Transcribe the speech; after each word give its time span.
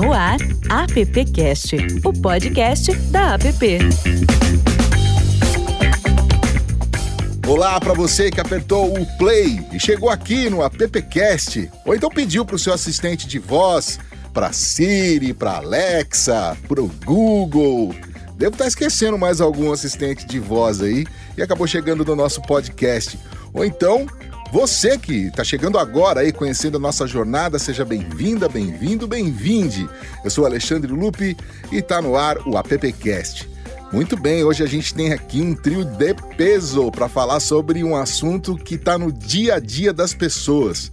No 0.00 0.14
ar, 0.14 0.38
AppCast, 0.70 1.76
o 2.02 2.10
podcast 2.10 2.90
da 3.10 3.34
App. 3.34 3.78
Olá 7.46 7.78
para 7.78 7.92
você 7.92 8.30
que 8.30 8.40
apertou 8.40 8.98
o 8.98 9.04
play 9.18 9.62
e 9.70 9.78
chegou 9.78 10.08
aqui 10.08 10.48
no 10.48 10.62
AppCast, 10.62 11.70
ou 11.84 11.94
então 11.94 12.08
pediu 12.08 12.46
para 12.46 12.56
o 12.56 12.58
seu 12.58 12.72
assistente 12.72 13.28
de 13.28 13.38
voz, 13.38 14.00
para 14.32 14.54
Siri, 14.54 15.34
para 15.34 15.56
Alexa, 15.56 16.56
para 16.66 16.80
o 16.80 16.90
Google. 17.04 17.94
Devo 18.38 18.52
estar 18.52 18.64
tá 18.64 18.68
esquecendo 18.68 19.18
mais 19.18 19.38
algum 19.38 19.70
assistente 19.70 20.24
de 20.24 20.38
voz 20.38 20.80
aí 20.80 21.06
e 21.36 21.42
acabou 21.42 21.66
chegando 21.66 22.06
no 22.06 22.16
nosso 22.16 22.40
podcast. 22.40 23.18
Ou 23.52 23.66
então 23.66 24.06
você 24.50 24.98
que 24.98 25.28
está 25.28 25.44
chegando 25.44 25.78
agora 25.78 26.20
aí, 26.20 26.32
conhecendo 26.32 26.76
a 26.76 26.80
nossa 26.80 27.06
jornada, 27.06 27.58
seja 27.58 27.84
bem-vinda, 27.84 28.48
bem-vindo, 28.48 29.06
bem-vinde. 29.06 29.88
Eu 30.24 30.30
sou 30.30 30.44
Alexandre 30.44 30.90
Lupe 30.90 31.36
e 31.70 31.76
está 31.76 32.02
no 32.02 32.16
ar 32.16 32.36
o 32.46 32.56
AppCast. 32.56 33.48
Muito 33.92 34.16
bem, 34.16 34.44
hoje 34.44 34.62
a 34.62 34.66
gente 34.66 34.94
tem 34.94 35.12
aqui 35.12 35.40
um 35.40 35.54
trio 35.54 35.84
de 35.84 36.14
peso 36.36 36.90
para 36.90 37.08
falar 37.08 37.40
sobre 37.40 37.82
um 37.82 37.96
assunto 37.96 38.56
que 38.56 38.74
está 38.74 38.98
no 38.98 39.12
dia 39.12 39.54
a 39.54 39.58
dia 39.60 39.92
das 39.92 40.14
pessoas. 40.14 40.90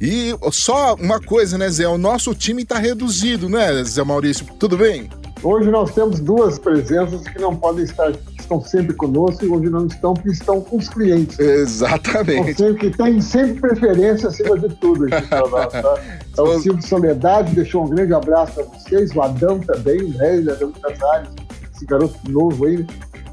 E 0.00 0.34
só 0.50 0.94
uma 0.94 1.20
coisa, 1.20 1.58
né, 1.58 1.68
Zé? 1.68 1.86
O 1.86 1.98
nosso 1.98 2.34
time 2.34 2.62
está 2.62 2.78
reduzido, 2.78 3.48
né, 3.48 3.84
Zé 3.84 4.02
Maurício? 4.02 4.46
Tudo 4.58 4.76
bem? 4.76 5.10
Hoje 5.42 5.70
nós 5.70 5.92
temos 5.94 6.20
duas 6.20 6.58
presenças 6.58 7.22
que 7.26 7.38
não 7.38 7.56
podem 7.56 7.84
estar 7.84 8.12
estão 8.50 8.60
sempre 8.60 8.94
conosco 8.94 9.44
e 9.44 9.48
hoje 9.48 9.70
não 9.70 9.86
estão 9.86 10.14
porque 10.14 10.30
estão 10.30 10.60
com 10.60 10.76
os 10.76 10.88
clientes. 10.88 11.38
Exatamente. 11.38 12.50
Então, 12.50 12.74
que 12.74 12.90
tem 12.90 13.20
sempre 13.20 13.60
preferência 13.60 14.28
acima 14.28 14.58
de 14.58 14.68
tudo 14.76 15.06
aqui 15.06 15.30
nós, 15.30 15.72
tá? 15.72 15.94
Então, 16.32 16.44
o 16.44 16.60
Silvio 16.60 16.82
Soledade 16.82 17.54
deixou 17.54 17.84
um 17.84 17.88
grande 17.88 18.14
abraço 18.14 18.54
para 18.54 18.64
vocês, 18.64 19.14
o 19.14 19.20
Adão 19.20 19.60
também, 19.60 20.10
né? 20.10 20.38
O 20.38 20.50
Adão 20.50 20.72
Casares, 20.72 21.28
esse 21.74 21.84
garoto 21.84 22.18
novo 22.28 22.66
aí, 22.66 22.86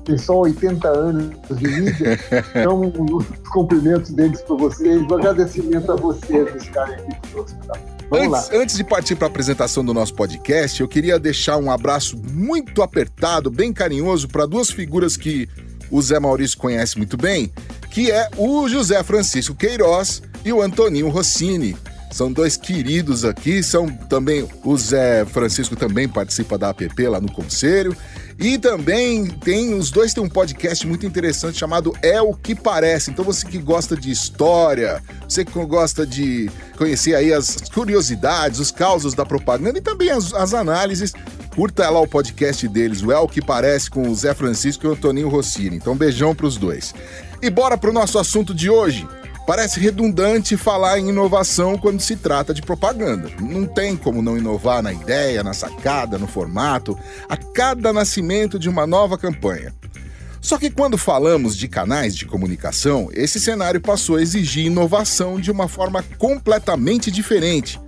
tem 0.04 0.18
só 0.18 0.40
80 0.40 0.88
anos 0.88 1.36
de 1.50 1.68
mídia. 1.68 2.20
Então, 2.56 2.82
os 2.82 3.26
cumprimentos 3.50 4.12
deles 4.12 4.42
para 4.42 4.56
vocês, 4.56 5.02
o 5.10 5.14
agradecimento 5.14 5.92
a 5.92 5.96
vocês 5.96 6.56
estarem 6.56 6.96
aqui 6.96 7.32
conosco. 7.32 7.58
Tá? 7.68 7.97
Antes, 8.12 8.50
antes, 8.52 8.76
de 8.78 8.84
partir 8.84 9.16
para 9.16 9.28
a 9.28 9.30
apresentação 9.30 9.84
do 9.84 9.94
nosso 9.94 10.14
podcast, 10.14 10.80
eu 10.80 10.88
queria 10.88 11.20
deixar 11.20 11.58
um 11.58 11.70
abraço 11.70 12.18
muito 12.18 12.82
apertado, 12.82 13.52
bem 13.52 13.74
carinhoso, 13.74 14.30
para 14.30 14.46
duas 14.46 14.70
figuras 14.70 15.18
que 15.18 15.50
o 15.92 16.02
Zé 16.02 16.18
Maurício 16.20 16.58
conhece 16.58 16.98
muito 16.98 17.18
bem, 17.18 17.52
que 17.92 18.10
é 18.10 18.30
o 18.38 18.68
José 18.70 19.04
Francisco 19.04 19.56
Queiroz 19.56 20.22
e 20.46 20.54
o 20.54 20.62
Antoninho 20.62 21.10
Rossini. 21.10 21.76
São 22.12 22.32
dois 22.32 22.56
queridos 22.56 23.26
aqui, 23.26 23.62
são 23.62 23.88
também 23.88 24.48
o 24.64 24.78
Zé 24.78 25.26
Francisco 25.26 25.76
também 25.76 26.08
participa 26.08 26.58
da 26.58 26.70
APP 26.70 27.08
lá 27.08 27.20
no 27.20 27.32
conselho 27.32 27.96
e 28.40 28.58
também 28.58 29.26
tem, 29.26 29.74
os 29.74 29.90
dois 29.90 30.14
têm 30.14 30.24
um 30.24 30.30
podcast 30.30 30.86
muito 30.86 31.06
interessante 31.06 31.58
chamado 31.58 31.94
É 32.04 32.22
o 32.22 32.34
que 32.34 32.54
Parece. 32.54 33.10
Então 33.10 33.26
você 33.26 33.46
que 33.46 33.58
gosta 33.58 33.96
de 33.96 34.12
história, 34.12 35.02
você 35.28 35.44
que 35.44 35.52
gosta 35.66 36.06
de 36.06 36.50
conhecer 36.78 37.16
aí 37.16 37.34
as 37.34 37.56
curiosidades, 37.74 38.60
os 38.60 38.72
causos 38.72 39.16
da 39.16 39.26
propaganda 39.26 39.80
e 39.80 39.82
também 39.82 40.12
as, 40.12 40.34
as 40.34 40.54
análises, 40.54 41.14
curta 41.56 41.90
lá 41.90 42.00
o 42.00 42.08
podcast 42.08 42.68
deles, 42.68 43.02
o 43.02 43.12
É 43.12 43.18
o 43.18 43.28
que 43.28 43.42
Parece, 43.42 43.90
com 43.90 44.08
o 44.08 44.16
Zé 44.16 44.34
Francisco 44.36 44.86
e 44.86 44.90
o 44.90 44.94
Antoninho 44.94 45.30
Rossini. 45.30 45.76
Então 45.76 45.96
beijão 45.96 46.36
pros 46.36 46.58
dois. 46.58 46.94
E 47.42 47.50
bora 47.50 47.78
pro 47.78 47.92
nosso 47.94 48.20
assunto 48.20 48.54
de 48.54 48.70
hoje. 48.70 49.08
Parece 49.48 49.80
redundante 49.80 50.58
falar 50.58 51.00
em 51.00 51.08
inovação 51.08 51.78
quando 51.78 52.02
se 52.02 52.18
trata 52.18 52.54
de 52.54 52.62
propaganda. 52.62 53.32
Não 53.40 53.66
tem 53.66 53.96
como 53.96 54.22
não 54.22 54.38
inovar 54.38 54.84
na 54.84 54.92
ideia, 54.92 55.42
na 55.42 55.54
sacada, 55.54 56.18
no 56.18 56.28
formato, 56.28 57.00
a 57.30 57.38
cada 57.38 57.94
nascimento 57.94 58.60
de 58.60 58.68
uma 58.68 58.86
nova 58.86 59.18
campanha. 59.18 59.74
Só 60.42 60.58
que 60.58 60.70
quando 60.70 60.98
falamos 60.98 61.56
de 61.56 61.70
canais 61.70 62.14
de 62.14 62.26
comunicação, 62.26 63.08
esse 63.14 63.40
cenário 63.40 63.80
passou 63.80 64.18
a 64.18 64.22
exigir 64.22 64.66
inovação 64.66 65.40
de 65.40 65.50
uma 65.50 65.70
forma 65.70 66.04
completamente 66.18 67.10
diferente. 67.10 67.80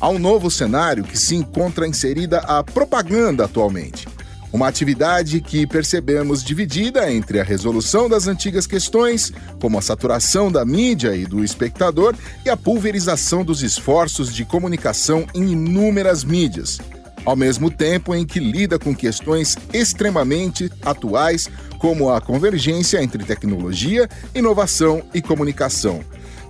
Há 0.00 0.08
um 0.08 0.18
novo 0.18 0.50
cenário 0.50 1.04
que 1.04 1.18
se 1.18 1.36
encontra 1.36 1.86
inserida 1.86 2.38
a 2.38 2.64
propaganda 2.64 3.44
atualmente. 3.44 4.08
Uma 4.52 4.68
atividade 4.68 5.40
que 5.40 5.66
percebemos 5.66 6.44
dividida 6.44 7.10
entre 7.10 7.40
a 7.40 7.44
resolução 7.44 8.06
das 8.06 8.26
antigas 8.26 8.66
questões, 8.66 9.32
como 9.58 9.78
a 9.78 9.82
saturação 9.82 10.52
da 10.52 10.62
mídia 10.62 11.16
e 11.16 11.24
do 11.24 11.42
espectador, 11.42 12.14
e 12.44 12.50
a 12.50 12.56
pulverização 12.56 13.42
dos 13.42 13.62
esforços 13.62 14.32
de 14.32 14.44
comunicação 14.44 15.26
em 15.34 15.52
inúmeras 15.52 16.22
mídias, 16.22 16.78
ao 17.24 17.34
mesmo 17.34 17.70
tempo 17.70 18.14
em 18.14 18.26
que 18.26 18.38
lida 18.38 18.78
com 18.78 18.94
questões 18.94 19.56
extremamente 19.72 20.70
atuais, 20.82 21.48
como 21.78 22.10
a 22.10 22.20
convergência 22.20 23.02
entre 23.02 23.24
tecnologia, 23.24 24.06
inovação 24.34 25.02
e 25.14 25.22
comunicação. 25.22 26.00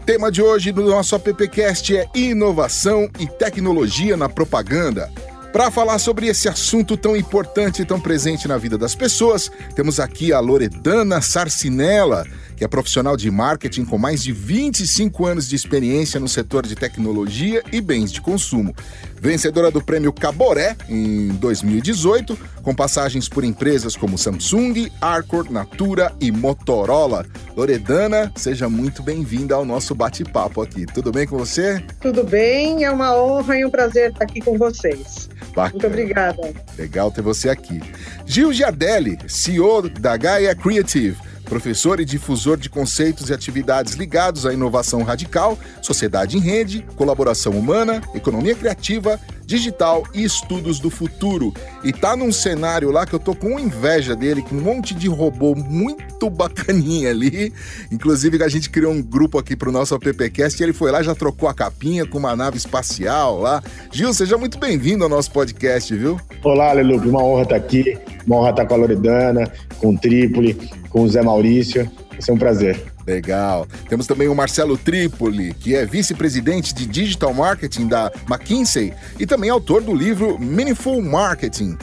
Tema 0.05 0.33
de 0.33 0.43
hoje 0.43 0.73
do 0.73 0.83
nosso 0.83 1.15
AppCast 1.15 1.97
é 1.97 2.09
Inovação 2.13 3.09
e 3.21 3.29
Tecnologia 3.29 4.17
na 4.17 4.29
Propaganda. 4.29 5.09
Para 5.53 5.71
falar 5.71 5.99
sobre 5.99 6.29
esse 6.29 6.49
assunto 6.49 6.97
tão 6.97 7.15
importante 7.15 7.83
e 7.83 7.85
tão 7.85 8.01
presente 8.01 8.49
na 8.49 8.57
vida 8.57 8.79
das 8.79 8.95
pessoas, 8.95 9.51
temos 9.75 10.01
aqui 10.01 10.33
a 10.33 10.41
Loredana 10.41 11.21
Sarcinella, 11.21 12.27
que 12.63 12.65
é 12.65 12.69
profissional 12.69 13.17
de 13.17 13.29
marketing 13.29 13.85
com 13.85 13.99
mais 13.99 14.23
de 14.23 14.31
25 14.31 15.27
anos 15.27 15.49
de 15.49 15.57
experiência 15.57 16.21
no 16.21 16.29
setor 16.29 16.65
de 16.65 16.77
tecnologia 16.77 17.61
e 17.73 17.81
bens 17.81 18.13
de 18.13 18.21
consumo 18.21 18.73
vencedora 19.21 19.71
do 19.71 19.81
prêmio 19.81 20.13
Caboré 20.13 20.77
em 20.89 21.29
2018, 21.29 22.37
com 22.61 22.75
passagens 22.75 23.29
por 23.29 23.45
empresas 23.45 23.95
como 23.95 24.19
Samsung, 24.19 24.91
Arcor, 25.01 25.51
Natura 25.51 26.13
e 26.21 26.33
Motorola. 26.33 27.25
Loredana, 27.57 28.33
seja 28.35 28.69
muito 28.69 29.01
bem-vinda 29.01 29.55
ao 29.55 29.65
nosso 29.65 29.95
bate-papo 29.95 30.61
aqui. 30.61 30.87
Tudo 30.87 31.13
bem 31.13 31.25
com 31.25 31.39
você? 31.39 31.81
Tudo 32.01 32.25
bem, 32.25 32.83
é 32.83 32.91
uma 32.91 33.17
honra 33.17 33.59
e 33.59 33.65
um 33.65 33.71
prazer 33.71 34.11
estar 34.11 34.25
aqui 34.25 34.41
com 34.41 34.59
vocês. 34.59 35.29
Bacana. 35.55 35.71
Muito 35.71 35.87
obrigada. 35.87 36.53
Legal 36.77 37.13
ter 37.13 37.23
você 37.23 37.49
aqui. 37.49 37.81
Gil 38.27 38.53
Giardelli, 38.53 39.19
CEO 39.29 39.89
da 39.89 40.17
Gaia 40.17 40.53
Creative 40.53 41.17
professor 41.53 42.01
e 42.01 42.05
difusor 42.07 42.57
de 42.57 42.71
conceitos 42.71 43.29
e 43.29 43.35
atividades 43.35 43.93
ligados 43.93 44.47
à 44.47 44.55
inovação 44.55 45.03
radical, 45.03 45.59
sociedade 45.83 46.39
em 46.39 46.41
rede, 46.41 46.83
colaboração 46.97 47.53
humana, 47.53 48.01
economia 48.15 48.55
criativa, 48.55 49.21
digital 49.53 50.05
e 50.15 50.25
estudos 50.25 50.81
do 50.81 50.89
futuro. 50.89 51.53
E 51.85 51.93
tá 51.93 52.17
num 52.17 52.33
cenário 52.33 52.91
lá 52.91 53.05
que 53.05 53.13
eu 53.13 53.19
tô 53.19 53.35
com 53.35 53.61
inveja 53.61 54.17
dele, 54.17 54.41
com 54.41 54.55
um 54.55 54.61
monte 54.63 54.95
de 54.95 55.09
robô 55.09 55.55
muito 55.55 56.31
bacaninha 56.31 57.11
ali. 57.11 57.53
Inclusive 57.91 58.43
a 58.43 58.49
gente 58.49 58.71
criou 58.71 58.91
um 58.93 59.03
grupo 59.03 59.39
aqui 59.39 59.55
pro 59.55 59.71
nosso 59.71 59.95
AppCast 59.95 60.59
e 60.59 60.65
ele 60.65 60.73
foi 60.73 60.91
lá 60.91 61.03
já 61.03 61.15
trocou 61.15 61.51
a 61.51 61.55
capinha 61.55 62.07
com 62.07 62.17
uma 62.17 62.35
nave 62.35 62.57
espacial 62.57 63.39
lá. 63.39 63.63
Gil, 63.91 64.15
seja 64.15 64.39
muito 64.39 64.59
bem-vindo 64.59 65.05
ao 65.05 65.11
nosso 65.11 65.31
podcast, 65.31 65.95
viu? 65.95 66.19
Olá, 66.43 66.73
Lelupe, 66.73 67.09
uma 67.09 67.23
honra 67.23 67.43
estar 67.43 67.57
aqui, 67.57 67.99
uma 68.27 68.37
honra 68.37 68.51
estar 68.51 68.65
com 68.65 68.75
a 68.75 68.77
Loredana, 68.79 69.53
com 69.77 69.91
o 69.91 69.99
Trípoli, 69.99 70.55
com 70.89 71.03
o 71.03 71.09
Zé 71.11 71.21
Maurício. 71.21 71.91
Vai 72.11 72.23
ser 72.23 72.33
um 72.33 72.39
prazer. 72.39 72.92
Legal. 73.07 73.67
Temos 73.89 74.07
também 74.07 74.29
o 74.29 74.35
Marcelo 74.35 74.77
Tripoli, 74.77 75.55
que 75.55 75.75
é 75.75 75.85
vice-presidente 75.85 76.75
de 76.75 76.87
Digital 76.87 77.35
Marketing 77.35 77.89
da 77.89 78.11
McKinsey 78.29 78.93
e 79.19 79.27
também 79.27 79.51
autor 79.51 79.83
do 79.83 79.95
livro 79.95 80.39
Meaningful 80.39 81.03
Marketing. 81.03 81.77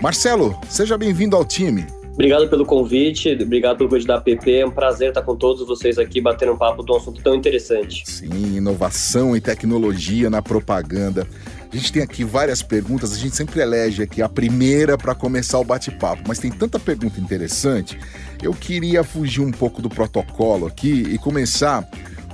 Marcelo, 0.00 0.58
seja 0.68 0.96
bem-vindo 0.96 1.36
ao 1.36 1.44
time. 1.44 1.86
Obrigado 2.18 2.48
pelo 2.48 2.66
convite, 2.66 3.38
obrigado 3.40 3.76
pelo 3.76 3.88
convite 3.88 4.06
da 4.08 4.16
app. 4.16 4.52
É 4.52 4.66
um 4.66 4.72
prazer 4.72 5.10
estar 5.10 5.22
com 5.22 5.36
todos 5.36 5.64
vocês 5.64 5.98
aqui 5.98 6.20
batendo 6.20 6.52
um 6.52 6.56
papo 6.56 6.84
de 6.84 6.90
um 6.90 6.96
assunto 6.96 7.22
tão 7.22 7.32
interessante. 7.32 8.02
Sim, 8.04 8.56
inovação 8.56 9.36
e 9.36 9.40
tecnologia 9.40 10.28
na 10.28 10.42
propaganda. 10.42 11.28
A 11.72 11.76
gente 11.76 11.92
tem 11.92 12.02
aqui 12.02 12.24
várias 12.24 12.60
perguntas, 12.60 13.12
a 13.12 13.16
gente 13.16 13.36
sempre 13.36 13.60
elege 13.60 14.02
aqui 14.02 14.20
a 14.20 14.28
primeira 14.28 14.98
para 14.98 15.14
começar 15.14 15.60
o 15.60 15.64
bate-papo, 15.64 16.24
mas 16.26 16.40
tem 16.40 16.50
tanta 16.50 16.80
pergunta 16.80 17.20
interessante. 17.20 17.96
Eu 18.42 18.52
queria 18.52 19.02
fugir 19.02 19.40
um 19.40 19.50
pouco 19.50 19.82
do 19.82 19.88
protocolo 19.88 20.66
aqui 20.66 21.02
e 21.10 21.18
começar 21.18 21.88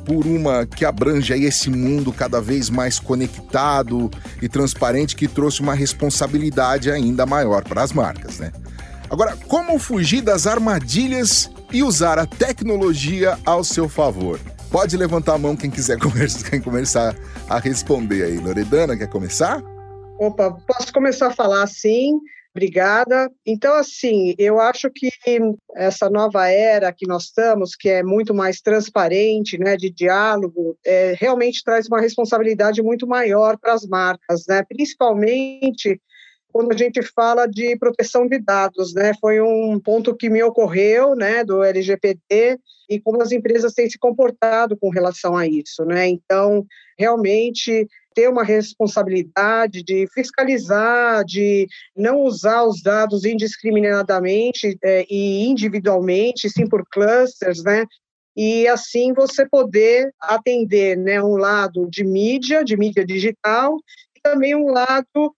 por 0.04 0.26
uma 0.26 0.66
que 0.66 0.84
abrange 0.84 1.32
aí 1.32 1.44
esse 1.44 1.70
mundo 1.70 2.12
cada 2.12 2.40
vez 2.40 2.68
mais 2.68 2.98
conectado 2.98 4.10
e 4.40 4.48
transparente 4.48 5.16
que 5.16 5.26
trouxe 5.26 5.60
uma 5.60 5.74
responsabilidade 5.74 6.90
ainda 6.90 7.24
maior 7.24 7.64
para 7.64 7.82
as 7.82 7.92
marcas, 7.92 8.38
né? 8.38 8.52
Agora, 9.08 9.36
como 9.48 9.78
fugir 9.78 10.20
das 10.20 10.46
armadilhas 10.46 11.50
e 11.72 11.82
usar 11.82 12.18
a 12.18 12.26
tecnologia 12.26 13.38
ao 13.44 13.62
seu 13.62 13.88
favor? 13.88 14.40
Pode 14.70 14.96
levantar 14.96 15.34
a 15.34 15.38
mão 15.38 15.56
quem 15.56 15.70
quiser 15.70 15.98
começar, 16.00 16.50
quem 16.50 16.60
começar 16.60 17.16
a 17.48 17.58
responder 17.58 18.24
aí. 18.24 18.38
Loredana, 18.38 18.96
quer 18.96 19.08
começar? 19.08 19.62
Opa, 20.18 20.50
posso 20.66 20.92
começar 20.92 21.28
a 21.28 21.30
falar 21.30 21.66
sim. 21.66 22.20
Obrigada. 22.56 23.32
Então, 23.44 23.74
assim, 23.74 24.32
eu 24.38 24.60
acho 24.60 24.88
que 24.88 25.08
essa 25.74 26.08
nova 26.08 26.48
era 26.48 26.92
que 26.92 27.04
nós 27.04 27.24
estamos, 27.24 27.74
que 27.74 27.88
é 27.88 28.00
muito 28.00 28.32
mais 28.32 28.60
transparente, 28.60 29.58
né, 29.58 29.76
de 29.76 29.90
diálogo, 29.90 30.78
é, 30.86 31.16
realmente 31.18 31.64
traz 31.64 31.88
uma 31.88 32.00
responsabilidade 32.00 32.80
muito 32.80 33.08
maior 33.08 33.58
para 33.58 33.72
as 33.72 33.84
marcas, 33.84 34.44
né, 34.48 34.62
principalmente 34.68 36.00
quando 36.52 36.72
a 36.72 36.76
gente 36.76 37.02
fala 37.02 37.48
de 37.48 37.76
proteção 37.76 38.28
de 38.28 38.38
dados, 38.38 38.94
né? 38.94 39.10
Foi 39.20 39.40
um 39.40 39.80
ponto 39.80 40.14
que 40.14 40.30
me 40.30 40.40
ocorreu, 40.40 41.16
né, 41.16 41.42
do 41.42 41.64
LGPD 41.64 42.60
e 42.88 43.00
como 43.00 43.20
as 43.20 43.32
empresas 43.32 43.74
têm 43.74 43.90
se 43.90 43.98
comportado 43.98 44.76
com 44.76 44.88
relação 44.88 45.36
a 45.36 45.48
isso, 45.48 45.84
né? 45.84 46.06
Então, 46.06 46.64
realmente 46.96 47.88
ter 48.14 48.28
uma 48.28 48.44
responsabilidade 48.44 49.82
de 49.82 50.06
fiscalizar, 50.14 51.24
de 51.24 51.66
não 51.96 52.22
usar 52.22 52.64
os 52.64 52.82
dados 52.82 53.24
indiscriminadamente 53.24 54.78
é, 54.82 55.04
e 55.10 55.44
individualmente, 55.46 56.48
sim 56.48 56.66
por 56.66 56.84
clusters, 56.90 57.62
né? 57.62 57.84
E 58.36 58.66
assim 58.66 59.12
você 59.12 59.48
poder 59.48 60.12
atender, 60.20 60.96
né, 60.96 61.22
um 61.22 61.36
lado 61.36 61.88
de 61.88 62.02
mídia, 62.04 62.64
de 62.64 62.76
mídia 62.76 63.04
digital, 63.04 63.76
e 64.16 64.20
também 64.20 64.54
um 64.54 64.72
lado 64.72 65.34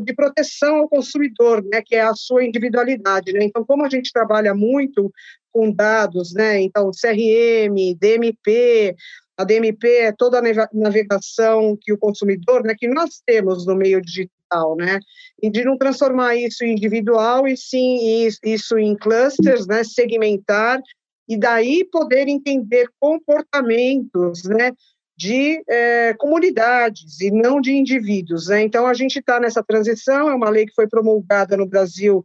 de 0.00 0.14
proteção 0.14 0.76
ao 0.76 0.88
consumidor, 0.88 1.64
né, 1.64 1.82
que 1.84 1.94
é 1.94 2.02
a 2.02 2.14
sua 2.14 2.44
individualidade. 2.44 3.32
Né? 3.32 3.44
Então, 3.44 3.64
como 3.64 3.84
a 3.84 3.88
gente 3.88 4.12
trabalha 4.12 4.54
muito 4.54 5.10
com 5.50 5.70
dados, 5.70 6.32
né, 6.32 6.60
então 6.60 6.90
CRM, 6.90 7.94
DMP, 7.98 8.94
a 9.36 9.44
DMP 9.44 9.88
é 9.88 10.12
toda 10.12 10.38
a 10.38 10.68
navegação 10.72 11.76
que 11.80 11.92
o 11.92 11.98
consumidor, 11.98 12.62
né, 12.64 12.74
que 12.76 12.88
nós 12.88 13.22
temos 13.26 13.66
no 13.66 13.74
meio 13.74 14.00
digital, 14.00 14.76
né, 14.76 15.00
e 15.42 15.50
de 15.50 15.64
não 15.64 15.78
transformar 15.78 16.36
isso 16.36 16.64
em 16.64 16.72
individual 16.72 17.46
e 17.46 17.56
sim 17.56 18.28
isso 18.44 18.78
em 18.78 18.96
clusters, 18.96 19.66
né, 19.66 19.82
segmentar 19.84 20.80
e 21.28 21.38
daí 21.38 21.84
poder 21.84 22.28
entender 22.28 22.88
comportamentos, 23.00 24.44
né, 24.44 24.72
de 25.16 25.62
é, 25.68 26.14
comunidades 26.14 27.20
e 27.20 27.30
não 27.30 27.60
de 27.60 27.72
indivíduos. 27.72 28.48
Né? 28.48 28.62
Então, 28.62 28.86
a 28.86 28.94
gente 28.94 29.18
está 29.18 29.38
nessa 29.38 29.62
transição, 29.62 30.28
é 30.28 30.34
uma 30.34 30.50
lei 30.50 30.66
que 30.66 30.74
foi 30.74 30.88
promulgada 30.88 31.56
no 31.56 31.66
Brasil 31.66 32.24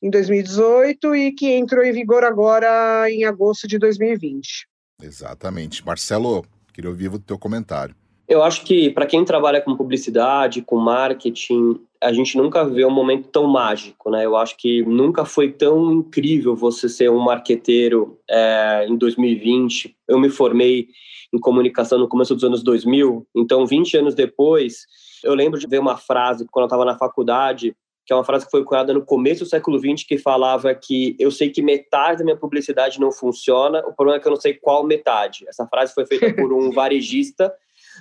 em 0.00 0.08
2018 0.08 1.16
e 1.16 1.32
que 1.32 1.50
entrou 1.50 1.84
em 1.84 1.92
vigor 1.92 2.22
agora 2.22 3.10
em 3.10 3.24
agosto 3.24 3.66
de 3.66 3.78
2020. 3.78 4.68
Exatamente. 5.02 5.84
Marcelo, 5.84 6.44
queria 6.72 6.90
ouvir 6.90 7.08
o 7.08 7.18
teu 7.18 7.38
comentário. 7.38 7.94
Eu 8.26 8.42
acho 8.42 8.62
que 8.62 8.90
para 8.90 9.06
quem 9.06 9.24
trabalha 9.24 9.60
com 9.60 9.74
publicidade, 9.74 10.60
com 10.60 10.76
marketing, 10.76 11.80
a 11.98 12.12
gente 12.12 12.36
nunca 12.36 12.62
vê 12.62 12.84
um 12.84 12.90
momento 12.90 13.28
tão 13.28 13.46
mágico, 13.46 14.10
né? 14.10 14.26
Eu 14.26 14.36
acho 14.36 14.54
que 14.56 14.82
nunca 14.82 15.24
foi 15.24 15.50
tão 15.50 15.90
incrível 15.92 16.54
você 16.54 16.90
ser 16.90 17.10
um 17.10 17.20
marqueteiro 17.20 18.18
é, 18.28 18.86
em 18.86 18.96
2020. 18.98 19.96
Eu 20.06 20.18
me 20.18 20.28
formei 20.28 20.88
em 21.32 21.38
comunicação 21.38 21.98
no 21.98 22.08
começo 22.08 22.34
dos 22.34 22.44
anos 22.44 22.62
2000. 22.62 23.26
Então, 23.34 23.66
20 23.66 23.96
anos 23.96 24.14
depois, 24.14 24.86
eu 25.24 25.34
lembro 25.34 25.58
de 25.58 25.66
ver 25.66 25.80
uma 25.80 25.96
frase 25.96 26.46
quando 26.50 26.64
eu 26.64 26.68
estava 26.68 26.84
na 26.84 26.98
faculdade, 26.98 27.74
que 28.08 28.12
é 28.14 28.16
uma 28.16 28.24
frase 28.24 28.46
que 28.46 28.50
foi 28.50 28.64
cunhada 28.64 28.94
no 28.94 29.04
começo 29.04 29.44
do 29.44 29.50
século 29.50 29.78
XX, 29.78 30.02
que 30.02 30.16
falava 30.16 30.74
que 30.74 31.14
eu 31.18 31.30
sei 31.30 31.50
que 31.50 31.60
metade 31.60 32.20
da 32.20 32.24
minha 32.24 32.38
publicidade 32.38 32.98
não 32.98 33.12
funciona, 33.12 33.80
o 33.80 33.92
problema 33.92 34.16
é 34.16 34.18
que 34.18 34.26
eu 34.26 34.30
não 34.30 34.40
sei 34.40 34.54
qual 34.54 34.82
metade. 34.82 35.44
Essa 35.46 35.66
frase 35.66 35.92
foi 35.92 36.06
feita 36.06 36.32
por 36.32 36.50
um 36.50 36.72
varejista, 36.72 37.52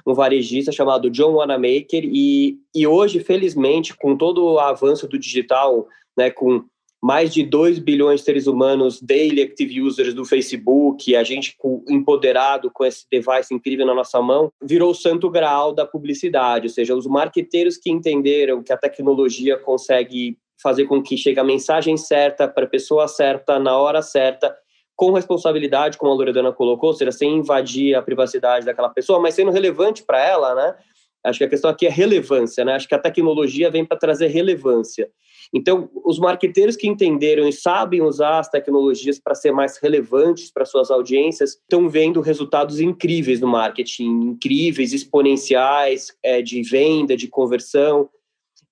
um 0.08 0.14
varejista 0.14 0.72
chamado 0.72 1.10
John 1.10 1.34
Wanamaker, 1.34 2.06
e, 2.06 2.58
e 2.74 2.88
hoje, 2.88 3.20
felizmente, 3.20 3.98
com 3.98 4.16
todo 4.16 4.46
o 4.46 4.60
avanço 4.60 5.10
do 5.10 5.20
digital, 5.20 5.86
né, 6.18 6.32
com 6.32 6.64
mais 7.08 7.34
de 7.34 7.42
2 7.42 7.80
bilhões 7.80 8.20
de 8.20 8.26
seres 8.26 8.48
humanos 8.48 9.02
daily 9.02 9.42
active 9.42 9.82
users 9.82 10.14
do 10.14 10.26
Facebook, 10.26 11.16
a 11.16 11.24
gente 11.24 11.56
empoderado 11.88 12.70
com 12.70 12.84
esse 12.84 13.06
device 13.10 13.54
incrível 13.54 13.86
na 13.86 13.96
nossa 13.96 14.22
mão, 14.22 14.52
virou 14.62 14.92
o 14.92 14.94
santo 14.94 15.30
graal 15.30 15.72
da 15.72 15.86
publicidade, 15.86 16.68
ou 16.68 16.70
seja, 16.70 16.94
os 16.94 17.08
marqueteiros 17.08 17.78
que 17.78 17.90
entenderam 17.90 18.62
que 18.62 18.74
a 18.74 18.78
tecnologia 18.78 19.58
consegue 19.58 20.38
fazer 20.62 20.86
com 20.86 21.02
que 21.02 21.16
chegue 21.16 21.40
a 21.40 21.46
mensagem 21.46 21.96
certa 21.96 22.46
para 22.46 22.66
a 22.66 22.70
pessoa 22.70 23.08
certa, 23.08 23.58
na 23.58 23.78
hora 23.78 24.02
certa, 24.02 24.54
com 24.94 25.14
responsabilidade, 25.14 25.98
como 25.98 26.12
a 26.12 26.16
Loredana 26.16 26.52
colocou, 26.52 26.90
ou 26.90 26.94
seja, 26.94 27.14
sem 27.14 27.38
invadir 27.38 27.96
a 27.96 28.02
privacidade 28.02 28.66
daquela 28.66 28.90
pessoa, 28.90 29.18
mas 29.18 29.34
sendo 29.34 29.52
relevante 29.52 30.04
para 30.04 30.22
ela, 30.22 30.54
né? 30.54 30.76
Acho 31.24 31.40
que 31.40 31.46
a 31.46 31.50
questão 31.50 31.70
aqui 31.70 31.86
é 31.86 31.90
relevância, 31.90 32.64
né? 32.64 32.74
Acho 32.74 32.88
que 32.88 32.96
a 32.96 33.00
tecnologia 33.00 33.70
vem 33.70 33.84
para 33.86 33.98
trazer 33.98 34.28
relevância. 34.28 35.10
Então, 35.54 35.90
os 36.06 36.20
marqueteiros 36.20 36.76
que 36.76 36.88
entenderam 36.88 37.48
e 37.48 37.54
sabem 37.54 38.02
usar 38.02 38.40
as 38.40 38.50
tecnologias 38.50 39.20
para 39.20 39.36
ser 39.36 39.52
mais 39.52 39.78
relevantes 39.78 40.52
para 40.52 40.66
suas 40.66 40.92
audiências 40.92 41.52
estão 41.52 41.90
vendo 41.90 42.22
resultados 42.22 42.80
incríveis 42.80 43.40
no 43.40 43.48
marketing, 43.48 44.10
incríveis, 44.32 44.94
exponenciais, 44.94 46.16
é, 46.24 46.42
de 46.42 46.62
venda, 46.64 47.16
de 47.16 47.28
conversão. 47.28 48.10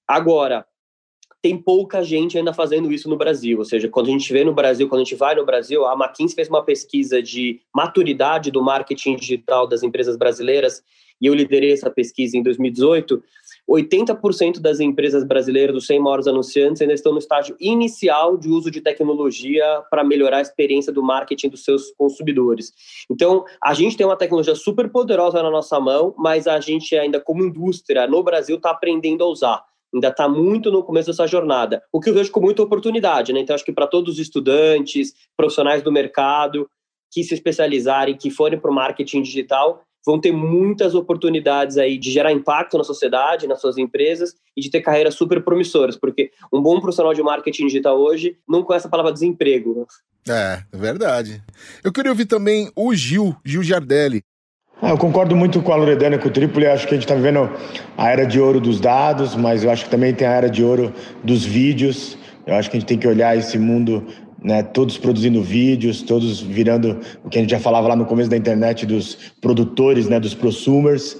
Agora, 0.07 0.65
tem 1.45 1.55
pouca 1.55 2.01
gente 2.01 2.37
ainda 2.37 2.51
fazendo 2.53 2.91
isso 2.91 3.07
no 3.07 3.15
Brasil. 3.15 3.59
Ou 3.59 3.65
seja, 3.65 3.87
quando 3.87 4.07
a 4.07 4.11
gente 4.11 4.33
vê 4.33 4.43
no 4.43 4.51
Brasil, 4.51 4.89
quando 4.89 5.01
a 5.01 5.03
gente 5.03 5.15
vai 5.15 5.35
no 5.35 5.45
Brasil, 5.45 5.85
a 5.85 5.93
McKinsey 5.93 6.35
fez 6.35 6.49
uma 6.49 6.65
pesquisa 6.65 7.21
de 7.21 7.61
maturidade 7.71 8.49
do 8.49 8.63
marketing 8.63 9.15
digital 9.15 9.67
das 9.67 9.83
empresas 9.83 10.17
brasileiras, 10.17 10.83
e 11.25 11.27
eu 11.27 11.33
liderei 11.33 11.73
essa 11.73 11.89
pesquisa 11.89 12.37
em 12.37 12.43
2018. 12.43 13.21
80% 13.67 14.59
das 14.59 14.79
empresas 14.79 15.23
brasileiras, 15.23 15.73
dos 15.73 15.87
100 15.87 15.99
maiores 15.99 16.27
anunciantes, 16.27 16.83
ainda 16.83 16.93
estão 16.93 17.11
no 17.11 17.17
estágio 17.17 17.55
inicial 17.59 18.37
de 18.37 18.47
uso 18.47 18.69
de 18.69 18.79
tecnologia 18.79 19.81
para 19.89 20.03
melhorar 20.03 20.37
a 20.37 20.41
experiência 20.41 20.93
do 20.93 21.01
marketing 21.01 21.49
dos 21.49 21.63
seus 21.63 21.91
consumidores. 21.97 22.71
Então, 23.09 23.43
a 23.59 23.73
gente 23.73 23.97
tem 23.97 24.05
uma 24.05 24.15
tecnologia 24.15 24.53
super 24.53 24.87
poderosa 24.87 25.41
na 25.41 25.49
nossa 25.49 25.79
mão, 25.79 26.13
mas 26.15 26.45
a 26.45 26.59
gente 26.59 26.95
ainda, 26.95 27.19
como 27.19 27.43
indústria, 27.43 28.05
no 28.05 28.21
Brasil, 28.21 28.57
está 28.57 28.69
aprendendo 28.69 29.23
a 29.23 29.27
usar 29.27 29.63
ainda 29.93 30.09
está 30.09 30.27
muito 30.27 30.69
no 30.69 30.83
começo 30.83 31.09
dessa 31.09 31.25
jornada, 31.25 31.81
o 31.89 32.01
que 32.01 32.09
eu 32.09 32.13
vejo 32.13 32.29
com 32.29 32.41
muita 32.41 32.61
oportunidade, 32.61 33.31
né? 33.31 33.39
Então, 33.39 33.53
acho 33.53 33.63
que 33.63 33.71
para 33.71 33.87
todos 33.87 34.15
os 34.15 34.19
estudantes, 34.19 35.13
profissionais 35.37 35.81
do 35.81 35.89
mercado, 35.89 36.69
que 37.09 37.23
se 37.23 37.33
especializarem, 37.33 38.17
que 38.17 38.29
forem 38.29 38.59
para 38.59 38.69
o 38.69 38.73
marketing 38.73 39.21
digital, 39.21 39.81
vão 40.05 40.19
ter 40.19 40.31
muitas 40.31 40.93
oportunidades 40.93 41.77
aí 41.77 41.97
de 41.97 42.11
gerar 42.11 42.31
impacto 42.31 42.77
na 42.77 42.83
sociedade, 42.83 43.47
nas 43.47 43.59
suas 43.59 43.77
empresas 43.77 44.35
e 44.55 44.61
de 44.61 44.69
ter 44.69 44.81
carreiras 44.81 45.15
super 45.15 45.43
promissoras, 45.43 45.97
porque 45.97 46.31
um 46.53 46.61
bom 46.61 46.79
profissional 46.79 47.13
de 47.13 47.23
marketing 47.23 47.67
digital 47.67 47.97
hoje 47.99 48.37
não 48.47 48.63
conhece 48.63 48.87
a 48.87 48.89
palavra 48.89 49.11
desemprego. 49.11 49.87
É, 50.27 50.63
é 50.71 50.77
verdade. 50.77 51.41
Eu 51.83 51.91
queria 51.91 52.11
ouvir 52.11 52.25
também 52.25 52.71
o 52.75 52.93
Gil, 52.93 53.35
Gil 53.43 53.63
Giardelli. 53.63 54.23
Ah, 54.81 54.89
eu 54.89 54.97
concordo 54.97 55.35
muito 55.35 55.61
com 55.61 55.71
a 55.71 55.75
Loredana 55.75 56.17
e 56.17 56.19
com 56.19 56.27
o 56.27 56.31
Tripoli. 56.31 56.67
Acho 56.67 56.85
que 56.85 56.93
a 56.93 56.97
gente 56.97 57.05
está 57.05 57.15
vivendo 57.15 57.49
a 57.97 58.09
era 58.09 58.25
de 58.25 58.39
ouro 58.39 58.59
dos 58.59 58.79
dados, 58.79 59.35
mas 59.35 59.63
eu 59.63 59.71
acho 59.71 59.85
que 59.85 59.89
também 59.89 60.13
tem 60.13 60.27
a 60.27 60.31
era 60.31 60.49
de 60.49 60.63
ouro 60.63 60.93
dos 61.23 61.45
vídeos. 61.45 62.17
Eu 62.45 62.55
acho 62.55 62.69
que 62.69 62.77
a 62.77 62.79
gente 62.79 62.87
tem 62.87 62.97
que 62.97 63.07
olhar 63.07 63.37
esse 63.37 63.57
mundo 63.57 64.05
né, 64.45 64.61
todos 64.61 64.95
produzindo 64.95 65.41
vídeos, 65.41 66.03
todos 66.03 66.39
virando 66.39 66.99
o 67.23 67.29
que 67.29 67.39
a 67.39 67.41
gente 67.41 67.49
já 67.49 67.59
falava 67.59 67.87
lá 67.87 67.95
no 67.95 68.05
começo 68.05 68.29
da 68.29 68.37
internet 68.37 68.85
dos 68.85 69.33
produtores, 69.41 70.07
né, 70.07 70.19
dos 70.19 70.35
prosumers. 70.35 71.17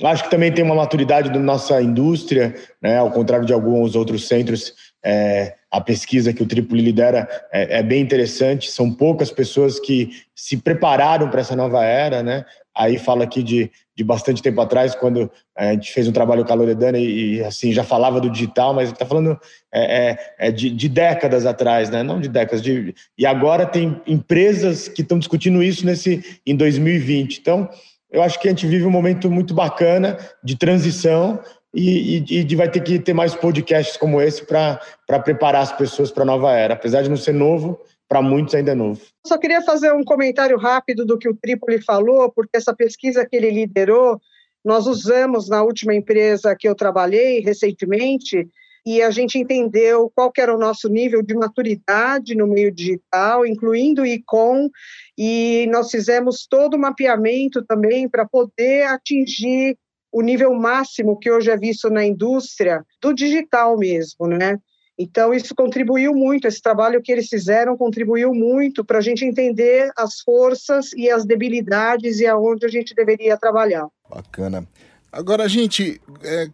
Acho 0.00 0.22
que 0.24 0.30
também 0.30 0.52
tem 0.52 0.64
uma 0.64 0.76
maturidade 0.76 1.30
da 1.30 1.38
nossa 1.40 1.82
indústria, 1.82 2.54
né, 2.80 2.96
ao 2.96 3.10
contrário 3.10 3.44
de 3.44 3.52
alguns 3.52 3.96
outros 3.96 4.28
centros. 4.28 4.72
É, 5.04 5.54
a 5.68 5.80
pesquisa 5.80 6.32
que 6.32 6.42
o 6.42 6.46
Tripoli 6.46 6.80
lidera 6.80 7.28
é, 7.52 7.78
é, 7.78 7.82
bem 7.82 8.00
interessante. 8.00 8.70
São 8.70 8.92
poucas 8.92 9.32
pessoas 9.32 9.80
que 9.80 10.10
se 10.34 10.56
prepararam 10.56 11.28
para 11.28 11.40
essa 11.40 11.56
nova 11.56 11.84
era, 11.84 12.22
né? 12.22 12.44
Aí 12.76 12.98
fala 12.98 13.24
aqui 13.24 13.42
de, 13.42 13.70
de 13.96 14.04
bastante 14.04 14.42
tempo 14.42 14.60
atrás, 14.60 14.94
quando 14.94 15.30
a 15.56 15.72
gente 15.72 15.92
fez 15.92 16.06
um 16.06 16.12
trabalho 16.12 16.44
com 16.44 16.52
a 16.52 16.56
Loredana 16.56 16.98
e, 16.98 17.36
e 17.36 17.44
assim 17.44 17.72
já 17.72 17.82
falava 17.82 18.20
do 18.20 18.30
digital, 18.30 18.72
mas 18.72 18.90
está 18.90 19.04
falando 19.04 19.38
é, 19.72 20.16
é 20.38 20.50
de, 20.50 20.70
de, 20.70 20.88
décadas 20.88 21.46
atrás, 21.46 21.90
né? 21.90 22.02
Não 22.02 22.20
de 22.20 22.28
décadas. 22.28 22.62
De, 22.62 22.94
e 23.18 23.26
agora 23.26 23.66
tem 23.66 24.00
empresas 24.06 24.88
que 24.88 25.02
estão 25.02 25.18
discutindo 25.18 25.62
isso 25.62 25.84
nesse 25.84 26.40
em 26.46 26.54
2020. 26.56 27.38
Então, 27.38 27.68
eu 28.10 28.22
acho 28.22 28.40
que 28.40 28.48
a 28.48 28.50
gente 28.50 28.66
vive 28.66 28.84
um 28.84 28.90
momento 28.90 29.30
muito 29.30 29.54
bacana 29.54 30.16
de 30.42 30.56
transição 30.56 31.40
e, 31.74 32.24
e, 32.28 32.40
e 32.40 32.56
vai 32.56 32.68
ter 32.68 32.80
que 32.80 32.98
ter 32.98 33.12
mais 33.12 33.34
podcasts 33.34 33.96
como 33.96 34.20
esse 34.20 34.44
para 34.44 34.80
preparar 35.24 35.62
as 35.62 35.72
pessoas 35.72 36.10
para 36.10 36.22
a 36.22 36.26
nova 36.26 36.52
era. 36.52 36.74
Apesar 36.74 37.02
de 37.02 37.08
não 37.08 37.16
ser 37.16 37.32
novo, 37.32 37.80
para 38.10 38.20
muitos 38.20 38.56
ainda 38.56 38.72
é 38.72 38.74
novo. 38.74 39.00
Só 39.24 39.38
queria 39.38 39.62
fazer 39.62 39.92
um 39.92 40.02
comentário 40.02 40.58
rápido 40.58 41.06
do 41.06 41.16
que 41.16 41.28
o 41.28 41.36
Tripoli 41.36 41.80
falou, 41.80 42.28
porque 42.32 42.56
essa 42.56 42.74
pesquisa 42.74 43.24
que 43.24 43.36
ele 43.36 43.52
liderou, 43.52 44.20
nós 44.64 44.88
usamos 44.88 45.48
na 45.48 45.62
última 45.62 45.94
empresa 45.94 46.56
que 46.58 46.68
eu 46.68 46.74
trabalhei 46.74 47.38
recentemente, 47.38 48.48
e 48.84 49.00
a 49.00 49.10
gente 49.10 49.38
entendeu 49.38 50.10
qual 50.12 50.32
era 50.36 50.52
o 50.52 50.58
nosso 50.58 50.88
nível 50.88 51.22
de 51.22 51.34
maturidade 51.34 52.34
no 52.34 52.48
meio 52.48 52.72
digital, 52.72 53.46
incluindo 53.46 54.02
o 54.02 54.06
ICOM, 54.06 54.68
e 55.16 55.68
nós 55.70 55.88
fizemos 55.88 56.48
todo 56.50 56.74
o 56.74 56.78
mapeamento 56.80 57.64
também 57.64 58.08
para 58.08 58.26
poder 58.26 58.88
atingir 58.88 59.78
o 60.10 60.20
nível 60.20 60.52
máximo 60.52 61.16
que 61.16 61.30
hoje 61.30 61.48
é 61.48 61.56
visto 61.56 61.88
na 61.88 62.04
indústria 62.04 62.84
do 63.00 63.14
digital 63.14 63.78
mesmo, 63.78 64.26
né? 64.26 64.58
Então, 65.02 65.32
isso 65.32 65.54
contribuiu 65.54 66.12
muito, 66.12 66.46
esse 66.46 66.60
trabalho 66.60 67.00
que 67.00 67.10
eles 67.10 67.26
fizeram 67.26 67.74
contribuiu 67.74 68.34
muito 68.34 68.84
para 68.84 68.98
a 68.98 69.00
gente 69.00 69.24
entender 69.24 69.90
as 69.96 70.20
forças 70.20 70.92
e 70.92 71.08
as 71.08 71.24
debilidades 71.24 72.20
e 72.20 72.26
aonde 72.26 72.66
a 72.66 72.68
gente 72.68 72.94
deveria 72.94 73.34
trabalhar. 73.38 73.88
Bacana. 74.10 74.68
Agora, 75.10 75.48
gente, 75.48 75.98
é, 76.22 76.48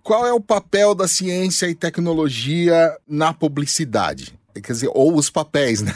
qual 0.00 0.24
é 0.24 0.32
o 0.32 0.40
papel 0.40 0.94
da 0.94 1.08
ciência 1.08 1.66
e 1.66 1.74
tecnologia 1.74 2.96
na 3.04 3.34
publicidade? 3.34 4.32
Quer 4.54 4.72
dizer, 4.72 4.90
ou 4.94 5.16
os 5.16 5.28
papéis, 5.28 5.82
né? 5.82 5.92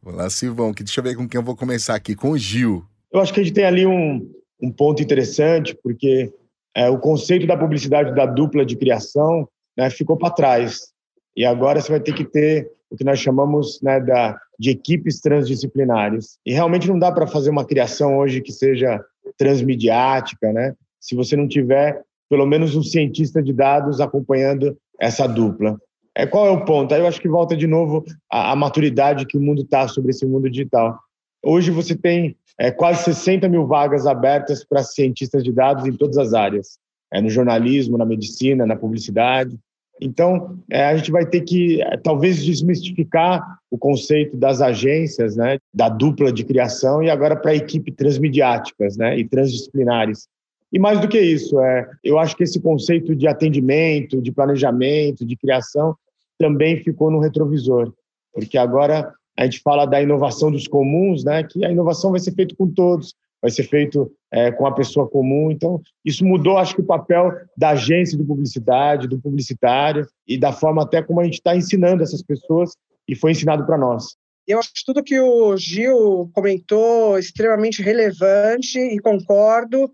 Vamos 0.00 0.20
lá, 0.20 0.30
Silvão, 0.30 0.72
que 0.72 0.84
deixa 0.84 1.00
eu 1.00 1.04
ver 1.04 1.16
com 1.16 1.28
quem 1.28 1.40
eu 1.40 1.44
vou 1.44 1.56
começar 1.56 1.96
aqui, 1.96 2.14
com 2.14 2.30
o 2.30 2.38
Gil. 2.38 2.84
Eu 3.12 3.18
acho 3.18 3.34
que 3.34 3.40
a 3.40 3.42
gente 3.42 3.52
tem 3.52 3.64
ali 3.64 3.84
um, 3.84 4.32
um 4.62 4.70
ponto 4.70 5.02
interessante, 5.02 5.76
porque 5.82 6.32
é, 6.72 6.88
o 6.88 7.00
conceito 7.00 7.48
da 7.48 7.56
publicidade 7.56 8.14
da 8.14 8.26
dupla 8.26 8.64
de 8.64 8.76
criação 8.76 9.48
né, 9.76 9.90
ficou 9.90 10.16
para 10.16 10.30
trás. 10.30 10.92
E 11.40 11.46
agora 11.46 11.80
você 11.80 11.90
vai 11.90 12.00
ter 12.00 12.12
que 12.12 12.22
ter 12.22 12.70
o 12.90 12.96
que 12.96 13.02
nós 13.02 13.18
chamamos 13.18 13.80
né, 13.82 13.98
da, 13.98 14.38
de 14.58 14.68
equipes 14.68 15.20
transdisciplinares. 15.20 16.38
E 16.44 16.52
realmente 16.52 16.86
não 16.86 16.98
dá 16.98 17.10
para 17.10 17.26
fazer 17.26 17.48
uma 17.48 17.64
criação 17.64 18.18
hoje 18.18 18.42
que 18.42 18.52
seja 18.52 19.02
transmediática, 19.38 20.52
né? 20.52 20.74
Se 21.00 21.16
você 21.16 21.36
não 21.36 21.48
tiver 21.48 22.02
pelo 22.28 22.44
menos 22.44 22.76
um 22.76 22.82
cientista 22.82 23.42
de 23.42 23.54
dados 23.54 24.02
acompanhando 24.02 24.76
essa 25.00 25.26
dupla. 25.26 25.80
É, 26.14 26.26
qual 26.26 26.46
é 26.46 26.50
o 26.50 26.62
ponto? 26.62 26.92
Aí 26.92 27.00
eu 27.00 27.06
acho 27.06 27.22
que 27.22 27.28
volta 27.28 27.56
de 27.56 27.66
novo 27.66 28.04
a, 28.30 28.52
a 28.52 28.56
maturidade 28.56 29.24
que 29.24 29.38
o 29.38 29.40
mundo 29.40 29.62
está 29.62 29.88
sobre 29.88 30.10
esse 30.10 30.26
mundo 30.26 30.50
digital. 30.50 30.98
Hoje 31.42 31.70
você 31.70 31.96
tem 31.96 32.36
é, 32.58 32.70
quase 32.70 33.02
60 33.04 33.48
mil 33.48 33.66
vagas 33.66 34.06
abertas 34.06 34.62
para 34.62 34.82
cientistas 34.82 35.42
de 35.42 35.52
dados 35.52 35.86
em 35.86 35.92
todas 35.92 36.18
as 36.18 36.34
áreas, 36.34 36.78
é, 37.10 37.18
no 37.18 37.30
jornalismo, 37.30 37.96
na 37.96 38.04
medicina, 38.04 38.66
na 38.66 38.76
publicidade. 38.76 39.58
Então, 40.00 40.58
é, 40.70 40.86
a 40.86 40.96
gente 40.96 41.10
vai 41.10 41.26
ter 41.26 41.42
que, 41.42 41.82
é, 41.82 41.96
talvez, 41.98 42.42
desmistificar 42.42 43.58
o 43.70 43.76
conceito 43.76 44.36
das 44.36 44.62
agências, 44.62 45.36
né, 45.36 45.58
da 45.74 45.88
dupla 45.88 46.32
de 46.32 46.44
criação, 46.44 47.02
e 47.02 47.10
agora 47.10 47.36
para 47.36 47.50
a 47.50 47.56
equipe 47.56 47.92
transmediáticas 47.92 48.96
né, 48.96 49.18
e 49.18 49.28
transdisciplinares. 49.28 50.26
E 50.72 50.78
mais 50.78 51.00
do 51.00 51.08
que 51.08 51.20
isso, 51.20 51.60
é, 51.60 51.86
eu 52.02 52.18
acho 52.18 52.36
que 52.36 52.44
esse 52.44 52.60
conceito 52.60 53.14
de 53.14 53.26
atendimento, 53.28 54.22
de 54.22 54.32
planejamento, 54.32 55.26
de 55.26 55.36
criação, 55.36 55.94
também 56.38 56.82
ficou 56.82 57.10
no 57.10 57.20
retrovisor, 57.20 57.92
porque 58.32 58.56
agora 58.56 59.12
a 59.36 59.44
gente 59.44 59.60
fala 59.60 59.84
da 59.84 60.00
inovação 60.00 60.50
dos 60.50 60.66
comuns, 60.66 61.24
né, 61.24 61.44
que 61.44 61.64
a 61.64 61.70
inovação 61.70 62.10
vai 62.10 62.20
ser 62.20 62.32
feita 62.32 62.54
com 62.56 62.68
todos, 62.68 63.14
vai 63.40 63.50
ser 63.50 63.64
feito 63.64 64.10
é, 64.30 64.50
com 64.50 64.66
a 64.66 64.74
pessoa 64.74 65.08
comum. 65.08 65.50
Então, 65.50 65.80
isso 66.04 66.24
mudou, 66.24 66.58
acho 66.58 66.74
que, 66.74 66.80
o 66.80 66.86
papel 66.86 67.32
da 67.56 67.70
agência 67.70 68.16
de 68.16 68.24
publicidade, 68.24 69.08
do 69.08 69.20
publicitário 69.20 70.06
e 70.26 70.38
da 70.38 70.52
forma 70.52 70.82
até 70.82 71.02
como 71.02 71.20
a 71.20 71.24
gente 71.24 71.34
está 71.34 71.56
ensinando 71.56 72.02
essas 72.02 72.22
pessoas 72.22 72.76
e 73.08 73.14
foi 73.14 73.32
ensinado 73.32 73.64
para 73.66 73.78
nós. 73.78 74.16
Eu 74.46 74.58
acho 74.58 74.70
tudo 74.84 75.02
que 75.02 75.18
o 75.18 75.56
Gil 75.56 76.30
comentou 76.34 77.18
extremamente 77.18 77.82
relevante 77.82 78.78
e 78.78 78.98
concordo. 78.98 79.90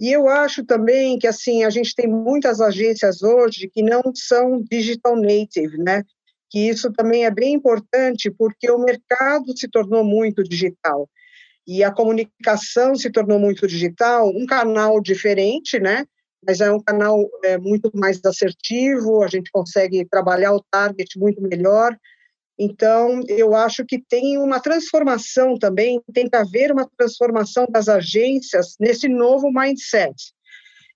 E 0.00 0.10
eu 0.10 0.28
acho 0.28 0.64
também 0.64 1.18
que 1.18 1.26
assim 1.26 1.62
a 1.62 1.70
gente 1.70 1.94
tem 1.94 2.08
muitas 2.08 2.60
agências 2.60 3.22
hoje 3.22 3.70
que 3.72 3.82
não 3.82 4.02
são 4.14 4.62
digital 4.68 5.16
native, 5.16 5.78
né? 5.78 6.02
Que 6.50 6.68
isso 6.68 6.92
também 6.92 7.24
é 7.24 7.30
bem 7.30 7.54
importante 7.54 8.30
porque 8.30 8.70
o 8.70 8.78
mercado 8.78 9.56
se 9.56 9.68
tornou 9.68 10.04
muito 10.04 10.42
digital 10.42 11.08
e 11.66 11.82
a 11.82 11.90
comunicação 11.90 12.94
se 12.94 13.10
tornou 13.10 13.38
muito 13.38 13.66
digital, 13.66 14.28
um 14.28 14.46
canal 14.46 15.00
diferente, 15.00 15.78
né? 15.78 16.04
Mas 16.46 16.60
é 16.60 16.70
um 16.70 16.80
canal 16.80 17.26
é, 17.42 17.56
muito 17.56 17.90
mais 17.94 18.20
assertivo, 18.24 19.22
a 19.22 19.28
gente 19.28 19.50
consegue 19.50 20.06
trabalhar 20.06 20.52
o 20.52 20.62
target 20.70 21.18
muito 21.18 21.40
melhor. 21.40 21.96
Então, 22.58 23.20
eu 23.28 23.54
acho 23.54 23.84
que 23.84 23.98
tem 23.98 24.38
uma 24.38 24.60
transformação 24.60 25.58
também, 25.58 26.00
tem 26.12 26.28
que 26.28 26.36
haver 26.36 26.70
uma 26.70 26.88
transformação 26.96 27.66
das 27.68 27.88
agências 27.88 28.76
nesse 28.78 29.08
novo 29.08 29.50
mindset. 29.50 30.14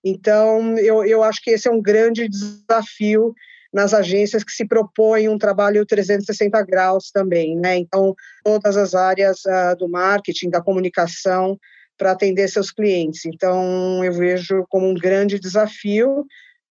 Então, 0.03 0.77
eu, 0.77 1.03
eu 1.03 1.23
acho 1.23 1.41
que 1.43 1.51
esse 1.51 1.67
é 1.67 1.71
um 1.71 1.81
grande 1.81 2.29
desafio 2.29 3.33
nas 3.73 3.93
agências 3.93 4.43
que 4.43 4.51
se 4.51 4.65
propõem 4.65 5.29
um 5.29 5.37
trabalho 5.37 5.85
360 5.85 6.61
graus 6.63 7.11
também, 7.11 7.55
né? 7.55 7.77
Então, 7.77 8.15
todas 8.43 8.75
as 8.75 8.95
áreas 8.95 9.39
uh, 9.45 9.75
do 9.77 9.87
marketing, 9.87 10.49
da 10.49 10.61
comunicação, 10.61 11.57
para 11.97 12.11
atender 12.11 12.47
seus 12.47 12.71
clientes. 12.71 13.25
Então, 13.25 14.03
eu 14.03 14.13
vejo 14.13 14.65
como 14.69 14.87
um 14.87 14.93
grande 14.93 15.39
desafio, 15.39 16.25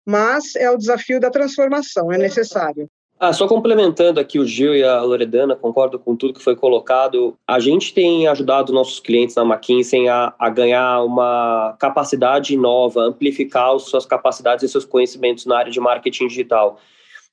mas 0.06 0.54
é 0.54 0.70
o 0.70 0.76
desafio 0.76 1.18
da 1.18 1.30
transformação, 1.30 2.12
é 2.12 2.18
necessário. 2.18 2.88
Ah, 3.26 3.32
só 3.32 3.48
complementando 3.48 4.20
aqui 4.20 4.38
o 4.38 4.46
Gil 4.46 4.76
e 4.76 4.84
a 4.84 5.00
Loredana, 5.00 5.56
concordo 5.56 5.98
com 5.98 6.14
tudo 6.14 6.34
que 6.34 6.42
foi 6.42 6.54
colocado. 6.54 7.34
A 7.48 7.58
gente 7.58 7.94
tem 7.94 8.28
ajudado 8.28 8.70
nossos 8.70 9.00
clientes 9.00 9.34
na 9.34 9.42
McKinsey 9.42 10.06
a, 10.06 10.34
a 10.38 10.50
ganhar 10.50 11.02
uma 11.02 11.74
capacidade 11.78 12.54
nova, 12.54 13.00
amplificar 13.00 13.78
suas 13.78 14.04
capacidades 14.04 14.62
e 14.62 14.68
seus 14.68 14.84
conhecimentos 14.84 15.46
na 15.46 15.56
área 15.56 15.72
de 15.72 15.80
marketing 15.80 16.26
digital. 16.26 16.78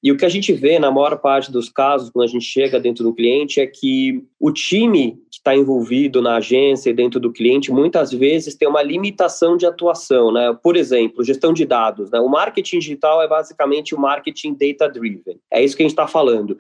E 0.03 0.11
o 0.11 0.17
que 0.17 0.25
a 0.25 0.29
gente 0.29 0.51
vê 0.51 0.79
na 0.79 0.89
maior 0.89 1.17
parte 1.17 1.51
dos 1.51 1.69
casos, 1.69 2.09
quando 2.09 2.25
a 2.25 2.27
gente 2.27 2.45
chega 2.45 2.79
dentro 2.79 3.03
do 3.03 3.13
cliente, 3.13 3.59
é 3.59 3.67
que 3.67 4.23
o 4.39 4.51
time 4.51 5.19
que 5.29 5.37
está 5.37 5.55
envolvido 5.55 6.21
na 6.21 6.37
agência 6.37 6.89
e 6.89 6.93
dentro 6.93 7.19
do 7.19 7.31
cliente, 7.31 7.71
muitas 7.71 8.11
vezes 8.11 8.55
tem 8.55 8.67
uma 8.67 8.81
limitação 8.81 9.55
de 9.55 9.65
atuação. 9.65 10.31
Né? 10.31 10.57
Por 10.63 10.75
exemplo, 10.75 11.23
gestão 11.23 11.53
de 11.53 11.65
dados. 11.65 12.09
Né? 12.09 12.19
O 12.19 12.27
marketing 12.27 12.79
digital 12.79 13.21
é 13.21 13.27
basicamente 13.27 13.93
o 13.93 13.99
marketing 13.99 14.55
data-driven. 14.55 15.39
É 15.51 15.63
isso 15.63 15.77
que 15.77 15.83
a 15.83 15.85
gente 15.85 15.93
está 15.93 16.07
falando. 16.07 16.57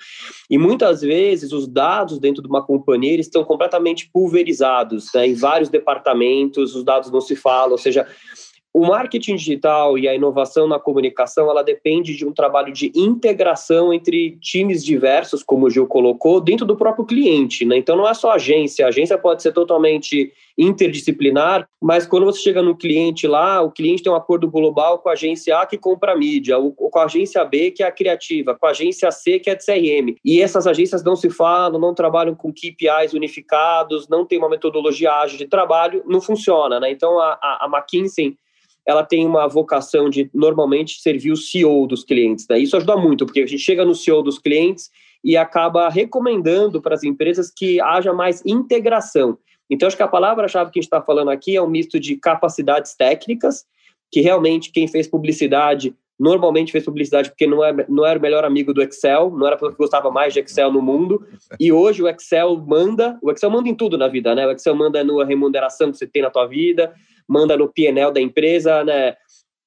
E 0.49 0.57
muitas 0.57 1.01
vezes 1.01 1.51
os 1.51 1.67
dados 1.67 2.19
dentro 2.19 2.43
de 2.43 2.47
uma 2.47 2.63
companhia 2.63 3.19
estão 3.19 3.43
completamente 3.43 4.09
pulverizados 4.11 5.07
né? 5.15 5.27
em 5.27 5.33
vários 5.33 5.69
departamentos, 5.69 6.75
os 6.75 6.83
dados 6.83 7.11
não 7.11 7.21
se 7.21 7.35
falam, 7.35 7.71
ou 7.71 7.77
seja, 7.77 8.07
o 8.73 8.85
marketing 8.85 9.35
digital 9.35 9.97
e 9.97 10.07
a 10.07 10.15
inovação 10.15 10.67
na 10.67 10.79
comunicação, 10.79 11.49
ela 11.49 11.63
depende 11.63 12.15
de 12.15 12.25
um 12.25 12.31
trabalho 12.31 12.71
de 12.71 12.91
integração 12.95 13.93
entre 13.93 14.37
times 14.39 14.83
diversos, 14.83 15.43
como 15.43 15.65
o 15.65 15.69
Gil 15.69 15.87
colocou, 15.87 16.39
dentro 16.39 16.65
do 16.65 16.77
próprio 16.77 17.05
cliente, 17.05 17.65
né? 17.65 17.77
Então 17.77 17.97
não 17.97 18.07
é 18.07 18.13
só 18.13 18.31
agência, 18.31 18.85
a 18.85 18.89
agência 18.89 19.17
pode 19.17 19.43
ser 19.43 19.51
totalmente 19.51 20.31
interdisciplinar, 20.57 21.67
mas 21.81 22.05
quando 22.05 22.25
você 22.25 22.39
chega 22.39 22.61
no 22.61 22.77
cliente 22.77 23.27
lá, 23.27 23.61
o 23.61 23.71
cliente 23.71 24.03
tem 24.03 24.11
um 24.11 24.15
acordo 24.15 24.49
global 24.49 24.99
com 24.99 25.09
a 25.09 25.13
agência 25.13 25.57
A 25.57 25.65
que 25.65 25.77
compra 25.77 26.13
a 26.13 26.15
mídia, 26.15 26.57
ou 26.57 26.71
com 26.71 26.99
a 26.99 27.05
agência 27.05 27.43
B 27.43 27.71
que 27.71 27.83
é 27.83 27.87
a 27.87 27.91
criativa, 27.91 28.55
com 28.55 28.67
a 28.67 28.69
agência 28.69 29.11
C 29.11 29.39
que 29.39 29.49
é 29.49 29.55
de 29.55 29.65
CRM. 29.65 30.15
E 30.23 30.41
essas 30.41 30.65
agências 30.65 31.03
não 31.03 31.15
se 31.15 31.29
falam, 31.29 31.79
não 31.79 31.93
trabalham 31.93 32.35
com 32.35 32.53
KPIs 32.53 33.13
unificados, 33.13 34.07
não 34.07 34.25
tem 34.25 34.37
uma 34.37 34.49
metodologia 34.49 35.11
ágil 35.13 35.37
de 35.37 35.47
trabalho, 35.47 36.03
não 36.05 36.21
funciona, 36.21 36.79
né? 36.79 36.91
Então 36.91 37.19
a, 37.19 37.37
a, 37.41 37.65
a 37.65 37.67
McKinsey 37.67 38.37
ela 38.87 39.03
tem 39.03 39.25
uma 39.25 39.47
vocação 39.47 40.09
de 40.09 40.29
normalmente 40.33 41.01
servir 41.01 41.31
o 41.31 41.37
CEO 41.37 41.87
dos 41.87 42.03
clientes. 42.03 42.47
Né? 42.49 42.59
Isso 42.59 42.75
ajuda 42.75 42.97
muito, 42.97 43.25
porque 43.25 43.41
a 43.41 43.45
gente 43.45 43.61
chega 43.61 43.85
no 43.85 43.95
CEO 43.95 44.23
dos 44.23 44.39
clientes 44.39 44.89
e 45.23 45.37
acaba 45.37 45.89
recomendando 45.89 46.81
para 46.81 46.95
as 46.95 47.03
empresas 47.03 47.51
que 47.55 47.79
haja 47.79 48.11
mais 48.11 48.43
integração. 48.45 49.37
Então, 49.69 49.87
acho 49.87 49.95
que 49.95 50.03
a 50.03 50.07
palavra-chave 50.07 50.71
que 50.71 50.79
a 50.79 50.81
gente 50.81 50.87
está 50.87 51.01
falando 51.01 51.29
aqui 51.29 51.55
é 51.55 51.61
um 51.61 51.69
misto 51.69 51.99
de 51.99 52.17
capacidades 52.17 52.95
técnicas, 52.95 53.65
que 54.11 54.19
realmente 54.19 54.71
quem 54.71 54.87
fez 54.87 55.07
publicidade 55.07 55.95
normalmente 56.21 56.71
fez 56.71 56.85
publicidade 56.85 57.29
porque 57.29 57.47
não, 57.47 57.65
é, 57.65 57.73
não 57.89 58.05
era 58.05 58.19
o 58.19 58.21
melhor 58.21 58.45
amigo 58.45 58.71
do 58.75 58.83
Excel, 58.83 59.31
não 59.31 59.47
era 59.47 59.57
porque 59.57 59.75
gostava 59.75 60.11
mais 60.11 60.31
de 60.31 60.39
Excel 60.39 60.71
no 60.71 60.79
mundo, 60.79 61.25
e 61.59 61.71
hoje 61.71 62.03
o 62.03 62.07
Excel 62.07 62.55
manda, 62.57 63.17
o 63.23 63.31
Excel 63.31 63.49
manda 63.49 63.67
em 63.67 63.73
tudo 63.73 63.97
na 63.97 64.07
vida, 64.07 64.35
né? 64.35 64.45
O 64.45 64.51
Excel 64.51 64.75
manda 64.75 65.03
na 65.03 65.25
remuneração 65.25 65.89
que 65.89 65.97
você 65.97 66.05
tem 66.05 66.21
na 66.21 66.29
tua 66.29 66.45
vida, 66.45 66.93
manda 67.27 67.57
no 67.57 67.67
PNL 67.67 68.13
da 68.13 68.21
empresa, 68.21 68.83
né? 68.83 69.15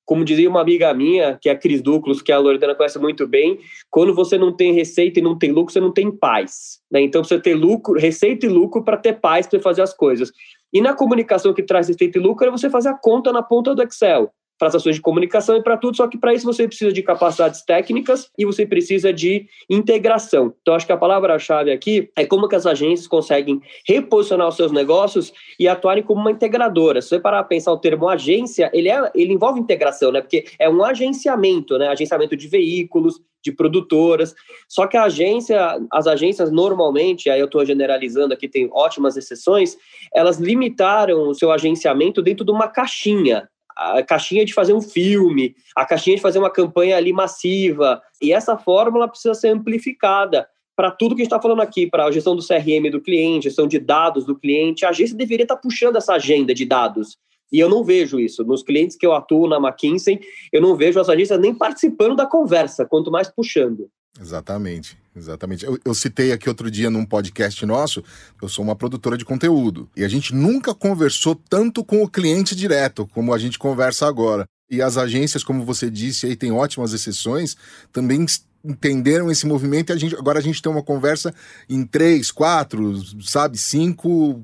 Como 0.05 0.25
dizia 0.25 0.49
uma 0.49 0.61
amiga 0.61 0.95
minha, 0.95 1.37
que 1.43 1.49
é 1.49 1.53
a 1.53 1.59
Cris 1.59 1.83
Duclos, 1.83 2.23
que 2.23 2.31
a 2.31 2.39
Loredana 2.39 2.77
conhece 2.77 3.01
muito 3.01 3.27
bem, 3.27 3.59
quando 3.91 4.15
você 4.15 4.39
não 4.39 4.53
tem 4.55 4.73
receita 4.73 5.19
e 5.19 5.23
não 5.23 5.37
tem 5.37 5.51
lucro, 5.51 5.73
você 5.73 5.81
não 5.81 5.91
tem 5.91 6.09
paz. 6.09 6.79
Né? 6.89 7.01
Então, 7.01 7.25
você 7.25 7.41
ter 7.41 7.55
lucro, 7.55 7.99
receita 7.99 8.47
e 8.47 8.49
lucro 8.49 8.85
para 8.85 8.99
ter 8.99 9.15
paz, 9.15 9.47
para 9.47 9.59
fazer 9.61 9.81
as 9.83 9.95
coisas. 9.95 10.31
E 10.73 10.81
na 10.81 10.93
comunicação 10.93 11.55
que 11.55 11.63
traz 11.63 11.89
receita 11.89 12.19
e 12.19 12.21
lucro 12.21 12.47
é 12.47 12.51
você 12.51 12.69
fazer 12.69 12.91
a 12.91 12.95
conta 12.95 13.33
na 13.33 13.43
ponta 13.43 13.75
do 13.75 13.83
Excel 13.83 14.31
para 14.59 14.69
as 14.69 14.75
ações 14.75 14.97
de 14.97 15.01
comunicação 15.01 15.57
e 15.57 15.63
para 15.63 15.77
tudo, 15.77 15.97
só 15.97 16.07
que 16.07 16.19
para 16.19 16.33
isso 16.33 16.45
você 16.45 16.67
precisa 16.67 16.93
de 16.93 17.03
capacidades 17.03 17.63
técnicas 17.63 18.31
e 18.39 18.45
você 18.45 18.65
precisa 18.65 19.13
de 19.13 19.47
integração. 19.69 20.55
Então, 20.63 20.75
acho 20.75 20.87
que 20.87 20.93
a 20.93 20.97
palavra-chave 20.97 21.73
aqui 21.73 22.11
é 22.17 22.25
como 22.25 22.49
que 22.49 22.57
as 22.57 22.67
agências 22.67 23.07
conseguem 23.07 23.61
reposicionar 23.87 24.49
os 24.49 24.57
seus 24.57 24.71
negócios 24.71 25.33
e 25.59 25.67
atuarem 25.67 26.03
como 26.03 26.21
uma 26.21 26.31
integradora. 26.31 27.03
Se 27.03 27.09
você 27.09 27.21
parar 27.21 27.41
a 27.41 27.45
pensar 27.45 27.73
o 27.73 27.79
termo 27.79 28.09
agência, 28.09 28.71
ele, 28.73 28.89
é, 28.89 29.11
ele 29.15 29.33
envolve 29.33 29.61
integração, 29.61 30.13
né? 30.13 30.21
Porque 30.21 30.45
é 30.59 30.69
um 30.69 30.85
agenciamento, 30.85 31.77
né? 31.77 31.89
Agenciamento 31.89 32.37
de 32.37 32.49
veículos, 32.49 33.21
de 33.43 33.53
produtoras. 33.53 34.35
Só 34.69 34.87
que 34.87 34.97
a 34.97 35.05
agência, 35.05 35.79
as 35.93 36.07
agências 36.07 36.51
normalmente, 36.51 37.29
aí 37.29 37.41
eu 37.41 37.47
estou 37.47 37.65
generalizando 37.65 38.33
aqui, 38.33 38.49
tem 38.49 38.71
ótimas 38.73 39.17
exceções, 39.17 39.77
elas 40.15 40.39
limitaram 40.39 41.29
o 41.29 41.35
seu 41.35 41.53
agenciamento 41.53 42.23
dentro 42.23 42.45
de 42.45 42.51
uma 42.51 42.69
caixinha 42.69 43.49
a 43.77 44.03
caixinha 44.03 44.45
de 44.45 44.55
fazer 44.55 44.73
um 44.73 44.81
filme, 44.81 45.55
a 45.75 45.85
caixinha 45.85 46.17
de 46.17 46.23
fazer 46.23 46.39
uma 46.39 46.51
campanha 46.51 46.97
ali 46.97 47.13
massiva. 47.13 48.01
E 48.21 48.33
essa 48.33 48.57
fórmula 48.57 49.09
precisa 49.09 49.35
ser 49.35 49.49
amplificada 49.49 50.47
para 50.77 50.91
tudo 50.91 51.15
que 51.15 51.23
a 51.23 51.25
gente 51.25 51.33
está 51.33 51.41
falando 51.41 51.63
aqui, 51.63 51.87
para 51.87 52.05
a 52.05 52.11
gestão 52.11 52.35
do 52.35 52.47
CRM 52.47 52.91
do 52.91 53.01
cliente, 53.01 53.45
gestão 53.45 53.67
de 53.67 53.79
dados 53.79 54.25
do 54.25 54.37
cliente. 54.37 54.85
A 54.85 54.91
agência 54.91 55.17
deveria 55.17 55.45
estar 55.45 55.57
tá 55.57 55.61
puxando 55.61 55.97
essa 55.97 56.15
agenda 56.15 56.53
de 56.53 56.65
dados. 56.65 57.17
E 57.53 57.61
eu 57.61 57.69
não 57.69 57.85
vejo 57.85 58.19
isso. 58.19 58.43
Nos 58.45 58.63
clientes 58.63 58.97
que 58.97 59.07
eu 59.07 59.13
atuo 59.13 59.49
na 59.49 59.57
McKinsey, 59.59 60.21
eu 60.53 60.61
não 60.61 60.75
vejo 60.75 60.99
as 60.99 61.09
agências 61.09 61.39
nem 61.39 61.55
participando 61.55 62.17
da 62.17 62.27
conversa, 62.27 62.85
quanto 62.85 63.11
mais 63.11 63.29
puxando. 63.29 63.89
Exatamente, 64.21 64.97
exatamente. 65.15 65.65
Eu, 65.65 65.79
eu, 65.85 65.95
citei 65.95 66.31
aqui 66.31 66.49
outro 66.49 66.71
dia 66.71 66.89
num 66.89 67.05
podcast 67.05 67.67
nosso, 67.67 68.03
eu 68.41 68.49
sou 68.49 68.65
uma 68.65 68.77
produtora 68.77 69.19
de 69.19 69.25
conteúdo, 69.25 69.89
e 69.97 70.05
a 70.05 70.09
gente 70.09 70.33
nunca 70.33 70.73
conversou 70.73 71.35
tanto 71.35 71.85
com 71.85 72.03
o 72.03 72.09
cliente 72.09 72.55
direto 72.55 73.09
como 73.09 73.35
a 73.35 73.39
gente 73.39 73.59
conversa 73.59 74.07
agora. 74.07 74.47
E 74.71 74.81
as 74.81 74.97
agências, 74.97 75.43
como 75.43 75.65
você 75.65 75.91
disse, 75.91 76.27
aí 76.27 76.37
tem 76.37 76.53
ótimas 76.53 76.93
exceções, 76.93 77.57
também 77.93 78.25
entenderam 78.65 79.31
esse 79.31 79.47
movimento 79.47 79.91
e 79.91 79.93
a 79.93 79.97
gente, 79.97 80.17
agora 80.17 80.39
a 80.39 80.43
gente 80.43 80.63
tem 80.63 80.73
uma 80.73 80.83
conversa 80.83 81.35
em 81.69 81.85
três, 81.85 82.31
quatro, 82.31 82.95
sabe, 83.23 83.59
cinco 83.59 84.43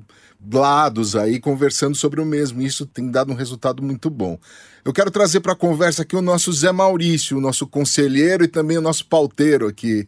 lados 0.51 1.15
aí 1.15 1.39
conversando 1.39 1.95
sobre 1.95 2.21
o 2.21 2.25
mesmo. 2.25 2.61
Isso 2.61 2.85
tem 2.85 3.09
dado 3.09 3.31
um 3.31 3.35
resultado 3.35 3.81
muito 3.81 4.09
bom. 4.09 4.37
Eu 4.83 4.93
quero 4.93 5.11
trazer 5.11 5.39
para 5.41 5.53
a 5.53 5.55
conversa 5.55 6.03
aqui 6.03 6.15
o 6.15 6.21
nosso 6.21 6.51
Zé 6.53 6.71
Maurício, 6.71 7.37
o 7.37 7.41
nosso 7.41 7.67
conselheiro 7.67 8.43
e 8.43 8.47
também 8.47 8.77
o 8.77 8.81
nosso 8.81 9.07
pauteiro 9.07 9.67
aqui. 9.67 10.07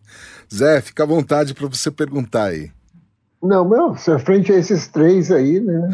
Zé, 0.53 0.81
fica 0.81 1.03
à 1.03 1.05
vontade 1.05 1.53
para 1.53 1.67
você 1.67 1.91
perguntar 1.91 2.45
aí. 2.45 2.71
Não, 3.41 3.67
meu, 3.67 3.93
frente 4.19 4.51
a 4.53 4.57
esses 4.57 4.87
três 4.87 5.29
aí, 5.29 5.59
né? 5.59 5.89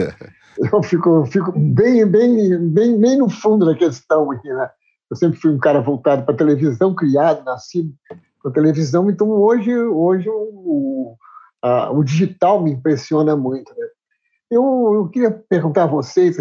eu 0.72 0.82
fico, 0.82 1.26
fico 1.26 1.52
bem, 1.58 2.06
bem, 2.06 2.58
bem, 2.68 2.98
bem 2.98 3.18
no 3.18 3.28
fundo 3.28 3.66
da 3.66 3.74
questão 3.74 4.30
aqui, 4.30 4.48
né? 4.48 4.70
Eu 5.14 5.16
sempre 5.16 5.40
fui 5.40 5.52
um 5.52 5.58
cara 5.58 5.80
voltado 5.80 6.24
para 6.24 6.34
televisão, 6.34 6.92
criado, 6.92 7.44
nascido 7.44 7.94
com 8.42 8.50
televisão, 8.50 9.08
então 9.08 9.30
hoje, 9.30 9.72
hoje 9.72 10.28
o, 10.28 11.16
a, 11.62 11.92
o 11.92 12.02
digital 12.02 12.60
me 12.60 12.72
impressiona 12.72 13.36
muito. 13.36 13.72
Né? 13.78 13.86
Eu, 14.50 14.92
eu 14.92 15.08
queria 15.08 15.30
perguntar 15.30 15.84
a 15.84 15.86
vocês, 15.86 16.36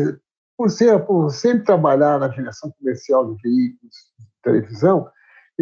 por, 0.58 0.72
ser, 0.72 1.06
por 1.06 1.30
sempre 1.30 1.64
trabalhar 1.64 2.20
na 2.20 2.28
direção 2.28 2.74
comercial 2.80 3.36
de 3.36 3.42
veículos 3.44 3.96
de 4.18 4.26
televisão, 4.42 5.08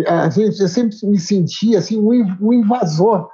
a 0.08 0.30
gente, 0.30 0.62
eu 0.62 0.70
sempre 0.70 0.96
me 1.04 1.20
sentia 1.20 1.80
assim, 1.80 2.00
um 2.00 2.54
invasor 2.54 3.30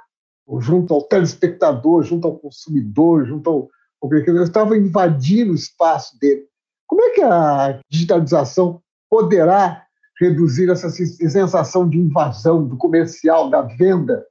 junto 0.58 0.92
ao 0.92 1.02
telespectador, 1.04 2.02
junto 2.02 2.26
ao 2.26 2.36
consumidor, 2.36 3.24
junto 3.26 3.48
ao, 3.48 3.68
eu 4.10 4.42
estava 4.42 4.76
invadindo 4.76 5.52
o 5.52 5.54
espaço 5.54 6.18
dele. 6.18 6.48
Como 6.84 7.00
é 7.00 7.10
que 7.10 7.22
a 7.22 7.80
digitalização 7.88 8.82
poderá 9.10 9.82
reduzir 10.20 10.70
essa 10.70 10.90
sensação 10.90 11.88
de 11.88 11.98
invasão 11.98 12.66
do 12.66 12.76
comercial, 12.76 13.48
da 13.48 13.62
venda 13.62 14.24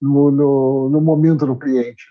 no, 0.00 0.30
no, 0.30 0.88
no 0.90 1.00
momento 1.00 1.46
do 1.46 1.56
cliente? 1.56 2.04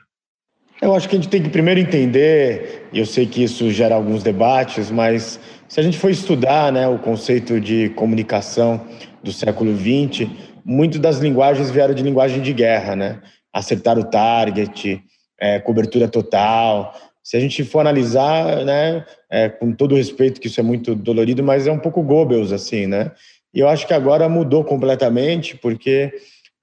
Eu 0.81 0.93
acho 0.93 1.09
que 1.09 1.15
a 1.15 1.19
gente 1.19 1.29
tem 1.29 1.41
que 1.41 1.49
primeiro 1.49 1.79
entender, 1.79 2.87
e 2.93 2.99
eu 2.99 3.05
sei 3.05 3.25
que 3.25 3.43
isso 3.43 3.69
gera 3.71 3.95
alguns 3.95 4.21
debates, 4.21 4.91
mas 4.91 5.39
se 5.67 5.79
a 5.79 5.83
gente 5.83 5.97
for 5.97 6.11
estudar 6.11 6.71
né, 6.71 6.87
o 6.87 6.99
conceito 6.99 7.59
de 7.59 7.89
comunicação 7.89 8.85
do 9.23 9.31
século 9.31 9.75
XX, 9.75 10.29
muito 10.63 10.99
das 10.99 11.17
linguagens 11.17 11.71
vieram 11.71 11.93
de 11.93 12.03
linguagem 12.03 12.41
de 12.41 12.53
guerra, 12.53 12.95
né? 12.95 13.21
Acertar 13.51 13.97
o 13.97 14.03
target, 14.03 15.01
é, 15.39 15.59
cobertura 15.59 16.07
total. 16.07 16.93
Se 17.27 17.35
a 17.35 17.41
gente 17.41 17.61
for 17.65 17.81
analisar, 17.81 18.63
né, 18.63 19.05
é, 19.29 19.49
com 19.49 19.73
todo 19.73 19.95
respeito 19.95 20.39
que 20.39 20.47
isso 20.47 20.61
é 20.61 20.63
muito 20.63 20.95
dolorido, 20.95 21.43
mas 21.43 21.67
é 21.67 21.71
um 21.73 21.77
pouco 21.77 22.01
Goebbels, 22.01 22.53
assim, 22.53 22.87
né? 22.87 23.11
E 23.53 23.59
eu 23.59 23.67
acho 23.67 23.85
que 23.85 23.93
agora 23.93 24.29
mudou 24.29 24.63
completamente, 24.63 25.57
porque 25.57 26.09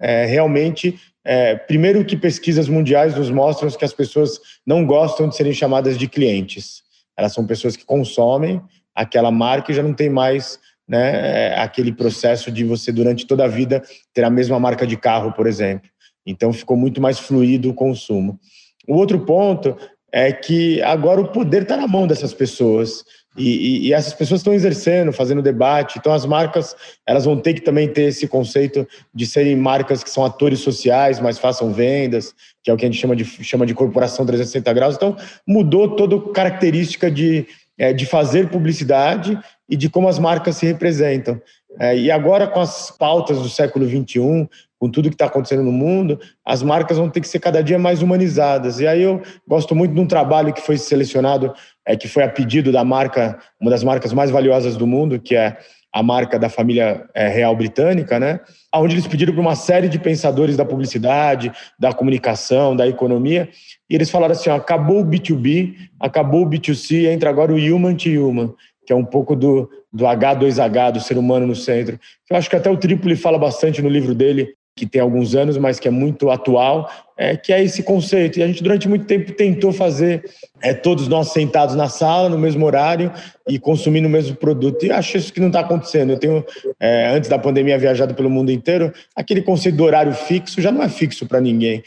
é, 0.01 0.25
realmente 0.25 0.99
é, 1.23 1.55
primeiro 1.55 2.03
que 2.03 2.17
pesquisas 2.17 2.67
mundiais 2.67 3.15
nos 3.15 3.31
mostram 3.31 3.69
que 3.69 3.85
as 3.85 3.93
pessoas 3.93 4.41
não 4.67 4.87
gostam 4.87 5.29
de 5.29 5.37
serem 5.37 5.53
chamadas 5.53 5.99
de 5.99 6.09
clientes. 6.09 6.83
Elas 7.15 7.35
são 7.35 7.47
pessoas 7.47 7.77
que 7.77 7.85
consomem 7.85 8.59
aquela 8.95 9.31
marca 9.31 9.71
e 9.71 9.75
já 9.75 9.83
não 9.83 9.93
tem 9.93 10.09
mais 10.09 10.59
né, 10.89 11.51
é, 11.51 11.61
aquele 11.61 11.93
processo 11.93 12.51
de 12.51 12.65
você, 12.65 12.91
durante 12.91 13.27
toda 13.27 13.45
a 13.45 13.49
vida, 13.49 13.83
ter 14.15 14.25
a 14.25 14.31
mesma 14.31 14.59
marca 14.59 14.87
de 14.87 14.97
carro, 14.97 15.31
por 15.35 15.47
exemplo. 15.47 15.91
Então, 16.25 16.55
ficou 16.55 16.75
muito 16.75 17.03
mais 17.03 17.19
fluido 17.19 17.69
o 17.69 17.75
consumo. 17.75 18.41
O 18.87 18.97
outro 18.97 19.21
ponto 19.21 19.77
é 20.17 20.31
que 20.31 20.81
agora 20.83 21.21
o 21.21 21.27
poder 21.27 21.63
está 21.63 21.77
na 21.77 21.89
mão 21.89 22.07
dessas 22.07 22.33
pessoas. 22.33 23.05
E, 23.37 23.49
e, 23.49 23.89
e, 23.89 23.93
essas 23.93 24.15
pessoas 24.15 24.43
estão 24.43 24.55
exercendo, 24.55 25.13
fazendo 25.13 25.43
debate. 25.43 25.99
Então, 25.99 26.13
as 26.13 26.25
marcas 26.25 26.77
elas 27.05 27.25
vão 27.25 27.37
ter 27.37 27.55
que 27.55 27.61
também 27.61 27.89
ter 27.89 28.03
esse 28.03 28.29
conceito 28.29 28.87
de 29.13 29.27
serem 29.27 29.57
marcas 29.57 30.05
que 30.05 30.11
são 30.11 30.25
atores 30.25 30.61
sociais, 30.61 31.19
mas 31.19 31.37
façam 31.37 31.73
vendas, 31.73 32.33
que 32.63 32.71
é 32.71 32.73
o 32.73 32.77
que 32.77 32.85
a 32.85 32.89
gente 32.89 33.01
chama 33.01 33.17
de, 33.17 33.25
chama 33.25 33.67
de 33.67 33.75
corporação 33.75 34.25
360 34.25 34.73
graus. 34.73 34.95
Então, 34.95 35.17
mudou 35.45 35.97
toda 35.97 36.15
a 36.15 36.33
característica 36.33 37.11
de, 37.11 37.45
é, 37.77 37.93
de 37.93 38.07
fazer 38.07 38.49
publicidade 38.51 39.37
e 39.69 39.75
de 39.75 39.91
como 39.91 40.07
as 40.07 40.21
marcas 40.21 40.55
se 40.59 40.65
representam. 40.65 41.43
É, 41.81 41.99
e 41.99 42.09
agora, 42.09 42.47
com 42.47 42.61
as 42.61 42.89
pautas 42.93 43.43
do 43.43 43.49
século 43.49 43.85
XXI, 43.85 44.49
com 44.85 44.91
tudo 44.91 45.09
que 45.09 45.15
está 45.15 45.25
acontecendo 45.25 45.63
no 45.63 45.73
mundo, 45.73 46.21
as 46.45 46.63
marcas 46.63 46.99
vão 46.99 47.09
ter 47.09 47.23
que 47.23 47.27
ser 47.27 47.39
cada 47.39 47.63
dia 47.63 47.79
mais 47.79 48.03
humanizadas. 48.03 48.81
E 48.81 48.87
aí 48.87 49.01
eu 49.01 49.23
gosto 49.49 49.75
muito 49.75 49.95
de 49.95 50.01
um 50.01 50.07
trabalho 50.07 50.53
que 50.53 50.61
foi 50.61 50.77
selecionado, 50.77 51.55
é, 51.87 51.97
que 51.97 52.07
foi 52.07 52.23
a 52.23 52.29
pedido 52.29 52.71
da 52.71 52.85
marca, 52.85 53.39
uma 53.59 53.71
das 53.71 53.83
marcas 53.83 54.13
mais 54.13 54.31
valiosas 54.31 54.77
do 54.77 54.87
mundo, 54.87 55.19
que 55.19 55.35
é 55.35 55.57
a 55.91 56.03
marca 56.03 56.39
da 56.39 56.51
família 56.51 57.03
é, 57.15 57.29
real 57.29 57.57
britânica, 57.57 58.21
né? 58.21 58.41
Onde 58.75 58.95
eles 58.95 59.07
pediram 59.07 59.33
para 59.33 59.41
uma 59.41 59.57
série 59.57 59.89
de 59.89 59.99
pensadores 59.99 60.55
da 60.55 60.67
publicidade, 60.67 61.51
da 61.79 61.95
comunicação, 61.95 62.77
da 62.77 62.87
economia, 62.87 63.49
e 63.89 63.95
eles 63.95 64.11
falaram 64.11 64.33
assim: 64.33 64.51
ó, 64.51 64.57
acabou 64.57 65.01
o 65.01 65.07
B2B, 65.07 65.77
acabou 65.99 66.43
o 66.43 66.51
B2C, 66.51 67.07
entra 67.07 67.31
agora 67.31 67.55
o 67.55 67.57
human 67.57 67.95
to 67.95 68.11
human, 68.11 68.53
que 68.87 68.93
é 68.93 68.97
um 68.97 69.05
pouco 69.05 69.35
do, 69.35 69.71
do 69.91 70.05
H2H, 70.05 70.93
do 70.93 71.01
ser 71.01 71.17
humano 71.17 71.47
no 71.47 71.57
centro. 71.57 71.99
Eu 72.29 72.37
acho 72.37 72.51
que 72.51 72.57
até 72.57 72.69
o 72.69 72.77
Tripoli 72.77 73.17
fala 73.17 73.39
bastante 73.39 73.81
no 73.81 73.89
livro 73.89 74.15
dele, 74.15 74.53
que 74.77 74.87
tem 74.87 75.01
alguns 75.01 75.35
anos, 75.35 75.57
mas 75.57 75.79
que 75.79 75.87
é 75.87 75.91
muito 75.91 76.31
atual, 76.31 76.91
é, 77.17 77.37
que 77.37 77.53
é 77.53 77.63
esse 77.63 77.83
conceito. 77.83 78.39
E 78.39 78.43
a 78.43 78.47
gente, 78.47 78.63
durante 78.63 78.89
muito 78.89 79.07
tempo, 79.07 79.33
tentou 79.33 79.73
fazer 79.73 80.25
é, 80.61 80.75
todos 80.75 81.07
nós 81.07 81.33
sentados 81.33 81.77
na 81.77 81.89
sala, 81.89 82.29
no 82.29 82.37
mesmo 82.37 82.67
horário, 82.67 83.13
e 83.49 83.59
consumindo 83.59 84.09
o 84.09 84.11
mesmo 84.11 84.35
produto. 84.35 84.85
E 84.85 84.91
acho 84.91 85.17
isso 85.17 85.33
que 85.33 85.41
não 85.41 85.47
está 85.47 85.61
acontecendo. 85.61 86.11
Eu 86.11 86.19
tenho, 86.19 86.45
é, 86.81 87.07
antes 87.07 87.31
da 87.31 87.39
pandemia, 87.39 87.79
viajado 87.79 88.15
pelo 88.15 88.29
mundo 88.29 88.51
inteiro, 88.51 88.93
aquele 89.15 89.43
conceito 89.43 89.77
do 89.77 89.85
horário 89.85 90.13
fixo 90.13 90.61
já 90.61 90.73
não 90.73 90.83
é 90.83 90.89
fixo 90.89 91.25
para 91.27 91.41
ninguém. 91.41 91.83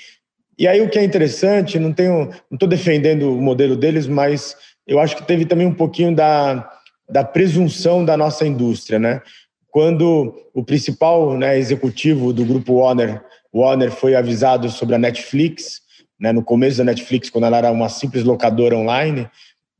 E 0.58 0.68
aí 0.68 0.82
o 0.82 0.90
que 0.90 0.98
é 0.98 1.04
interessante, 1.04 1.78
não 1.78 1.94
tenho, 1.94 2.30
não 2.50 2.56
estou 2.56 2.68
defendendo 2.68 3.32
o 3.32 3.42
modelo 3.42 3.76
deles, 3.76 4.08
mas 4.08 4.56
eu 4.88 5.00
acho 5.00 5.16
que 5.16 5.28
teve 5.28 5.46
também 5.46 5.68
um 5.68 5.74
pouquinho 5.74 6.16
da, 6.16 6.68
da 7.10 7.24
presunção 7.24 8.04
da 8.04 8.18
nossa 8.18 8.48
indústria, 8.48 8.98
né? 8.98 9.22
Quando 9.78 10.34
o 10.56 10.64
principal 10.64 11.38
né, 11.38 11.56
executivo 11.56 12.34
do 12.34 12.44
grupo 12.44 12.74
Warner, 12.74 13.22
Warner 13.54 13.92
foi 13.92 14.16
avisado 14.16 14.72
sobre 14.72 14.96
a 14.96 14.98
Netflix, 14.98 15.82
né, 16.20 16.32
no 16.32 16.44
começo 16.44 16.80
da 16.80 16.84
Netflix, 16.84 17.30
quando 17.30 17.44
ela 17.44 17.60
era 17.60 17.72
uma 17.72 17.88
simples 17.88 18.24
locadora 18.24 18.76
online, 18.76 19.30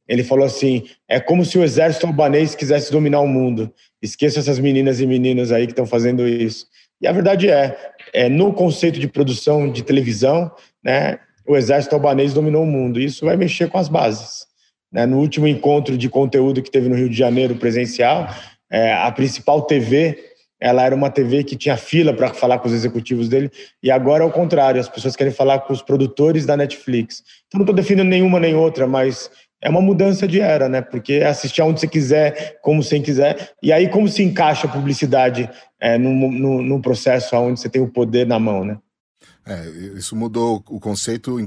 ele 0.08 0.24
falou 0.24 0.46
assim: 0.46 0.84
é 1.08 1.20
como 1.20 1.44
se 1.44 1.58
o 1.58 1.64
exército 1.64 2.06
albanês 2.06 2.54
quisesse 2.54 2.92
dominar 2.92 3.22
o 3.22 3.28
mundo. 3.28 3.74
Esqueça 4.00 4.38
essas 4.38 4.60
meninas 4.60 5.02
e 5.02 5.08
meninos 5.08 5.52
aí 5.52 5.66
que 5.66 5.72
estão 5.72 5.88
fazendo 5.88 6.28
isso. 6.28 6.68
E 7.02 7.08
a 7.08 7.12
verdade 7.12 7.50
é, 7.50 7.76
é 8.14 8.30
no 8.30 8.54
conceito 8.54 9.00
de 9.00 9.08
produção 9.08 9.68
de 9.68 9.82
televisão, 9.82 10.52
né, 10.84 11.18
o 11.48 11.58
exército 11.58 11.96
albanês 11.96 12.36
dominou 12.36 12.62
o 12.62 12.68
mundo. 12.68 13.02
Isso 13.02 13.26
vai 13.26 13.36
mexer 13.36 13.68
com 13.68 13.80
as 13.80 13.90
bases. 13.90 14.46
Né? 14.92 15.08
No 15.08 15.18
último 15.18 15.48
encontro 15.48 15.98
de 15.98 16.08
conteúdo 16.08 16.62
que 16.62 16.70
teve 16.70 16.88
no 16.88 16.96
Rio 16.96 17.10
de 17.10 17.18
Janeiro 17.18 17.56
presencial, 17.56 18.30
é, 18.72 18.94
a 18.94 19.12
principal 19.12 19.62
TV, 19.64 20.18
ela 20.60 20.84
era 20.84 20.96
uma 20.96 21.10
TV 21.10 21.44
que 21.44 21.56
tinha 21.56 21.78
fila 21.78 22.14
para 22.14 22.34
falar 22.34 22.60
com 22.60 22.68
os 22.68 22.74
executivos 22.74 23.30
dele, 23.30 23.52
e 23.82 23.92
agora 23.92 24.24
é 24.24 24.28
o 24.28 24.32
contrário, 24.32 24.82
as 24.82 24.90
pessoas 24.90 25.16
querem 25.16 25.34
falar 25.34 25.60
com 25.60 25.74
os 25.74 25.82
produtores 25.82 26.46
da 26.46 26.58
Netflix. 26.58 27.24
Então 27.48 27.60
não 27.60 27.64
estou 27.64 27.76
defendendo 27.76 28.08
nenhuma 28.08 28.40
nem 28.40 28.56
outra, 28.56 28.88
mas 28.88 29.30
é 29.62 29.70
uma 29.70 29.82
mudança 29.82 30.28
de 30.28 30.40
era, 30.40 30.70
né? 30.70 30.82
Porque 30.82 31.14
é 31.14 31.28
assistir 31.28 31.62
aonde 31.62 31.80
você 31.80 31.88
quiser, 31.88 32.60
como 32.62 32.82
você 32.84 33.00
quiser, 33.00 33.54
e 33.62 33.72
aí 33.72 33.90
como 33.90 34.08
se 34.08 34.24
encaixa 34.24 34.68
a 34.68 34.70
publicidade 34.70 35.50
é, 35.80 35.98
num, 35.98 36.82
processo 36.82 37.36
onde 37.36 37.60
você 37.60 37.70
tem 37.70 37.82
o 37.82 37.88
poder 37.88 38.26
na 38.26 38.40
mão, 38.40 38.64
né? 38.64 38.78
É, 39.46 39.66
isso 39.96 40.16
mudou 40.16 40.64
o 40.70 40.80
conceito. 40.80 41.40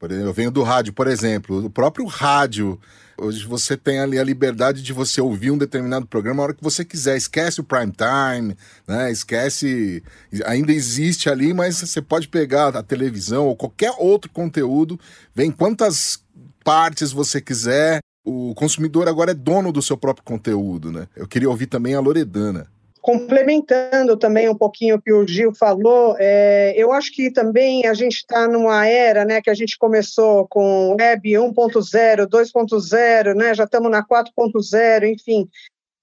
Eu 0.00 0.32
venho 0.32 0.50
do 0.50 0.62
rádio, 0.62 0.92
por 0.92 1.06
exemplo, 1.06 1.64
o 1.64 1.70
próprio 1.70 2.04
rádio 2.06 2.78
Hoje 3.20 3.44
você 3.44 3.76
tem 3.76 3.98
ali 3.98 4.16
a 4.16 4.22
liberdade 4.22 4.80
de 4.80 4.92
você 4.92 5.20
ouvir 5.20 5.50
um 5.50 5.58
determinado 5.58 6.06
programa 6.06 6.40
a 6.40 6.44
hora 6.44 6.54
que 6.54 6.62
você 6.62 6.84
quiser. 6.84 7.16
Esquece 7.16 7.60
o 7.60 7.64
prime 7.64 7.92
time, 7.92 8.56
né? 8.86 9.10
Esquece. 9.10 10.02
Ainda 10.46 10.72
existe 10.72 11.28
ali, 11.28 11.52
mas 11.52 11.80
você 11.80 12.00
pode 12.00 12.28
pegar 12.28 12.76
a 12.76 12.82
televisão 12.82 13.46
ou 13.48 13.56
qualquer 13.56 13.92
outro 13.98 14.30
conteúdo, 14.30 14.98
vem 15.34 15.50
quantas 15.50 16.22
partes 16.62 17.10
você 17.10 17.40
quiser. 17.40 17.98
o 18.24 18.54
consumidor 18.54 19.08
agora 19.08 19.30
é 19.30 19.34
dono 19.34 19.72
do 19.72 19.80
seu 19.80 19.96
próprio 19.96 20.24
conteúdo, 20.24 20.92
né? 20.92 21.08
Eu 21.16 21.26
queria 21.26 21.48
ouvir 21.48 21.66
também 21.66 21.94
a 21.94 22.00
Loredana. 22.00 22.68
Complementando 23.08 24.18
também 24.18 24.50
um 24.50 24.54
pouquinho 24.54 24.96
o 24.96 25.00
que 25.00 25.10
o 25.10 25.26
Gil 25.26 25.54
falou, 25.54 26.14
é, 26.18 26.74
eu 26.76 26.92
acho 26.92 27.10
que 27.10 27.30
também 27.30 27.86
a 27.86 27.94
gente 27.94 28.16
está 28.16 28.46
numa 28.46 28.86
era 28.86 29.24
né, 29.24 29.40
que 29.40 29.48
a 29.48 29.54
gente 29.54 29.78
começou 29.78 30.46
com 30.46 30.90
Web 30.90 31.26
1.0, 31.26 32.26
2.0, 32.26 33.34
né, 33.34 33.54
já 33.54 33.64
estamos 33.64 33.90
na 33.90 34.06
4.0, 34.06 35.10
enfim, 35.10 35.48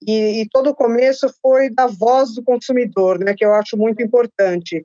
e, 0.04 0.40
e, 0.40 0.48
todo 0.48 0.70
o 0.70 0.74
começo 0.74 1.32
foi 1.40 1.70
da 1.70 1.86
voz 1.86 2.34
do 2.34 2.42
consumidor, 2.42 3.20
né, 3.20 3.34
que 3.36 3.44
eu 3.44 3.54
acho 3.54 3.76
muito 3.76 4.02
importante. 4.02 4.82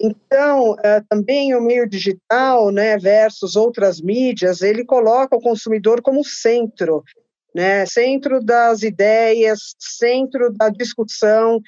Então, 0.00 0.74
uh, 0.74 1.04
também 1.08 1.56
o 1.56 1.60
meio 1.60 1.88
digital, 1.88 2.70
né, 2.70 2.96
versus 2.98 3.56
outras 3.56 4.00
mídias, 4.00 4.62
ele 4.62 4.84
coloca 4.84 5.34
o 5.34 5.42
consumidor 5.42 6.02
como 6.02 6.24
centro, 6.24 7.02
né, 7.54 7.86
centro 7.86 8.40
das 8.40 8.82
ideias, 8.82 9.74
centro 9.78 10.52
da 10.52 10.68
discussão. 10.68 11.60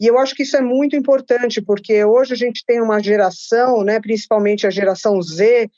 E 0.00 0.06
eu 0.06 0.18
acho 0.18 0.34
que 0.34 0.42
isso 0.42 0.56
é 0.56 0.60
muito 0.60 0.96
importante, 0.96 1.62
porque 1.62 2.04
hoje 2.04 2.34
a 2.34 2.36
gente 2.36 2.64
tem 2.66 2.80
uma 2.80 3.00
geração, 3.00 3.82
né, 3.82 4.00
principalmente 4.00 4.66
a 4.66 4.70
geração 4.70 5.20
Z, 5.22 5.70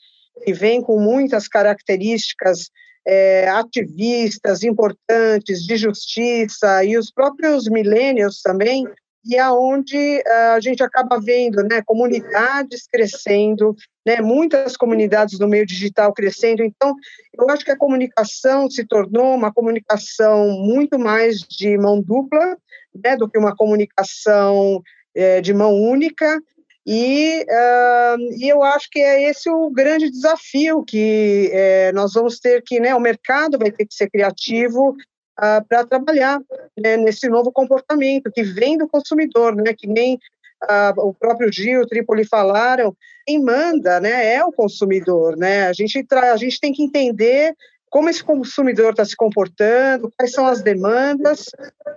que 0.43 0.53
vem 0.53 0.81
com 0.81 0.99
muitas 0.99 1.47
características 1.47 2.69
é, 3.07 3.47
ativistas 3.47 4.63
importantes 4.63 5.63
de 5.63 5.77
justiça 5.77 6.83
e 6.83 6.97
os 6.97 7.09
próprios 7.11 7.69
millennials 7.69 8.41
também 8.41 8.85
e 9.27 9.37
aonde 9.37 9.97
uh, 9.97 10.55
a 10.55 10.59
gente 10.59 10.81
acaba 10.81 11.19
vendo, 11.19 11.61
né, 11.63 11.81
comunidades 11.85 12.87
crescendo, 12.91 13.75
né, 14.05 14.21
muitas 14.21 14.77
comunidades 14.77 15.37
no 15.37 15.47
meio 15.47 15.65
digital 15.65 16.13
crescendo. 16.13 16.63
Então, 16.63 16.95
eu 17.37 17.49
acho 17.49 17.65
que 17.65 17.71
a 17.71 17.77
comunicação 17.77 18.69
se 18.69 18.85
tornou 18.85 19.35
uma 19.35 19.53
comunicação 19.53 20.49
muito 20.49 20.97
mais 20.97 21.39
de 21.39 21.77
mão 21.77 22.01
dupla, 22.01 22.57
né, 23.03 23.17
do 23.17 23.29
que 23.29 23.37
uma 23.37 23.55
comunicação 23.55 24.81
é, 25.15 25.41
de 25.41 25.53
mão 25.53 25.73
única. 25.73 26.41
E, 26.85 27.45
uh, 27.49 28.17
e 28.37 28.47
eu 28.47 28.63
acho 28.63 28.87
que 28.89 28.99
é 28.99 29.29
esse 29.29 29.49
o 29.49 29.69
grande 29.69 30.09
desafio 30.09 30.85
que 30.85 31.49
é, 31.51 31.91
nós 31.91 32.13
vamos 32.13 32.39
ter 32.39 32.63
que, 32.65 32.79
né, 32.79 32.95
o 32.95 32.99
mercado 32.99 33.57
vai 33.57 33.69
ter 33.71 33.85
que 33.85 33.93
ser 33.93 34.09
criativo 34.09 34.95
uh, 35.37 35.65
para 35.67 35.85
trabalhar 35.85 36.39
né, 36.77 36.97
nesse 36.97 37.27
novo 37.29 37.51
comportamento 37.51 38.31
que 38.31 38.43
vem 38.43 38.77
do 38.77 38.87
consumidor, 38.87 39.55
né, 39.55 39.73
que 39.73 39.87
nem 39.87 40.15
uh, 40.63 41.07
o 41.07 41.13
próprio 41.13 41.51
Gil, 41.51 41.81
o 41.81 41.87
Tripoli 41.87 42.25
falaram, 42.25 42.95
quem 43.25 43.41
manda 43.41 43.99
né, 43.99 44.33
é 44.33 44.43
o 44.43 44.51
consumidor. 44.51 45.37
Né? 45.37 45.67
A, 45.67 45.73
gente 45.73 46.05
a 46.11 46.37
gente 46.37 46.59
tem 46.59 46.73
que 46.73 46.83
entender 46.83 47.55
como 47.89 48.09
esse 48.09 48.23
consumidor 48.23 48.91
está 48.91 49.05
se 49.05 49.15
comportando, 49.15 50.11
quais 50.17 50.31
são 50.31 50.45
as 50.45 50.61
demandas, 50.61 51.45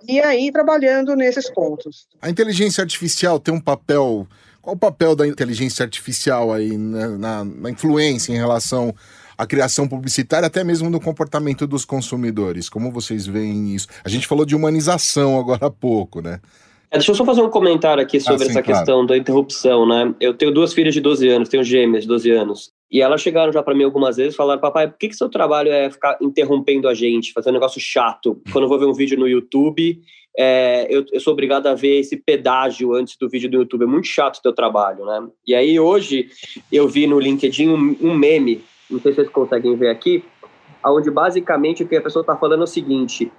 e 0.07 0.20
aí 0.20 0.50
trabalhando 0.53 1.16
nesses 1.16 1.50
pontos. 1.50 2.07
A 2.22 2.31
inteligência 2.31 2.83
artificial 2.83 3.40
tem 3.40 3.53
um 3.53 3.61
papel. 3.61 4.26
Qual 4.62 4.76
o 4.76 4.79
papel 4.79 5.16
da 5.16 5.26
inteligência 5.26 5.83
artificial 5.83 6.53
aí 6.53 6.76
né, 6.76 7.09
na, 7.09 7.44
na 7.44 7.70
influência 7.70 8.33
em 8.33 8.37
relação 8.37 8.94
a 9.40 9.46
criação 9.46 9.88
publicitária, 9.88 10.46
até 10.46 10.62
mesmo 10.62 10.90
no 10.90 11.00
comportamento 11.00 11.66
dos 11.66 11.87
consumidores. 11.87 12.68
Como 12.68 12.92
vocês 12.92 13.26
veem 13.26 13.74
isso? 13.74 13.88
A 14.05 14.09
gente 14.11 14.26
falou 14.26 14.44
de 14.44 14.55
humanização 14.55 15.40
agora 15.40 15.66
há 15.66 15.70
pouco, 15.70 16.20
né? 16.20 16.40
É, 16.90 16.98
deixa 16.98 17.12
eu 17.12 17.14
só 17.14 17.24
fazer 17.24 17.40
um 17.40 17.48
comentário 17.48 18.03
aqui 18.03 18.20
sobre 18.20 18.42
ah, 18.42 18.46
sim, 18.46 18.50
essa 18.50 18.62
claro. 18.62 18.79
questão 18.79 19.07
da 19.07 19.16
interrupção, 19.16 19.88
né? 19.88 20.14
Eu 20.20 20.35
tenho 20.35 20.53
duas 20.53 20.74
filhas 20.74 20.92
de 20.92 21.00
12 21.00 21.26
anos, 21.26 21.48
tenho 21.48 21.64
gêmeas 21.64 22.03
de 22.03 22.09
12 22.09 22.31
anos. 22.33 22.70
E 22.92 23.00
elas 23.00 23.22
chegaram 23.22 23.50
já 23.50 23.62
para 23.62 23.74
mim 23.74 23.85
algumas 23.85 24.18
vezes 24.18 24.35
e 24.35 24.37
falaram: 24.37 24.61
Papai, 24.61 24.88
por 24.88 24.98
que, 24.98 25.09
que 25.09 25.16
seu 25.16 25.31
trabalho 25.31 25.72
é 25.72 25.88
ficar 25.88 26.18
interrompendo 26.20 26.87
a 26.87 26.92
gente, 26.92 27.33
fazer 27.33 27.48
um 27.48 27.55
negócio 27.55 27.81
chato? 27.81 28.42
Quando 28.53 28.64
eu 28.64 28.68
vou 28.68 28.79
ver 28.79 28.87
um 28.87 28.92
vídeo 28.92 29.18
no 29.18 29.26
YouTube, 29.26 29.98
é, 30.37 30.87
eu, 30.90 31.07
eu, 31.11 31.20
sou 31.20 31.33
obrigado 31.33 31.66
a 31.66 31.74
ver 31.74 32.00
esse 32.00 32.14
pedágio 32.14 32.92
antes 32.92 33.16
do 33.16 33.26
vídeo 33.26 33.48
do 33.50 33.57
YouTube. 33.57 33.85
É 33.85 33.87
muito 33.87 34.07
chato 34.07 34.37
o 34.37 34.42
teu 34.42 34.53
trabalho, 34.53 35.07
né? 35.07 35.26
E 35.46 35.55
aí 35.55 35.81
hoje 35.81 36.29
eu 36.70 36.87
vi 36.87 37.07
no 37.07 37.18
LinkedIn 37.18 37.68
um, 37.68 37.96
um 38.03 38.14
meme 38.14 38.61
não 38.90 39.00
sei 39.00 39.12
se 39.12 39.16
vocês 39.16 39.29
conseguem 39.31 39.76
ver 39.76 39.88
aqui, 39.88 40.24
onde 40.85 41.11
basicamente 41.11 41.83
o 41.83 41.88
que 41.88 41.96
a 41.96 42.03
pessoa 42.03 42.22
está 42.22 42.37
falando 42.37 42.61
é 42.61 42.64
o 42.64 42.66
seguinte: 42.66 43.33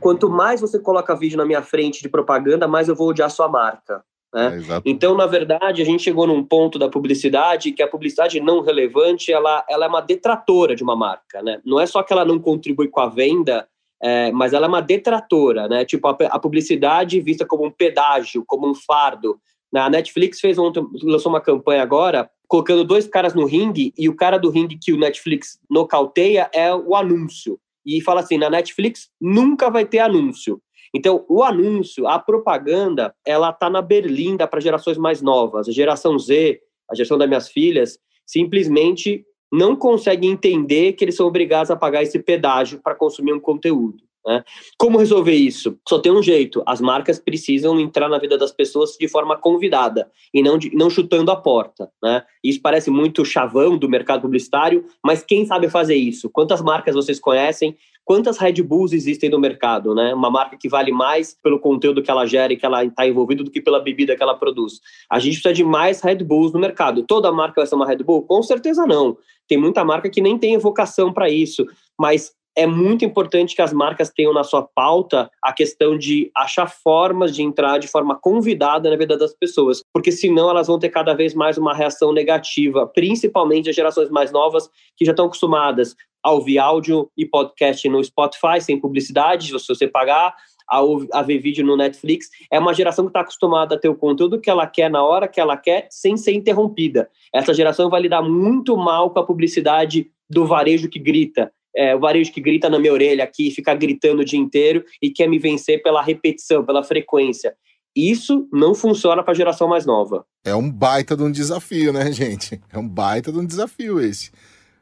quanto 0.00 0.28
mais 0.28 0.60
você 0.60 0.78
coloca 0.78 1.16
vídeo 1.16 1.38
na 1.38 1.44
minha 1.44 1.62
frente 1.62 2.02
de 2.02 2.08
propaganda, 2.08 2.68
mais 2.68 2.88
eu 2.88 2.94
vou 2.94 3.08
odiar 3.08 3.30
sua 3.30 3.48
marca. 3.48 4.02
Né? 4.32 4.60
É, 4.68 4.82
então, 4.84 5.14
na 5.14 5.26
verdade, 5.26 5.80
a 5.80 5.84
gente 5.84 6.02
chegou 6.02 6.26
num 6.26 6.44
ponto 6.44 6.78
da 6.78 6.88
publicidade 6.88 7.72
que 7.72 7.82
a 7.82 7.88
publicidade 7.88 8.40
não 8.40 8.60
relevante 8.60 9.32
ela, 9.32 9.64
ela 9.68 9.86
é 9.86 9.88
uma 9.88 10.02
detratora 10.02 10.74
de 10.74 10.82
uma 10.82 10.94
marca. 10.94 11.42
Né? 11.42 11.60
Não 11.64 11.80
é 11.80 11.86
só 11.86 12.02
que 12.02 12.12
ela 12.12 12.24
não 12.24 12.38
contribui 12.38 12.88
com 12.88 13.00
a 13.00 13.08
venda, 13.08 13.66
é, 14.02 14.30
mas 14.32 14.52
ela 14.52 14.66
é 14.66 14.68
uma 14.68 14.82
detratora. 14.82 15.66
Né? 15.68 15.84
Tipo, 15.84 16.08
a, 16.08 16.16
a 16.30 16.38
publicidade 16.38 17.20
vista 17.20 17.46
como 17.46 17.64
um 17.64 17.70
pedágio, 17.70 18.44
como 18.46 18.68
um 18.68 18.74
fardo. 18.74 19.40
A 19.74 19.90
Netflix 19.90 20.40
fez 20.40 20.58
ontem, 20.58 20.82
lançou 21.02 21.30
uma 21.30 21.40
campanha 21.40 21.82
agora 21.82 22.30
colocando 22.46 22.82
dois 22.82 23.06
caras 23.06 23.34
no 23.34 23.44
ringue 23.44 23.92
e 23.96 24.08
o 24.08 24.16
cara 24.16 24.38
do 24.38 24.48
ringue 24.48 24.78
que 24.80 24.92
o 24.92 24.98
Netflix 24.98 25.58
nocauteia 25.70 26.50
é 26.54 26.74
o 26.74 26.94
anúncio. 26.94 27.60
E 27.84 28.00
fala 28.00 28.20
assim, 28.20 28.38
na 28.38 28.48
Netflix 28.48 29.10
nunca 29.20 29.70
vai 29.70 29.84
ter 29.84 29.98
anúncio. 29.98 30.60
Então, 30.94 31.24
o 31.28 31.42
anúncio, 31.42 32.08
a 32.08 32.18
propaganda, 32.18 33.14
ela 33.26 33.52
tá 33.52 33.68
na 33.68 33.82
berlinda 33.82 34.48
para 34.48 34.60
gerações 34.60 34.96
mais 34.96 35.20
novas. 35.20 35.68
A 35.68 35.72
geração 35.72 36.18
Z, 36.18 36.60
a 36.90 36.94
geração 36.94 37.18
das 37.18 37.28
minhas 37.28 37.48
filhas, 37.48 37.98
simplesmente 38.26 39.24
não 39.52 39.76
consegue 39.76 40.26
entender 40.26 40.94
que 40.94 41.04
eles 41.04 41.16
são 41.16 41.26
obrigados 41.26 41.70
a 41.70 41.76
pagar 41.76 42.02
esse 42.02 42.18
pedágio 42.18 42.80
para 42.82 42.94
consumir 42.94 43.32
um 43.32 43.40
conteúdo. 43.40 44.07
Né? 44.26 44.44
Como 44.76 44.98
resolver 44.98 45.34
isso? 45.34 45.78
Só 45.88 45.98
tem 45.98 46.12
um 46.12 46.22
jeito: 46.22 46.62
as 46.66 46.80
marcas 46.80 47.18
precisam 47.18 47.78
entrar 47.80 48.08
na 48.08 48.18
vida 48.18 48.36
das 48.36 48.52
pessoas 48.52 48.96
de 48.98 49.08
forma 49.08 49.36
convidada 49.36 50.10
e 50.32 50.42
não, 50.42 50.58
de, 50.58 50.74
não 50.74 50.90
chutando 50.90 51.30
a 51.30 51.36
porta. 51.36 51.90
Né? 52.02 52.22
Isso 52.42 52.60
parece 52.60 52.90
muito 52.90 53.24
chavão 53.24 53.76
do 53.76 53.88
mercado 53.88 54.22
publicitário, 54.22 54.84
mas 55.04 55.22
quem 55.22 55.46
sabe 55.46 55.68
fazer 55.68 55.96
isso? 55.96 56.30
Quantas 56.30 56.60
marcas 56.60 56.94
vocês 56.94 57.18
conhecem? 57.18 57.76
Quantas 58.08 58.38
Red 58.38 58.62
Bulls 58.62 58.94
existem 58.94 59.28
no 59.28 59.38
mercado? 59.38 59.94
Né? 59.94 60.14
Uma 60.14 60.30
marca 60.30 60.56
que 60.56 60.66
vale 60.66 60.90
mais 60.90 61.36
pelo 61.42 61.60
conteúdo 61.60 62.02
que 62.02 62.10
ela 62.10 62.24
gera 62.24 62.50
e 62.54 62.56
que 62.56 62.64
ela 62.64 62.82
está 62.82 63.06
envolvida 63.06 63.44
do 63.44 63.50
que 63.50 63.60
pela 63.60 63.80
bebida 63.80 64.16
que 64.16 64.22
ela 64.22 64.34
produz. 64.34 64.80
A 65.10 65.18
gente 65.18 65.34
precisa 65.34 65.52
de 65.52 65.62
mais 65.62 66.00
Red 66.00 66.24
Bulls 66.24 66.54
no 66.54 66.58
mercado. 66.58 67.02
Toda 67.02 67.30
marca 67.30 67.60
vai 67.60 67.66
ser 67.66 67.74
uma 67.74 67.86
Red 67.86 67.98
Bull? 67.98 68.22
Com 68.22 68.42
certeza 68.42 68.86
não. 68.86 69.18
Tem 69.46 69.58
muita 69.58 69.84
marca 69.84 70.08
que 70.08 70.22
nem 70.22 70.38
tem 70.38 70.56
vocação 70.56 71.12
para 71.12 71.28
isso, 71.28 71.66
mas 71.98 72.32
é 72.58 72.66
muito 72.66 73.04
importante 73.04 73.54
que 73.54 73.62
as 73.62 73.72
marcas 73.72 74.10
tenham 74.10 74.34
na 74.34 74.42
sua 74.42 74.64
pauta 74.64 75.30
a 75.40 75.52
questão 75.52 75.96
de 75.96 76.28
achar 76.36 76.66
formas 76.66 77.32
de 77.32 77.40
entrar 77.40 77.78
de 77.78 77.86
forma 77.86 78.18
convidada 78.20 78.90
na 78.90 78.96
vida 78.96 79.16
das 79.16 79.32
pessoas, 79.32 79.80
porque 79.92 80.10
senão 80.10 80.50
elas 80.50 80.66
vão 80.66 80.76
ter 80.76 80.88
cada 80.88 81.14
vez 81.14 81.34
mais 81.34 81.56
uma 81.56 81.72
reação 81.72 82.12
negativa, 82.12 82.84
principalmente 82.92 83.70
as 83.70 83.76
gerações 83.76 84.10
mais 84.10 84.32
novas 84.32 84.68
que 84.96 85.04
já 85.04 85.12
estão 85.12 85.26
acostumadas 85.26 85.94
a 86.20 86.32
ouvir 86.32 86.58
áudio 86.58 87.08
e 87.16 87.24
podcast 87.24 87.88
no 87.88 88.02
Spotify 88.02 88.60
sem 88.60 88.80
publicidade, 88.80 89.56
se 89.56 89.68
você 89.68 89.86
pagar, 89.86 90.34
a, 90.68 90.80
a 91.12 91.22
ver 91.22 91.38
vídeo 91.38 91.64
no 91.64 91.76
Netflix. 91.76 92.26
É 92.50 92.58
uma 92.58 92.74
geração 92.74 93.04
que 93.04 93.10
está 93.10 93.20
acostumada 93.20 93.76
a 93.76 93.78
ter 93.78 93.88
o 93.88 93.94
conteúdo 93.94 94.40
que 94.40 94.50
ela 94.50 94.66
quer 94.66 94.90
na 94.90 95.04
hora 95.04 95.28
que 95.28 95.40
ela 95.40 95.56
quer, 95.56 95.86
sem 95.92 96.16
ser 96.16 96.32
interrompida. 96.32 97.08
Essa 97.32 97.54
geração 97.54 97.88
vai 97.88 98.00
lidar 98.00 98.20
muito 98.20 98.76
mal 98.76 99.10
com 99.10 99.20
a 99.20 99.24
publicidade 99.24 100.10
do 100.28 100.44
varejo 100.44 100.90
que 100.90 100.98
grita, 100.98 101.52
é, 101.76 101.94
o 101.94 102.00
varejo 102.00 102.32
que 102.32 102.40
grita 102.40 102.68
na 102.68 102.78
minha 102.78 102.92
orelha 102.92 103.24
aqui, 103.24 103.50
fica 103.50 103.74
gritando 103.74 104.22
o 104.22 104.24
dia 104.24 104.38
inteiro 104.38 104.84
e 105.02 105.10
quer 105.10 105.28
me 105.28 105.38
vencer 105.38 105.82
pela 105.82 106.02
repetição, 106.02 106.64
pela 106.64 106.82
frequência. 106.82 107.54
Isso 107.96 108.48
não 108.52 108.74
funciona 108.74 109.22
para 109.22 109.32
a 109.32 109.36
geração 109.36 109.66
mais 109.66 109.84
nova. 109.84 110.24
É 110.44 110.54
um 110.54 110.70
baita 110.70 111.16
de 111.16 111.22
um 111.22 111.32
desafio, 111.32 111.92
né, 111.92 112.12
gente? 112.12 112.60
É 112.72 112.78
um 112.78 112.88
baita 112.88 113.32
de 113.32 113.38
um 113.38 113.44
desafio 113.44 114.00
esse. 114.00 114.30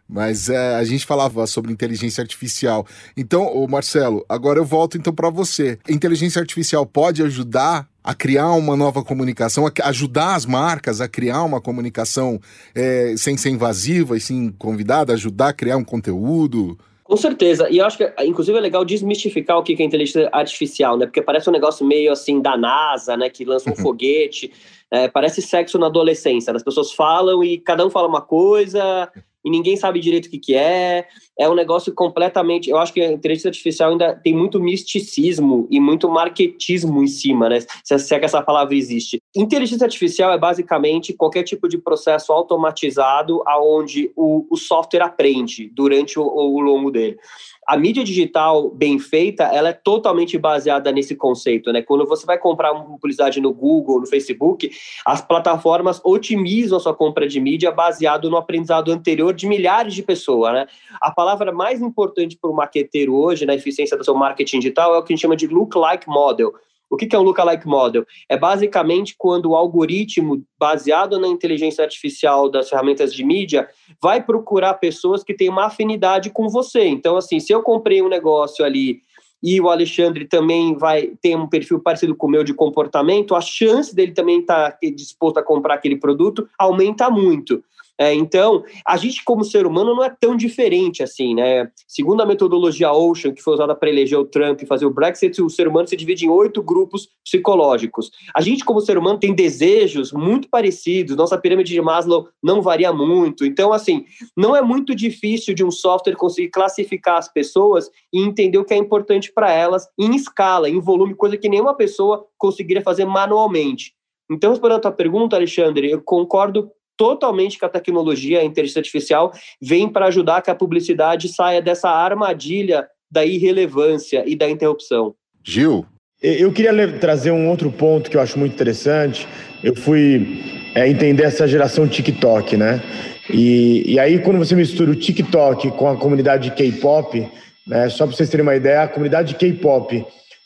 Mas 0.09 0.49
é, 0.49 0.77
a 0.77 0.85
gente 0.85 1.05
falava 1.05 1.47
sobre 1.47 1.73
inteligência 1.73 2.23
artificial. 2.23 2.87
Então, 3.17 3.45
ô 3.47 3.67
Marcelo, 3.67 4.25
agora 4.29 4.59
eu 4.59 4.65
volto 4.65 4.97
então 4.97 5.13
para 5.13 5.31
você. 5.31 5.79
Inteligência 5.89 6.41
artificial 6.41 6.87
pode 6.87 7.23
ajudar 7.23 7.89
a 8.05 8.15
criar 8.15 8.53
uma 8.53 8.77
nova 8.77 9.03
comunicação, 9.03 9.67
a 9.67 9.89
ajudar 9.89 10.37
as 10.37 10.47
marcas 10.47 11.01
a 11.01 11.09
criar 11.09 11.43
uma 11.43 11.61
comunicação 11.61 12.41
é, 12.73 13.15
sem 13.17 13.37
ser 13.37 13.51
invasiva 13.51 14.17
e 14.17 14.21
sim 14.21 14.55
convidada, 14.57 15.13
ajudar 15.13 15.49
a 15.49 15.53
criar 15.53 15.77
um 15.77 15.85
conteúdo? 15.85 16.79
Com 17.03 17.17
certeza. 17.17 17.69
E 17.71 17.79
eu 17.79 17.87
acho 17.87 17.99
que, 17.99 18.13
inclusive, 18.25 18.57
é 18.59 18.61
legal 18.61 18.85
desmistificar 18.85 19.59
o 19.59 19.63
que 19.63 19.81
é 19.81 19.85
inteligência 19.85 20.29
artificial, 20.33 20.97
né? 20.97 21.07
Porque 21.07 21.23
parece 21.23 21.49
um 21.49 21.53
negócio 21.53 21.87
meio 21.87 22.13
assim 22.13 22.41
da 22.41 22.57
NASA, 22.57 23.17
né? 23.17 23.31
Que 23.31 23.45
lança 23.45 23.71
um 23.71 23.73
uhum. 23.73 23.79
foguete. 23.79 24.53
É, 24.91 25.09
parece 25.09 25.41
sexo 25.41 25.79
na 25.79 25.87
adolescência. 25.87 26.53
As 26.53 26.65
pessoas 26.65 26.93
falam 26.93 27.43
e 27.45 27.59
cada 27.59 27.87
um 27.87 27.91
fala 27.91 28.09
uma 28.09 28.21
coisa 28.21 29.09
e 29.47 29.51
ninguém 29.51 29.77
sabe 29.77 30.01
direito 30.01 30.27
o 30.27 30.31
que, 30.31 30.39
que 30.39 30.57
é. 30.57 31.07
É 31.39 31.49
um 31.49 31.55
negócio 31.55 31.95
completamente. 31.95 32.69
Eu 32.69 32.79
acho 32.79 32.93
que 32.93 33.01
a 33.01 33.13
inteligência 33.13 33.49
artificial 33.49 33.93
ainda 33.93 34.13
tem 34.13 34.35
muito 34.35 34.59
misticismo 34.59 35.69
e 35.71 35.79
muito 35.79 36.11
marketismo 36.11 37.01
em 37.01 37.07
cima, 37.07 37.49
né? 37.49 37.61
Se, 37.85 37.97
se 37.97 38.13
é 38.13 38.19
que 38.19 38.25
essa 38.25 38.43
palavra 38.43 38.75
existe. 38.75 39.23
Inteligência 39.37 39.85
artificial 39.85 40.33
é 40.33 40.39
basicamente 40.39 41.13
qualquer 41.13 41.43
tipo 41.43 41.69
de 41.69 41.79
processo 41.79 42.33
automatizado 42.33 43.43
aonde 43.47 44.11
o, 44.17 44.47
o 44.51 44.57
software 44.57 45.03
aprende 45.03 45.69
durante 45.75 46.19
o, 46.19 46.25
o 46.25 46.61
longo 46.61 46.91
dele 46.91 47.19
a 47.67 47.77
mídia 47.77 48.05
digital 48.05 48.71
bem 48.71 48.99
feita, 48.99 49.45
ela 49.45 49.71
é 49.71 49.73
totalmente 49.73 50.39
baseada 50.39 50.93
nesse 50.93 51.17
conceito, 51.17 51.73
né? 51.73 51.83
Quando 51.83 52.07
você 52.07 52.25
vai 52.25 52.39
comprar 52.39 52.73
uma 52.73 52.85
publicidade 52.85 53.41
no 53.41 53.53
Google, 53.53 54.01
no 54.01 54.07
Facebook, 54.07 54.71
as 55.05 55.21
plataformas 55.21 56.01
otimizam 56.05 56.79
a 56.79 56.81
sua 56.81 56.95
compra 56.95 57.27
de 57.27 57.41
mídia 57.41 57.73
baseado 57.73 58.31
no 58.31 58.37
aprendizado 58.37 58.93
anterior 58.93 59.35
de 59.35 59.49
milhares 59.49 59.95
de 59.95 60.03
pessoas, 60.03 60.53
né? 60.53 60.67
A 61.01 61.11
palavra 61.11 61.51
mais 61.51 61.83
importante 61.83 62.39
para 62.41 62.51
o 62.51 62.55
marqueteiro 62.55 63.17
hoje 63.17 63.45
na 63.45 63.55
eficiência 63.55 63.97
do 63.97 64.05
seu 64.05 64.15
marketing 64.15 64.61
digital 64.61 64.95
é 64.95 64.99
o 64.99 65.03
que 65.03 65.13
a 65.13 65.17
gente 65.17 65.23
chama 65.23 65.37
de 65.37 65.49
look-like 65.49 66.09
model. 66.09 66.53
O 66.89 66.97
que 66.97 67.15
é 67.15 67.19
um 67.19 67.23
lookalike 67.23 67.67
model? 67.67 68.07
É 68.29 68.37
basicamente 68.37 69.15
quando 69.19 69.51
o 69.51 69.57
algoritmo, 69.57 70.45
baseado 70.59 71.19
na 71.19 71.27
inteligência 71.27 71.83
artificial 71.83 72.49
das 72.49 72.69
ferramentas 72.69 73.13
de 73.13 73.25
mídia, 73.25 73.69
vai 74.01 74.23
procurar 74.23 74.75
pessoas 74.75 75.25
que 75.25 75.35
têm 75.35 75.49
uma 75.49 75.67
afinidade 75.67 76.31
com 76.31 76.49
você. 76.49 76.85
Então, 76.85 77.17
assim, 77.17 77.41
se 77.41 77.53
eu 77.53 77.63
comprei 77.63 78.01
um 78.03 78.09
negócio 78.09 78.65
ali 78.65 79.01
e 79.43 79.61
o 79.61 79.69
Alexandre 79.69 80.27
também 80.27 80.77
vai 80.77 81.13
ter 81.21 81.37
um 81.37 81.47
perfil 81.47 81.81
parecido 81.81 82.15
com 82.15 82.27
o 82.27 82.31
meu 82.31 82.43
de 82.43 82.55
comportamento, 82.55 83.35
a 83.35 83.41
chance 83.41 83.95
dele 83.95 84.13
também 84.13 84.41
estar 84.41 84.73
tá 84.73 84.79
disposto 84.95 85.39
a 85.39 85.43
comprar 85.43 85.75
aquele 85.75 85.97
produto 85.97 86.49
aumenta 86.59 87.11
muito. 87.11 87.63
É, 87.99 88.13
então, 88.13 88.63
a 88.87 88.97
gente, 88.97 89.25
como 89.25 89.43
ser 89.43 89.67
humano, 89.67 89.95
não 89.95 90.05
é 90.05 90.11
tão 90.11 90.37
diferente 90.37 91.03
assim, 91.03 91.35
né? 91.35 91.71
Segundo 91.89 92.21
a 92.21 92.27
metodologia 92.27 92.93
Ocean, 92.93 93.33
que 93.33 93.43
foi 93.43 93.55
usada 93.55 93.75
para 93.75 93.89
eleger 93.89 94.19
o 94.19 94.25
Trump 94.25 94.61
e 94.61 94.67
fazer 94.67 94.85
o 94.85 94.91
Brexit, 94.91 95.41
o 95.41 95.49
ser 95.49 95.67
humano 95.67 95.89
se 95.89 95.97
divide 95.97 96.27
em 96.27 96.29
oito 96.29 96.63
grupos 96.63 97.09
psicológicos. 97.25 98.11
A 98.35 98.43
gente, 98.43 98.65
como 98.65 98.83
ser 98.83 98.99
humano, 98.99 99.19
tem 99.19 99.35
desejos 99.35 100.13
muito 100.13 100.49
parecidos, 100.51 101.17
nossa 101.17 101.39
pirâmide 101.39 101.73
de 101.73 101.81
Maslow 101.81 102.29
não 102.43 102.61
varia 102.61 102.93
muito. 102.93 103.47
Então, 103.47 103.73
assim, 103.73 104.05
não 104.37 104.55
é 104.55 104.61
muito 104.61 104.95
difícil 104.95 105.55
de 105.55 105.65
um 105.65 105.71
software 105.71 106.17
conseguir 106.17 106.51
classificar 106.51 107.17
as 107.17 107.33
pessoas 107.33 107.91
e 108.13 108.21
entender 108.21 108.59
o 108.59 108.65
que 108.65 108.75
é 108.75 108.77
importante 108.77 109.33
para 109.33 109.51
elas 109.51 109.89
em 109.99 110.15
escala, 110.15 110.69
em 110.69 110.81
volume, 110.81 111.15
coisa 111.15 111.39
que 111.39 111.49
nenhuma 111.49 111.75
pessoa 111.75 112.27
conseguiria 112.37 112.83
fazer 112.83 113.07
manualmente. 113.07 113.95
Então, 114.31 114.51
respondendo 114.51 114.79
a 114.79 114.81
tua 114.81 114.93
pergunta, 114.93 115.37
Alexandre, 115.37 115.91
eu 115.91 116.03
concordo 116.03 116.71
totalmente 116.97 117.59
que 117.59 117.65
a 117.65 117.69
tecnologia, 117.69 118.41
a 118.41 118.45
inteligência 118.45 118.81
artificial, 118.81 119.33
vem 119.61 119.89
para 119.89 120.07
ajudar 120.07 120.43
que 120.43 120.51
a 120.51 120.55
publicidade 120.55 121.29
saia 121.29 121.61
dessa 121.61 121.89
armadilha 121.89 122.87
da 123.11 123.25
irrelevância 123.25 124.25
e 124.27 124.35
da 124.35 124.49
interrupção. 124.49 125.15
Gil? 125.45 125.87
Eu 126.23 126.51
queria 126.53 126.99
trazer 126.99 127.31
um 127.31 127.49
outro 127.49 127.71
ponto 127.71 128.11
que 128.11 128.17
eu 128.17 128.21
acho 128.21 128.39
muito 128.39 128.55
interessante. 128.55 129.29
Eu 129.63 129.77
fui 129.77 130.43
é, 130.75 130.89
entender 130.89 131.25
essa 131.25 131.47
geração 131.47 131.87
TikTok, 131.87 132.57
né? 132.57 132.83
E, 133.31 133.83
e 133.87 133.99
aí, 133.99 134.19
quando 134.21 134.39
você 134.39 134.55
mistura 134.55 134.91
o 134.91 134.97
TikTok 134.97 135.71
com 135.73 135.89
a 135.89 135.97
comunidade 135.97 136.51
K-pop, 136.53 137.29
né, 137.67 137.89
só 137.89 138.07
para 138.07 138.17
vocês 138.17 138.31
terem 138.31 138.43
uma 138.45 138.55
ideia, 138.55 138.83
a 138.83 138.89
comunidade 138.89 139.35
K-pop, 139.35 140.05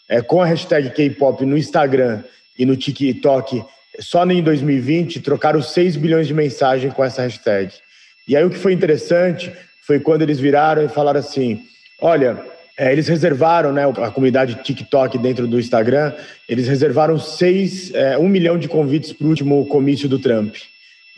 é, 0.08 0.20
com 0.22 0.40
a 0.40 0.46
hashtag 0.46 0.90
K-pop 0.90 1.44
no 1.44 1.56
Instagram 1.56 2.22
e 2.58 2.64
no 2.64 2.76
TikTok, 2.76 3.62
só 4.00 4.24
em 4.24 4.42
2020 4.42 5.20
trocaram 5.20 5.60
6 5.62 5.96
bilhões 5.96 6.26
de 6.26 6.34
mensagens 6.34 6.92
com 6.92 7.04
essa 7.04 7.22
hashtag. 7.22 7.72
E 8.26 8.36
aí 8.36 8.44
o 8.44 8.50
que 8.50 8.58
foi 8.58 8.72
interessante 8.72 9.52
foi 9.82 10.00
quando 10.00 10.22
eles 10.22 10.40
viraram 10.40 10.84
e 10.84 10.88
falaram 10.88 11.20
assim: 11.20 11.62
olha, 12.00 12.42
é, 12.78 12.92
eles 12.92 13.08
reservaram, 13.08 13.72
né, 13.72 13.82
a 13.84 14.10
comunidade 14.10 14.54
TikTok 14.62 15.18
dentro 15.18 15.46
do 15.46 15.58
Instagram, 15.58 16.14
eles 16.48 16.66
reservaram 16.66 17.18
seis, 17.18 17.92
é, 17.92 18.16
um 18.16 18.28
milhão 18.28 18.58
de 18.58 18.68
convites 18.68 19.12
para 19.12 19.26
o 19.26 19.30
último 19.30 19.66
comício 19.66 20.08
do 20.08 20.18
Trump. 20.18 20.56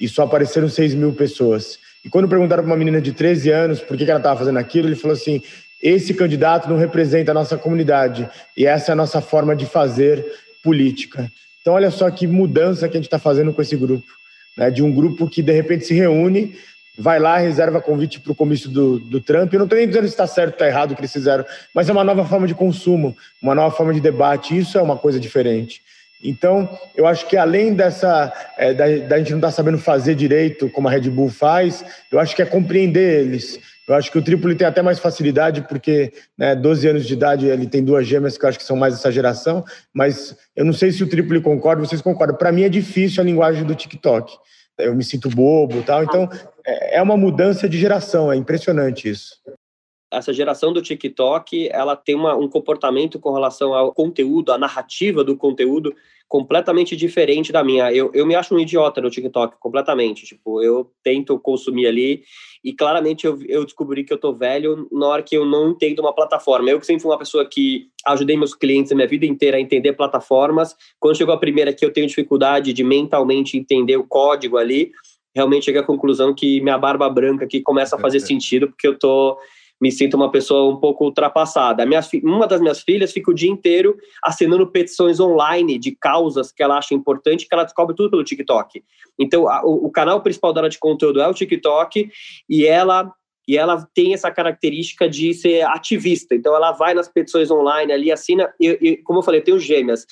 E 0.00 0.08
só 0.08 0.24
apareceram 0.24 0.68
6 0.68 0.94
mil 0.94 1.12
pessoas. 1.12 1.78
E 2.04 2.08
quando 2.08 2.28
perguntaram 2.28 2.64
para 2.64 2.72
uma 2.72 2.76
menina 2.76 3.00
de 3.00 3.12
13 3.12 3.50
anos 3.50 3.80
por 3.80 3.96
que, 3.96 4.04
que 4.04 4.10
ela 4.10 4.18
estava 4.18 4.38
fazendo 4.38 4.58
aquilo, 4.58 4.88
ele 4.88 4.96
falou 4.96 5.16
assim: 5.16 5.40
esse 5.80 6.14
candidato 6.14 6.68
não 6.68 6.76
representa 6.76 7.30
a 7.30 7.34
nossa 7.34 7.56
comunidade. 7.56 8.28
E 8.56 8.66
essa 8.66 8.90
é 8.90 8.94
a 8.94 8.96
nossa 8.96 9.20
forma 9.20 9.54
de 9.54 9.66
fazer 9.66 10.24
política. 10.62 11.30
Então, 11.62 11.74
olha 11.74 11.90
só 11.90 12.10
que 12.10 12.26
mudança 12.26 12.88
que 12.88 12.96
a 12.96 13.00
gente 13.00 13.06
está 13.06 13.18
fazendo 13.18 13.52
com 13.52 13.62
esse 13.62 13.76
grupo. 13.76 14.06
Né? 14.58 14.70
De 14.70 14.82
um 14.82 14.92
grupo 14.92 15.28
que, 15.28 15.40
de 15.40 15.52
repente, 15.52 15.86
se 15.86 15.94
reúne, 15.94 16.54
vai 16.98 17.18
lá, 17.18 17.38
reserva 17.38 17.80
convite 17.80 18.20
para 18.20 18.32
o 18.32 18.34
comício 18.34 18.68
do, 18.68 18.98
do 18.98 19.20
Trump. 19.20 19.52
Eu 19.52 19.60
não 19.60 19.66
estou 19.66 19.78
nem 19.78 19.86
dizendo 19.86 20.04
se 20.04 20.10
está 20.10 20.26
certo 20.26 20.48
ou 20.48 20.54
está 20.54 20.66
errado 20.66 20.90
o 20.90 20.94
que 20.94 21.00
eles 21.00 21.12
fizeram, 21.12 21.44
mas 21.72 21.88
é 21.88 21.92
uma 21.92 22.04
nova 22.04 22.24
forma 22.24 22.46
de 22.46 22.54
consumo, 22.54 23.16
uma 23.40 23.54
nova 23.54 23.74
forma 23.74 23.94
de 23.94 24.00
debate. 24.00 24.58
Isso 24.58 24.76
é 24.76 24.82
uma 24.82 24.96
coisa 24.96 25.18
diferente. 25.18 25.80
Então, 26.22 26.68
eu 26.94 27.06
acho 27.06 27.26
que 27.26 27.36
além 27.36 27.74
dessa, 27.74 28.32
é, 28.56 28.72
da, 28.72 28.86
da 29.08 29.18
gente 29.18 29.30
não 29.30 29.38
estar 29.38 29.48
tá 29.48 29.52
sabendo 29.52 29.78
fazer 29.78 30.14
direito, 30.14 30.70
como 30.70 30.86
a 30.86 30.90
Red 30.90 31.10
Bull 31.10 31.28
faz, 31.28 31.84
eu 32.10 32.20
acho 32.20 32.36
que 32.36 32.42
é 32.42 32.46
compreender 32.46 33.22
eles. 33.22 33.58
Eu 33.88 33.96
acho 33.96 34.10
que 34.12 34.18
o 34.18 34.22
Tripoli 34.22 34.54
tem 34.54 34.66
até 34.66 34.80
mais 34.80 35.00
facilidade, 35.00 35.62
porque 35.62 36.12
né, 36.38 36.54
12 36.54 36.88
anos 36.88 37.06
de 37.06 37.12
idade 37.14 37.46
ele 37.46 37.66
tem 37.66 37.84
duas 37.84 38.06
gêmeas 38.06 38.38
que 38.38 38.44
eu 38.44 38.48
acho 38.48 38.58
que 38.58 38.64
são 38.64 38.76
mais 38.76 38.94
dessa 38.94 39.10
geração, 39.10 39.64
mas 39.92 40.36
eu 40.54 40.64
não 40.64 40.72
sei 40.72 40.92
se 40.92 41.02
o 41.02 41.08
Tripoli 41.08 41.40
concorda, 41.40 41.84
vocês 41.84 42.00
concordam. 42.00 42.36
Para 42.36 42.52
mim 42.52 42.62
é 42.62 42.68
difícil 42.68 43.20
a 43.20 43.26
linguagem 43.26 43.64
do 43.64 43.74
TikTok. 43.74 44.32
Eu 44.78 44.94
me 44.94 45.02
sinto 45.02 45.28
bobo 45.28 45.82
tal. 45.82 46.04
Então 46.04 46.28
é, 46.64 46.98
é 46.98 47.02
uma 47.02 47.16
mudança 47.16 47.68
de 47.68 47.76
geração, 47.76 48.32
é 48.32 48.36
impressionante 48.36 49.08
isso 49.08 49.34
essa 50.12 50.32
geração 50.32 50.72
do 50.72 50.82
TikTok, 50.82 51.68
ela 51.72 51.96
tem 51.96 52.14
uma, 52.14 52.36
um 52.36 52.48
comportamento 52.48 53.18
com 53.18 53.32
relação 53.32 53.72
ao 53.72 53.92
conteúdo, 53.92 54.52
a 54.52 54.58
narrativa 54.58 55.24
do 55.24 55.36
conteúdo 55.36 55.94
completamente 56.28 56.96
diferente 56.96 57.52
da 57.52 57.62
minha. 57.62 57.92
Eu, 57.92 58.10
eu 58.14 58.24
me 58.24 58.34
acho 58.34 58.54
um 58.54 58.58
idiota 58.58 59.00
no 59.00 59.10
TikTok, 59.10 59.56
completamente. 59.58 60.24
Tipo, 60.24 60.62
eu 60.62 60.90
tento 61.02 61.38
consumir 61.38 61.86
ali 61.86 62.22
e 62.64 62.72
claramente 62.72 63.26
eu, 63.26 63.38
eu 63.46 63.64
descobri 63.64 64.02
que 64.04 64.12
eu 64.12 64.18
tô 64.18 64.32
velho 64.32 64.88
na 64.90 65.06
hora 65.08 65.22
que 65.22 65.36
eu 65.36 65.44
não 65.44 65.70
entendo 65.70 66.00
uma 66.00 66.14
plataforma. 66.14 66.70
Eu 66.70 66.80
que 66.80 66.86
sempre 66.86 67.02
fui 67.02 67.10
uma 67.10 67.18
pessoa 67.18 67.44
que 67.44 67.88
ajudei 68.06 68.36
meus 68.36 68.54
clientes 68.54 68.92
a 68.92 68.94
minha 68.94 69.06
vida 69.06 69.26
inteira 69.26 69.56
a 69.56 69.60
entender 69.60 69.92
plataformas. 69.92 70.74
Quando 70.98 71.16
chegou 71.16 71.34
a 71.34 71.38
primeira 71.38 71.72
que 71.72 71.84
eu 71.84 71.92
tenho 71.92 72.06
dificuldade 72.06 72.72
de 72.72 72.84
mentalmente 72.84 73.58
entender 73.58 73.96
o 73.96 74.06
código 74.06 74.56
ali, 74.56 74.90
realmente 75.34 75.66
cheguei 75.66 75.80
à 75.80 75.84
conclusão 75.84 76.34
que 76.34 76.60
minha 76.60 76.78
barba 76.78 77.10
branca 77.10 77.44
aqui 77.44 77.60
começa 77.60 77.96
a 77.96 77.98
fazer 77.98 78.20
sentido, 78.24 78.68
porque 78.68 78.88
eu 78.88 78.98
tô 78.98 79.38
me 79.82 79.90
sinto 79.90 80.14
uma 80.14 80.30
pessoa 80.30 80.72
um 80.72 80.76
pouco 80.76 81.04
ultrapassada. 81.04 81.84
Minha, 81.84 82.00
uma 82.22 82.46
das 82.46 82.60
minhas 82.60 82.80
filhas 82.80 83.10
fica 83.10 83.32
o 83.32 83.34
dia 83.34 83.50
inteiro 83.50 83.96
assinando 84.22 84.64
petições 84.70 85.18
online 85.18 85.76
de 85.76 85.90
causas 85.90 86.52
que 86.52 86.62
ela 86.62 86.78
acha 86.78 86.94
importante, 86.94 87.48
que 87.48 87.52
ela 87.52 87.64
descobre 87.64 87.96
tudo 87.96 88.08
pelo 88.08 88.22
TikTok. 88.22 88.80
Então, 89.18 89.48
a, 89.48 89.60
o, 89.64 89.86
o, 89.86 89.90
canal 89.90 90.20
principal 90.22 90.52
dela 90.52 90.68
de 90.68 90.78
conteúdo 90.78 91.20
é 91.20 91.26
o 91.26 91.34
TikTok 91.34 92.08
e 92.48 92.64
ela 92.64 93.12
e 93.48 93.56
ela 93.58 93.84
tem 93.92 94.14
essa 94.14 94.30
característica 94.30 95.08
de 95.08 95.34
ser 95.34 95.62
ativista. 95.62 96.32
Então, 96.32 96.54
ela 96.54 96.70
vai 96.70 96.94
nas 96.94 97.08
petições 97.08 97.50
online 97.50 97.92
ali, 97.92 98.12
assina. 98.12 98.54
E, 98.60 98.78
e 98.80 98.96
como 98.98 99.18
eu 99.18 99.22
falei, 99.24 99.40
eu 99.40 99.44
tenho 99.44 99.58
gêmeas. 99.58 100.06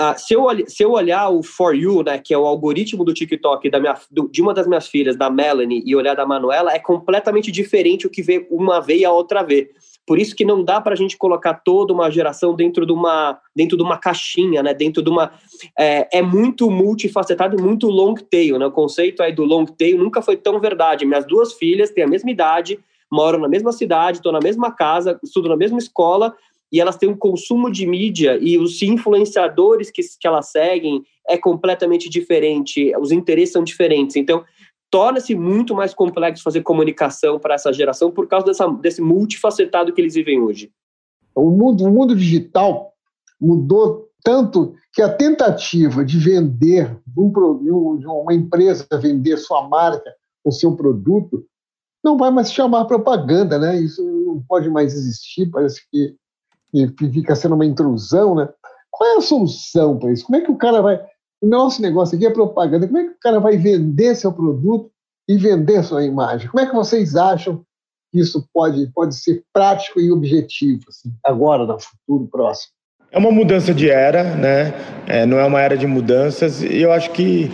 Uh, 0.00 0.18
se, 0.18 0.34
eu, 0.34 0.46
se 0.66 0.82
eu 0.82 0.90
olhar 0.90 1.28
o 1.28 1.40
For 1.40 1.72
You, 1.72 2.02
né, 2.02 2.18
que 2.18 2.34
é 2.34 2.38
o 2.38 2.46
algoritmo 2.46 3.04
do 3.04 3.14
TikTok 3.14 3.70
da 3.70 3.78
minha, 3.78 3.94
do, 4.10 4.28
de 4.28 4.42
uma 4.42 4.52
das 4.52 4.66
minhas 4.66 4.88
filhas, 4.88 5.16
da 5.16 5.30
Melanie, 5.30 5.84
e 5.86 5.94
olhar 5.94 6.16
da 6.16 6.26
Manuela, 6.26 6.72
é 6.72 6.80
completamente 6.80 7.52
diferente 7.52 8.04
o 8.04 8.10
que 8.10 8.20
vê 8.20 8.44
uma 8.50 8.80
vez 8.80 9.02
e 9.02 9.04
a 9.04 9.12
outra 9.12 9.44
vez. 9.44 9.68
Por 10.06 10.18
isso 10.18 10.34
que 10.34 10.44
não 10.44 10.62
dá 10.62 10.80
para 10.80 10.92
a 10.92 10.96
gente 10.96 11.16
colocar 11.16 11.54
toda 11.54 11.92
uma 11.92 12.10
geração 12.10 12.54
dentro 12.54 12.84
de 12.84 12.92
uma, 12.92 13.38
dentro 13.54 13.76
de 13.76 13.82
uma 13.82 13.96
caixinha, 13.96 14.62
né? 14.62 14.74
Dentro 14.74 15.02
de 15.02 15.08
uma 15.08 15.32
é, 15.78 16.18
é 16.18 16.22
muito 16.22 16.70
multifacetado 16.70 17.60
muito 17.62 17.88
long 17.88 18.14
tail, 18.14 18.58
né? 18.58 18.66
O 18.66 18.72
conceito 18.72 19.22
aí 19.22 19.32
do 19.32 19.44
long 19.44 19.64
tail 19.64 19.96
nunca 19.96 20.20
foi 20.20 20.36
tão 20.36 20.60
verdade. 20.60 21.06
Minhas 21.06 21.26
duas 21.26 21.54
filhas 21.54 21.90
têm 21.90 22.04
a 22.04 22.08
mesma 22.08 22.30
idade, 22.30 22.78
moram 23.10 23.38
na 23.38 23.48
mesma 23.48 23.72
cidade, 23.72 24.18
estão 24.18 24.32
na 24.32 24.40
mesma 24.40 24.70
casa, 24.72 25.18
estudam 25.22 25.50
na 25.50 25.56
mesma 25.56 25.78
escola, 25.78 26.34
e 26.74 26.80
elas 26.80 26.96
têm 26.96 27.08
um 27.08 27.16
consumo 27.16 27.70
de 27.70 27.86
mídia 27.86 28.36
e 28.42 28.58
os 28.58 28.82
influenciadores 28.82 29.92
que, 29.92 30.02
que 30.18 30.26
elas 30.26 30.50
seguem 30.50 31.04
é 31.28 31.38
completamente 31.38 32.10
diferente, 32.10 32.92
os 32.98 33.12
interesses 33.12 33.52
são 33.52 33.62
diferentes. 33.62 34.16
Então, 34.16 34.44
torna-se 34.90 35.36
muito 35.36 35.72
mais 35.72 35.94
complexo 35.94 36.42
fazer 36.42 36.62
comunicação 36.62 37.38
para 37.38 37.54
essa 37.54 37.72
geração 37.72 38.10
por 38.10 38.26
causa 38.26 38.46
dessa, 38.46 38.66
desse 38.66 39.00
multifacetado 39.00 39.92
que 39.92 40.00
eles 40.00 40.14
vivem 40.14 40.40
hoje. 40.40 40.72
O 41.32 41.48
mundo, 41.48 41.84
o 41.84 41.92
mundo 41.92 42.16
digital 42.16 42.92
mudou 43.40 44.08
tanto 44.24 44.74
que 44.92 45.00
a 45.00 45.14
tentativa 45.14 46.04
de 46.04 46.18
vender, 46.18 46.98
de 47.06 48.06
uma 48.08 48.34
empresa 48.34 48.84
vender 49.00 49.36
sua 49.36 49.68
marca 49.68 50.12
ou 50.42 50.50
seu 50.50 50.74
produto, 50.74 51.46
não 52.02 52.18
vai 52.18 52.32
mais 52.32 52.52
chamar 52.52 52.86
propaganda, 52.86 53.60
né? 53.60 53.80
Isso 53.80 54.02
não 54.02 54.42
pode 54.48 54.68
mais 54.68 54.92
existir. 54.92 55.48
Parece 55.52 55.80
que 55.88 56.16
que 56.96 57.10
fica 57.10 57.36
sendo 57.36 57.54
uma 57.54 57.64
intrusão, 57.66 58.34
né? 58.34 58.48
Qual 58.90 59.14
é 59.14 59.16
a 59.16 59.20
solução 59.20 59.98
para 59.98 60.12
isso? 60.12 60.24
Como 60.26 60.36
é 60.36 60.40
que 60.40 60.50
o 60.50 60.56
cara 60.56 60.80
vai. 60.80 61.00
Nosso 61.42 61.82
negócio 61.82 62.16
aqui 62.16 62.26
é 62.26 62.30
propaganda. 62.30 62.86
Como 62.86 62.98
é 62.98 63.04
que 63.04 63.10
o 63.10 63.20
cara 63.20 63.38
vai 63.38 63.56
vender 63.56 64.14
seu 64.14 64.32
produto 64.32 64.90
e 65.28 65.36
vender 65.36 65.82
sua 65.82 66.04
imagem? 66.04 66.48
Como 66.48 66.62
é 66.62 66.66
que 66.66 66.74
vocês 66.74 67.16
acham 67.16 67.62
que 68.10 68.20
isso 68.20 68.48
pode, 68.52 68.86
pode 68.94 69.14
ser 69.14 69.42
prático 69.52 70.00
e 70.00 70.10
objetivo, 70.10 70.84
assim, 70.88 71.12
agora, 71.24 71.66
no 71.66 71.78
futuro 71.78 72.28
próximo? 72.30 72.72
É 73.10 73.18
uma 73.18 73.30
mudança 73.30 73.72
de 73.72 73.90
era, 73.90 74.34
né? 74.34 74.74
É, 75.06 75.26
não 75.26 75.38
é 75.38 75.44
uma 75.44 75.60
era 75.60 75.76
de 75.76 75.86
mudanças. 75.86 76.62
E 76.62 76.80
eu 76.80 76.92
acho 76.92 77.10
que 77.10 77.50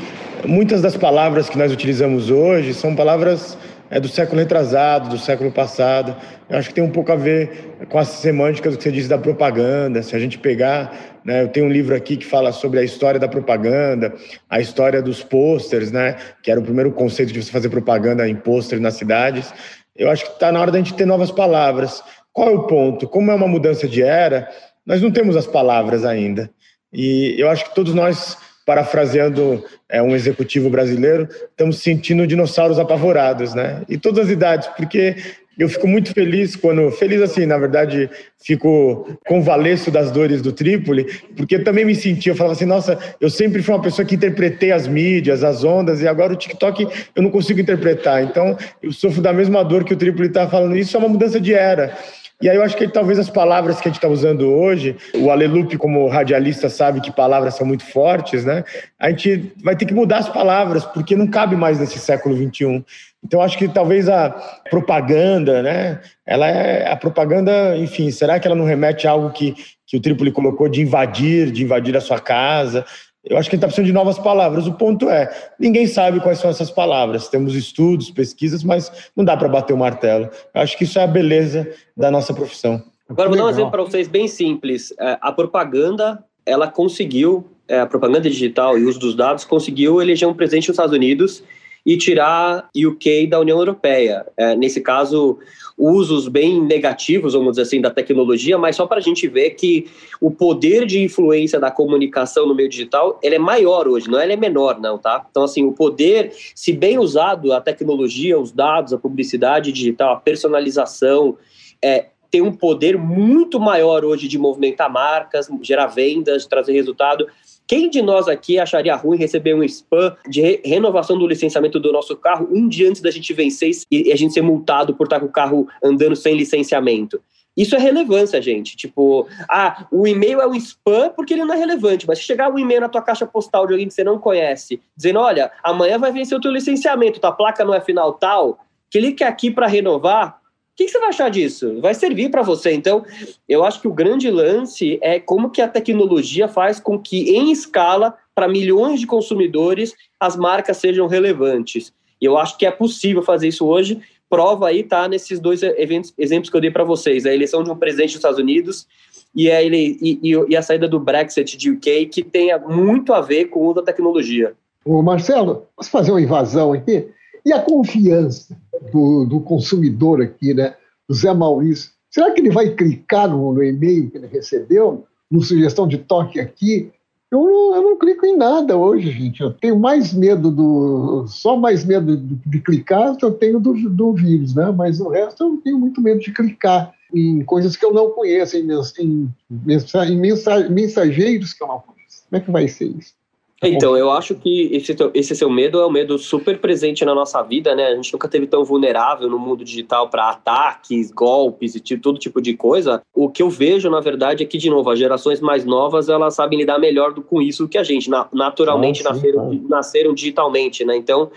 muitas 0.46 0.80
das 0.80 0.96
palavras 0.96 1.48
que 1.48 1.59
nós 1.59 1.72
utilizamos 1.72 2.30
hoje 2.30 2.72
são 2.72 2.94
palavras 2.94 3.59
é, 3.90 3.98
do 3.98 4.09
século 4.09 4.38
retrasado, 4.38 5.09
do 5.11 5.18
século 5.18 5.50
passado. 5.50 6.16
Eu 6.48 6.57
acho 6.57 6.68
que 6.68 6.74
tem 6.74 6.85
um 6.85 6.90
pouco 6.90 7.11
a 7.11 7.16
ver 7.16 7.74
com 7.88 7.98
as 7.98 8.09
semânticas 8.09 8.76
que 8.76 8.83
você 8.85 8.92
disse 8.92 9.09
da 9.09 9.18
propaganda. 9.18 10.03
Se 10.03 10.14
a 10.14 10.18
gente 10.18 10.38
pegar, 10.38 11.20
né, 11.24 11.42
eu 11.42 11.48
tenho 11.48 11.66
um 11.66 11.70
livro 11.70 11.94
aqui 11.94 12.16
que 12.16 12.24
fala 12.24 12.53
sobre 12.53 12.79
a 12.79 12.85
história 12.85 13.18
da 13.18 13.29
propaganda, 13.29 14.14
a 14.48 14.61
história 14.61 15.03
dos 15.03 15.22
posters, 15.22 15.90
né, 15.90 16.16
que 16.42 16.50
era 16.50 16.61
o 16.61 16.62
primeiro 16.62 16.92
conceito 16.92 17.33
de 17.33 17.42
você 17.42 17.50
fazer 17.50 17.68
propaganda 17.68 18.29
em 18.29 18.37
pôster 18.37 18.81
nas 18.81 18.94
cidades. 18.94 19.53
Eu 19.96 20.09
acho 20.09 20.24
que 20.24 20.33
está 20.33 20.53
na 20.53 20.61
hora 20.61 20.70
da 20.70 20.79
gente 20.79 20.94
ter 20.94 21.05
novas 21.05 21.33
palavras. 21.33 22.03
Qual 22.33 22.48
é 22.48 22.53
o 22.53 22.66
ponto? 22.66 23.09
Como 23.09 23.31
é 23.31 23.35
uma 23.35 23.48
mudança 23.48 23.88
de 23.88 24.03
era, 24.03 24.48
nós 24.87 25.03
não 25.03 25.11
temos 25.11 25.37
as 25.37 25.46
palavras 25.46 26.05
ainda. 26.05 26.48
E 26.92 27.35
eu 27.38 27.48
acho 27.48 27.64
que 27.64 27.74
todos 27.74 27.92
nós, 27.92 28.37
parafraseando 28.64 29.64
é, 29.88 30.03
um 30.03 30.14
executivo 30.14 30.70
brasileiro, 30.70 31.29
estamos 31.51 31.79
sentindo 31.79 32.27
dinossauros 32.27 32.79
apavorados, 32.79 33.55
né? 33.55 33.83
E 33.88 33.96
todas 33.96 34.27
as 34.27 34.31
idades, 34.31 34.68
porque 34.77 35.16
eu 35.61 35.68
fico 35.68 35.87
muito 35.87 36.14
feliz 36.14 36.57
quando, 36.57 36.90
feliz 36.90 37.20
assim, 37.20 37.44
na 37.44 37.59
verdade, 37.59 38.09
fico 38.42 39.18
convalesço 39.27 39.90
das 39.90 40.11
dores 40.11 40.40
do 40.40 40.53
Trípoli, 40.53 41.05
porque 41.37 41.59
também 41.59 41.85
me 41.85 41.94
senti, 41.94 42.31
eu 42.31 42.35
falava 42.35 42.55
assim, 42.55 42.64
nossa, 42.64 42.99
eu 43.20 43.29
sempre 43.29 43.62
fui 43.62 43.75
uma 43.75 43.83
pessoa 43.83 44.07
que 44.07 44.14
interpretei 44.14 44.73
as 44.73 44.88
mídias, 44.88 45.44
as 45.44 45.62
ondas, 45.62 46.01
e 46.01 46.09
agora 46.09 46.33
o 46.33 46.37
TikTok 46.37 46.88
eu 47.14 47.23
não 47.23 47.31
consigo 47.31 47.61
interpretar. 47.61 48.23
Então, 48.23 48.57
eu 48.83 48.90
sofro 48.90 49.20
da 49.20 49.35
mesma 49.35 49.62
dor 49.62 49.85
que 49.85 49.92
o 49.92 49.96
Trípoli 49.96 50.29
está 50.29 50.49
falando. 50.49 50.77
Isso 50.79 50.96
é 50.96 51.01
uma 51.01 51.09
mudança 51.11 51.38
de 51.38 51.53
era. 51.53 51.94
E 52.40 52.48
aí 52.48 52.57
eu 52.57 52.62
acho 52.62 52.76
que 52.76 52.88
talvez 52.88 53.18
as 53.18 53.29
palavras 53.29 53.81
que 53.81 53.88
a 53.88 53.90
gente 53.90 53.98
está 53.98 54.09
usando 54.09 54.50
hoje, 54.50 54.96
o 55.14 55.31
Alelupe, 55.31 55.76
como 55.76 56.09
radialista, 56.09 56.70
sabe 56.70 57.03
que 57.03 57.12
palavras 57.12 57.55
são 57.55 57.66
muito 57.66 57.85
fortes, 57.85 58.46
né? 58.46 58.64
A 58.98 59.11
gente 59.11 59.53
vai 59.62 59.76
ter 59.76 59.85
que 59.85 59.92
mudar 59.92 60.18
as 60.18 60.29
palavras, 60.29 60.87
porque 60.87 61.14
não 61.14 61.26
cabe 61.26 61.55
mais 61.55 61.79
nesse 61.79 61.98
século 61.98 62.35
XXI. 62.35 62.83
Então, 63.22 63.42
acho 63.42 63.59
que 63.59 63.68
talvez 63.68 64.09
a 64.09 64.31
propaganda, 64.70 65.62
né? 65.62 66.00
Ela 66.26 66.48
é 66.48 66.90
a 66.90 66.96
propaganda, 66.96 67.76
enfim, 67.76 68.11
será 68.11 68.40
que 68.40 68.48
ela 68.48 68.57
não 68.57 68.64
remete 68.64 69.07
a 69.07 69.11
algo 69.11 69.31
que, 69.31 69.55
que 69.87 69.98
o 69.98 70.00
Trípoli 70.00 70.33
colocou 70.33 70.66
de 70.66 70.81
invadir, 70.81 71.50
de 71.50 71.62
invadir 71.62 71.94
a 71.94 72.00
sua 72.00 72.18
casa? 72.18 72.87
Eu 73.24 73.37
acho 73.37 73.50
que 73.50 73.54
a 73.54 73.59
gente 73.59 73.64
está 73.64 73.66
precisando 73.66 73.87
de 73.87 73.92
novas 73.92 74.18
palavras. 74.18 74.66
O 74.66 74.72
ponto 74.72 75.11
é, 75.11 75.30
ninguém 75.59 75.87
sabe 75.87 76.20
quais 76.20 76.38
são 76.38 76.48
essas 76.48 76.70
palavras. 76.70 77.28
Temos 77.28 77.54
estudos, 77.54 78.11
pesquisas, 78.11 78.64
mas 78.64 79.11
não 79.14 79.24
dá 79.24 79.37
para 79.37 79.48
bater 79.48 79.74
o 79.74 79.76
martelo. 79.76 80.30
Eu 80.54 80.62
acho 80.62 80.76
que 80.78 80.85
isso 80.85 80.98
é 80.98 81.04
a 81.04 81.06
beleza 81.06 81.70
da 81.96 82.11
nossa 82.11 82.33
profissão. 82.33 82.83
Agora, 83.09 83.28
vou 83.28 83.37
dar 83.37 83.44
um 83.44 83.50
exemplo 83.50 83.70
para 83.70 83.83
vocês 83.83 84.09
bem 84.09 84.26
simples. 84.26 84.94
É, 84.98 85.18
a 85.20 85.33
propaganda, 85.33 86.24
ela 86.46 86.68
conseguiu, 86.68 87.46
é, 87.68 87.80
a 87.80 87.87
propaganda 87.87 88.20
digital 88.30 88.78
e 88.78 88.85
o 88.85 88.88
uso 88.88 88.98
dos 88.98 89.14
dados, 89.14 89.44
conseguiu 89.44 90.00
eleger 90.00 90.26
um 90.26 90.35
presidente 90.35 90.66
dos 90.66 90.74
Estados 90.74 90.94
Unidos 90.94 91.42
e 91.85 91.96
tirar 91.96 92.68
UK 92.74 93.26
da 93.26 93.40
União 93.40 93.59
Europeia. 93.59 94.24
É, 94.37 94.54
nesse 94.54 94.80
caso, 94.80 95.38
usos 95.80 96.28
bem 96.28 96.60
negativos, 96.62 97.32
vamos 97.32 97.52
dizer 97.52 97.62
assim, 97.62 97.80
da 97.80 97.90
tecnologia, 97.90 98.58
mas 98.58 98.76
só 98.76 98.86
para 98.86 98.98
a 98.98 99.02
gente 99.02 99.26
ver 99.26 99.50
que 99.50 99.86
o 100.20 100.30
poder 100.30 100.84
de 100.84 101.02
influência 101.02 101.58
da 101.58 101.70
comunicação 101.70 102.46
no 102.46 102.54
meio 102.54 102.68
digital 102.68 103.18
ele 103.22 103.36
é 103.36 103.38
maior 103.38 103.88
hoje, 103.88 104.10
não 104.10 104.20
é, 104.20 104.24
ele 104.24 104.34
é 104.34 104.36
menor, 104.36 104.78
não, 104.78 104.98
tá? 104.98 105.26
Então, 105.30 105.42
assim, 105.42 105.64
o 105.64 105.72
poder, 105.72 106.32
se 106.54 106.70
bem 106.70 106.98
usado, 106.98 107.52
a 107.54 107.60
tecnologia, 107.62 108.38
os 108.38 108.52
dados, 108.52 108.92
a 108.92 108.98
publicidade 108.98 109.72
digital, 109.72 110.12
a 110.12 110.16
personalização, 110.16 111.38
é, 111.80 112.08
tem 112.30 112.40
um 112.40 112.52
poder 112.52 112.96
muito 112.96 113.58
maior 113.58 114.04
hoje 114.04 114.28
de 114.28 114.38
movimentar 114.38 114.90
marcas, 114.90 115.48
gerar 115.62 115.86
vendas, 115.86 116.46
trazer 116.46 116.72
resultado 116.72 117.26
quem 117.70 117.88
de 117.88 118.02
nós 118.02 118.26
aqui 118.26 118.59
acharia 118.59 118.96
ruim 118.96 119.16
receber 119.16 119.54
um 119.54 119.62
spam 119.62 120.16
de 120.28 120.40
re 120.40 120.61
renovação 120.64 121.16
do 121.16 121.24
licenciamento 121.24 121.78
do 121.78 121.92
nosso 121.92 122.16
carro 122.16 122.48
um 122.50 122.66
dia 122.66 122.90
antes 122.90 123.00
da 123.00 123.12
gente 123.12 123.33
vencer 123.33 123.70
e 123.88 124.12
a 124.12 124.16
gente 124.16 124.35
ser 124.35 124.42
multado 124.42 124.92
por 124.92 125.04
estar 125.04 125.20
com 125.20 125.26
o 125.26 125.33
carro 125.33 125.68
andando 125.80 126.16
sem 126.16 126.35
licenciamento? 126.37 127.22
Isso 127.56 127.76
é 127.76 127.78
relevância, 127.78 128.42
gente. 128.42 128.76
Tipo, 128.76 129.28
ah, 129.48 129.87
o 129.92 130.04
e-mail 130.04 130.40
é 130.40 130.48
um 130.48 130.54
spam 130.56 131.11
porque 131.11 131.35
ele 131.35 131.44
não 131.44 131.54
é 131.54 131.59
relevante, 131.59 132.09
mas 132.09 132.18
se 132.18 132.24
chegar 132.24 132.52
um 132.52 132.59
e-mail 132.59 132.80
na 132.80 132.88
tua 132.88 133.02
caixa 133.02 133.24
postal 133.24 133.68
de 133.68 133.74
alguém 133.74 133.87
que 133.87 133.94
você 133.94 134.02
não 134.02 134.18
conhece, 134.18 134.83
dizendo, 134.96 135.20
olha, 135.20 135.52
amanhã 135.62 135.96
vai 135.96 136.11
vencer 136.11 136.37
o 136.37 136.40
teu 136.40 136.50
licenciamento, 136.50 137.20
tua 137.20 137.30
placa 137.30 137.64
não 137.64 137.72
é 137.72 137.80
final 137.80 138.14
tal, 138.14 138.59
clique 138.90 139.22
aqui 139.22 139.48
para 139.48 139.68
renovar, 139.68 140.39
que, 140.80 140.86
que 140.86 140.92
você 140.92 140.98
vai 140.98 141.08
achar 141.10 141.30
disso? 141.30 141.78
Vai 141.80 141.92
servir 141.92 142.30
para 142.30 142.40
você. 142.40 142.72
Então, 142.72 143.04
eu 143.46 143.62
acho 143.64 143.82
que 143.82 143.88
o 143.88 143.92
grande 143.92 144.30
lance 144.30 144.98
é 145.02 145.20
como 145.20 145.50
que 145.50 145.60
a 145.60 145.68
tecnologia 145.68 146.48
faz 146.48 146.80
com 146.80 146.98
que, 146.98 147.36
em 147.36 147.52
escala, 147.52 148.16
para 148.34 148.48
milhões 148.48 148.98
de 148.98 149.06
consumidores, 149.06 149.94
as 150.18 150.36
marcas 150.36 150.78
sejam 150.78 151.06
relevantes. 151.06 151.92
E 152.18 152.24
eu 152.24 152.38
acho 152.38 152.56
que 152.56 152.64
é 152.64 152.70
possível 152.70 153.22
fazer 153.22 153.48
isso 153.48 153.66
hoje. 153.66 154.00
Prova 154.28 154.68
aí 154.68 154.82
tá 154.82 155.06
nesses 155.06 155.38
dois 155.38 155.62
eventos, 155.62 156.14
exemplos 156.16 156.48
que 156.48 156.56
eu 156.56 156.60
dei 156.60 156.70
para 156.70 156.84
vocês: 156.84 157.26
a 157.26 157.34
eleição 157.34 157.62
de 157.62 157.70
um 157.70 157.76
presidente 157.76 158.10
dos 158.10 158.16
Estados 158.16 158.38
Unidos 158.38 158.86
e 159.34 159.50
a, 159.50 159.62
ele, 159.62 159.98
e, 160.00 160.18
e 160.48 160.56
a 160.56 160.62
saída 160.62 160.88
do 160.88 160.98
Brexit 160.98 161.58
de 161.58 161.70
UK, 161.72 162.06
que 162.06 162.22
tem 162.22 162.58
muito 162.60 163.12
a 163.12 163.20
ver 163.20 163.46
com 163.46 163.66
o 163.66 163.74
da 163.74 163.82
tecnologia. 163.82 164.54
Ô 164.84 165.02
Marcelo, 165.02 165.66
posso 165.76 165.90
fazer 165.90 166.10
uma 166.10 166.22
invasão 166.22 166.72
aqui? 166.72 167.06
E 167.44 167.53
a 167.53 167.61
confiança 167.61 168.57
do, 168.92 169.24
do 169.24 169.40
consumidor 169.40 170.20
aqui, 170.20 170.55
né? 170.55 170.74
O 171.09 171.14
Zé 171.14 171.33
Maurício. 171.33 171.90
Será 172.11 172.31
que 172.31 172.40
ele 172.40 172.50
vai 172.50 172.70
clicar 172.70 173.29
no, 173.29 173.53
no 173.53 173.62
e-mail 173.62 174.11
que 174.11 174.18
ele 174.18 174.26
recebeu, 174.26 175.05
no 175.31 175.42
sugestão 175.42 175.87
de 175.87 175.98
toque 175.98 176.40
aqui? 176.40 176.90
Eu 177.31 177.44
não, 177.44 177.76
eu 177.76 177.83
não, 177.83 177.98
clico 177.98 178.26
em 178.26 178.37
nada 178.37 178.76
hoje, 178.76 179.12
gente. 179.12 179.40
Eu 179.40 179.53
tenho 179.53 179.79
mais 179.79 180.12
medo 180.12 180.50
do. 180.50 181.26
Só 181.29 181.57
mais 181.57 181.85
medo 181.85 182.16
de, 182.16 182.35
de 182.35 182.61
clicar 182.61 183.16
eu 183.22 183.33
tenho 183.33 183.61
do, 183.61 183.72
do 183.88 184.12
vírus, 184.12 184.55
né? 184.55 184.72
Mas 184.76 185.00
o 185.00 185.09
resto 185.09 185.44
eu 185.44 185.57
tenho 185.59 185.79
muito 185.79 186.00
medo 186.00 186.20
de 186.20 186.33
clicar 186.33 186.92
em 187.14 187.44
coisas 187.44 187.76
que 187.76 187.85
eu 187.85 187.94
não 187.94 188.11
conheço, 188.11 188.57
em, 188.57 188.68
em, 188.98 189.33
em 189.48 190.70
mensageiros 190.70 191.53
que 191.53 191.62
eu 191.62 191.68
não 191.68 191.79
conheço. 191.79 192.24
Como 192.29 192.40
é 192.42 192.44
que 192.44 192.50
vai 192.50 192.66
ser 192.66 192.87
isso? 192.87 193.14
Tá 193.61 193.68
então, 193.68 193.94
eu 193.94 194.11
acho 194.11 194.35
que 194.35 194.70
esse, 194.73 194.96
esse 195.12 195.37
seu 195.37 195.51
medo 195.51 195.79
é 195.79 195.87
um 195.87 195.90
medo 195.90 196.16
super 196.16 196.59
presente 196.59 197.05
na 197.05 197.14
nossa 197.14 197.42
vida, 197.42 197.75
né? 197.75 197.88
A 197.88 197.94
gente 197.94 198.11
nunca 198.11 198.27
teve 198.27 198.46
tão 198.46 198.64
vulnerável 198.64 199.29
no 199.29 199.38
mundo 199.38 199.62
digital 199.62 200.09
para 200.09 200.31
ataques, 200.31 201.11
golpes 201.11 201.75
e 201.75 201.99
todo 201.99 202.18
tipo 202.18 202.40
de 202.40 202.57
coisa. 202.57 203.03
O 203.14 203.29
que 203.29 203.42
eu 203.42 203.51
vejo, 203.51 203.90
na 203.90 204.01
verdade, 204.01 204.42
é 204.42 204.46
que, 204.46 204.57
de 204.57 204.70
novo, 204.70 204.88
as 204.88 204.99
gerações 204.99 205.42
mais 205.42 205.66
novas, 205.66 206.09
elas 206.09 206.35
sabem 206.35 206.59
lidar 206.59 206.79
melhor 206.79 207.12
com 207.12 207.42
isso 207.42 207.64
do 207.64 207.68
que 207.68 207.77
a 207.77 207.83
gente. 207.83 208.09
Na, 208.09 208.27
naturalmente, 208.33 209.07
ah, 209.07 209.12
sim, 209.12 209.16
nasceram, 209.20 209.51
tá. 209.51 209.68
nasceram 209.68 210.14
digitalmente, 210.14 210.83
né? 210.83 210.96
Então, 210.96 211.31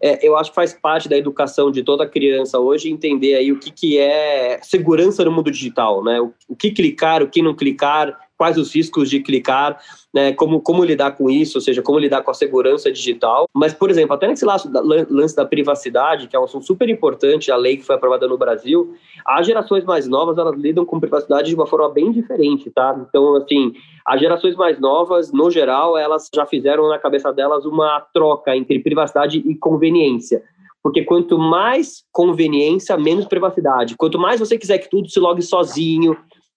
é. 0.00 0.12
É, 0.12 0.26
eu 0.26 0.34
acho 0.34 0.52
que 0.52 0.54
faz 0.54 0.72
parte 0.72 1.10
da 1.10 1.16
educação 1.18 1.70
de 1.70 1.82
toda 1.82 2.08
criança 2.08 2.58
hoje 2.58 2.90
entender 2.90 3.34
aí 3.34 3.52
o 3.52 3.58
que, 3.58 3.70
que 3.70 3.98
é 3.98 4.58
segurança 4.62 5.22
no 5.26 5.30
mundo 5.30 5.50
digital, 5.50 6.02
né? 6.02 6.22
O, 6.22 6.32
o 6.48 6.56
que 6.56 6.70
clicar, 6.70 7.22
o 7.22 7.28
que 7.28 7.42
não 7.42 7.54
clicar, 7.54 8.16
quais 8.36 8.56
os 8.58 8.74
riscos 8.74 9.08
de 9.08 9.20
clicar, 9.20 9.80
né, 10.12 10.32
como, 10.32 10.60
como 10.60 10.84
lidar 10.84 11.12
com 11.12 11.30
isso, 11.30 11.58
ou 11.58 11.62
seja, 11.62 11.82
como 11.82 11.98
lidar 11.98 12.22
com 12.22 12.30
a 12.30 12.34
segurança 12.34 12.90
digital. 12.90 13.46
Mas, 13.54 13.72
por 13.72 13.90
exemplo, 13.90 14.14
até 14.14 14.28
nesse 14.28 14.44
lance 14.44 14.70
da, 14.70 14.80
lance 14.80 15.34
da 15.34 15.44
privacidade, 15.44 16.28
que 16.28 16.36
é 16.36 16.40
um 16.40 16.44
assunto 16.44 16.64
super 16.64 16.88
importante, 16.88 17.50
a 17.50 17.56
lei 17.56 17.76
que 17.76 17.84
foi 17.84 17.96
aprovada 17.96 18.26
no 18.26 18.38
Brasil, 18.38 18.94
as 19.24 19.46
gerações 19.46 19.84
mais 19.84 20.06
novas, 20.06 20.38
elas 20.38 20.56
lidam 20.56 20.84
com 20.84 21.00
privacidade 21.00 21.48
de 21.48 21.54
uma 21.54 21.66
forma 21.66 21.88
bem 21.88 22.12
diferente, 22.12 22.70
tá? 22.70 22.96
Então, 23.08 23.36
assim, 23.36 23.72
as 24.06 24.20
gerações 24.20 24.54
mais 24.54 24.78
novas, 24.78 25.32
no 25.32 25.50
geral, 25.50 25.98
elas 25.98 26.28
já 26.34 26.46
fizeram 26.46 26.88
na 26.88 26.98
cabeça 26.98 27.32
delas 27.32 27.64
uma 27.64 28.00
troca 28.12 28.56
entre 28.56 28.78
privacidade 28.78 29.38
e 29.38 29.54
conveniência. 29.56 30.42
Porque 30.86 31.02
quanto 31.02 31.36
mais 31.36 32.04
conveniência, 32.12 32.96
menos 32.96 33.24
privacidade. 33.24 33.96
Quanto 33.98 34.20
mais 34.20 34.38
você 34.38 34.56
quiser 34.56 34.78
que 34.78 34.88
tudo 34.88 35.08
se 35.08 35.18
logue 35.18 35.42
sozinho, 35.42 36.16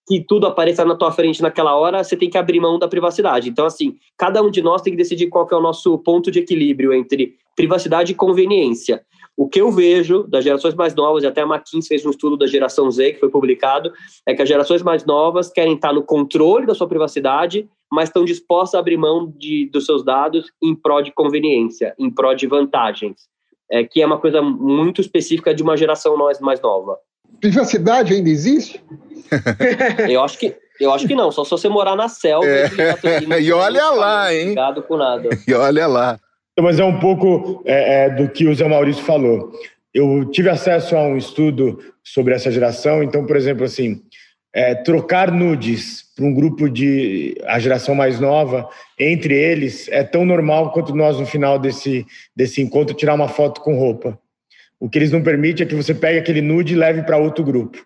que 0.10 0.20
tudo 0.20 0.48
apareça 0.48 0.84
na 0.84 0.96
tua 0.96 1.12
frente 1.12 1.40
naquela 1.40 1.76
hora, 1.76 2.04
você 2.04 2.18
tem 2.18 2.32
que 2.32 2.38
abrir 2.38 2.60
mão 2.60 2.80
da 2.80 2.88
privacidade. 2.88 3.48
Então, 3.48 3.68
assim, 3.68 3.96
cada 4.18 4.42
um 4.42 4.50
de 4.50 4.60
nós 4.60 4.82
tem 4.82 4.92
que 4.92 4.98
decidir 4.98 5.28
qual 5.28 5.46
que 5.46 5.54
é 5.54 5.58
o 5.58 5.62
nosso 5.62 6.00
ponto 6.00 6.32
de 6.32 6.40
equilíbrio 6.40 6.92
entre 6.92 7.36
privacidade 7.56 8.12
e 8.12 8.16
conveniência. 8.16 9.04
O 9.38 9.48
que 9.48 9.62
eu 9.62 9.72
vejo 9.72 10.24
das 10.24 10.44
gerações 10.44 10.74
mais 10.74 10.96
novas, 10.96 11.24
e 11.24 11.28
até 11.28 11.42
a 11.42 11.46
McKinsey 11.46 11.88
fez 11.88 12.04
um 12.08 12.10
estudo 12.10 12.36
da 12.36 12.48
geração 12.48 12.90
Z, 12.90 13.14
que 13.14 13.20
foi 13.20 13.30
publicado, 13.30 13.94
é 14.26 14.34
que 14.34 14.42
as 14.42 14.50
gerações 14.50 14.82
mais 14.82 15.06
novas 15.06 15.52
querem 15.52 15.76
estar 15.76 15.94
no 15.94 16.02
controle 16.02 16.66
da 16.66 16.74
sua 16.74 16.88
privacidade, 16.88 17.70
mas 17.92 18.10
estão 18.10 18.26
dispostas 18.26 18.76
a 18.76 18.80
abrir 18.80 18.98
mão 18.98 19.32
de, 19.38 19.70
dos 19.72 19.86
seus 19.86 20.04
dados 20.04 20.52
em 20.60 20.74
prol 20.74 21.04
de 21.04 21.12
conveniência, 21.12 21.94
em 22.00 22.10
prol 22.10 22.34
de 22.34 22.48
vantagens, 22.48 23.28
é, 23.72 23.84
que 23.84 24.02
é 24.02 24.06
uma 24.08 24.18
coisa 24.18 24.42
muito 24.42 25.02
específica 25.02 25.54
de 25.54 25.62
uma 25.62 25.78
geração 25.78 26.18
mais 26.42 26.60
nova. 26.62 26.98
Privacidade 27.40 28.14
ainda 28.14 28.30
existe? 28.30 28.84
eu 30.10 30.24
acho 30.24 30.38
que 30.38 30.56
eu 30.80 30.94
acho 30.94 31.08
que 31.08 31.16
não, 31.16 31.30
só 31.30 31.44
se 31.44 31.50
você 31.50 31.68
morar 31.68 31.96
na 31.96 32.08
selva 32.08 32.48
é. 32.48 32.70
e 33.42 33.52
olha 33.52 33.90
lá, 33.90 34.34
hein? 34.34 34.56
Com 34.88 34.98
nada. 34.98 35.30
E 35.46 35.54
olha 35.54 35.86
lá. 35.86 36.18
Mas 36.58 36.80
é 36.80 36.84
um 36.84 37.00
pouco 37.00 37.62
é, 37.66 38.06
é, 38.06 38.10
do 38.10 38.30
que 38.30 38.48
o 38.48 38.56
Zé 38.56 38.68
Maurício 38.68 39.04
falou. 39.04 39.52
Eu 39.94 40.26
tive 40.32 40.50
acesso 40.50 40.96
a 40.96 41.02
um 41.02 41.18
estudo 41.18 41.80
sobre 42.04 42.34
essa 42.34 42.52
geração, 42.52 43.04
então, 43.04 43.26
por 43.26 43.36
exemplo, 43.36 43.66
assim, 43.66 44.02
é, 44.54 44.76
trocar 44.76 45.32
nudes 45.32 46.04
para 46.16 46.26
um 46.26 46.34
grupo 46.34 46.70
de 46.70 47.36
a 47.46 47.60
geração 47.60 47.96
mais 47.96 48.20
nova, 48.20 48.70
entre 48.98 49.34
eles, 49.34 49.88
é 49.90 50.04
tão 50.04 50.26
normal 50.26 50.72
quanto 50.72 50.96
nós 50.96 51.20
no 51.20 51.26
final 51.26 51.58
desse, 51.60 52.06
desse 52.36 52.62
encontro 52.62 52.96
tirar 52.96 53.14
uma 53.14 53.28
foto 53.28 53.62
com 53.62 53.78
roupa. 53.78 54.20
O 54.80 54.90
que 54.90 54.98
eles 54.98 55.12
não 55.12 55.22
permitem 55.22 55.66
é 55.66 55.70
que 55.70 55.76
você 55.76 55.94
pegue 55.94 56.20
aquele 56.20 56.42
nude 56.42 56.74
e 56.74 56.78
leve 56.78 57.04
para 57.04 57.18
outro 57.18 57.44
grupo. 57.44 57.78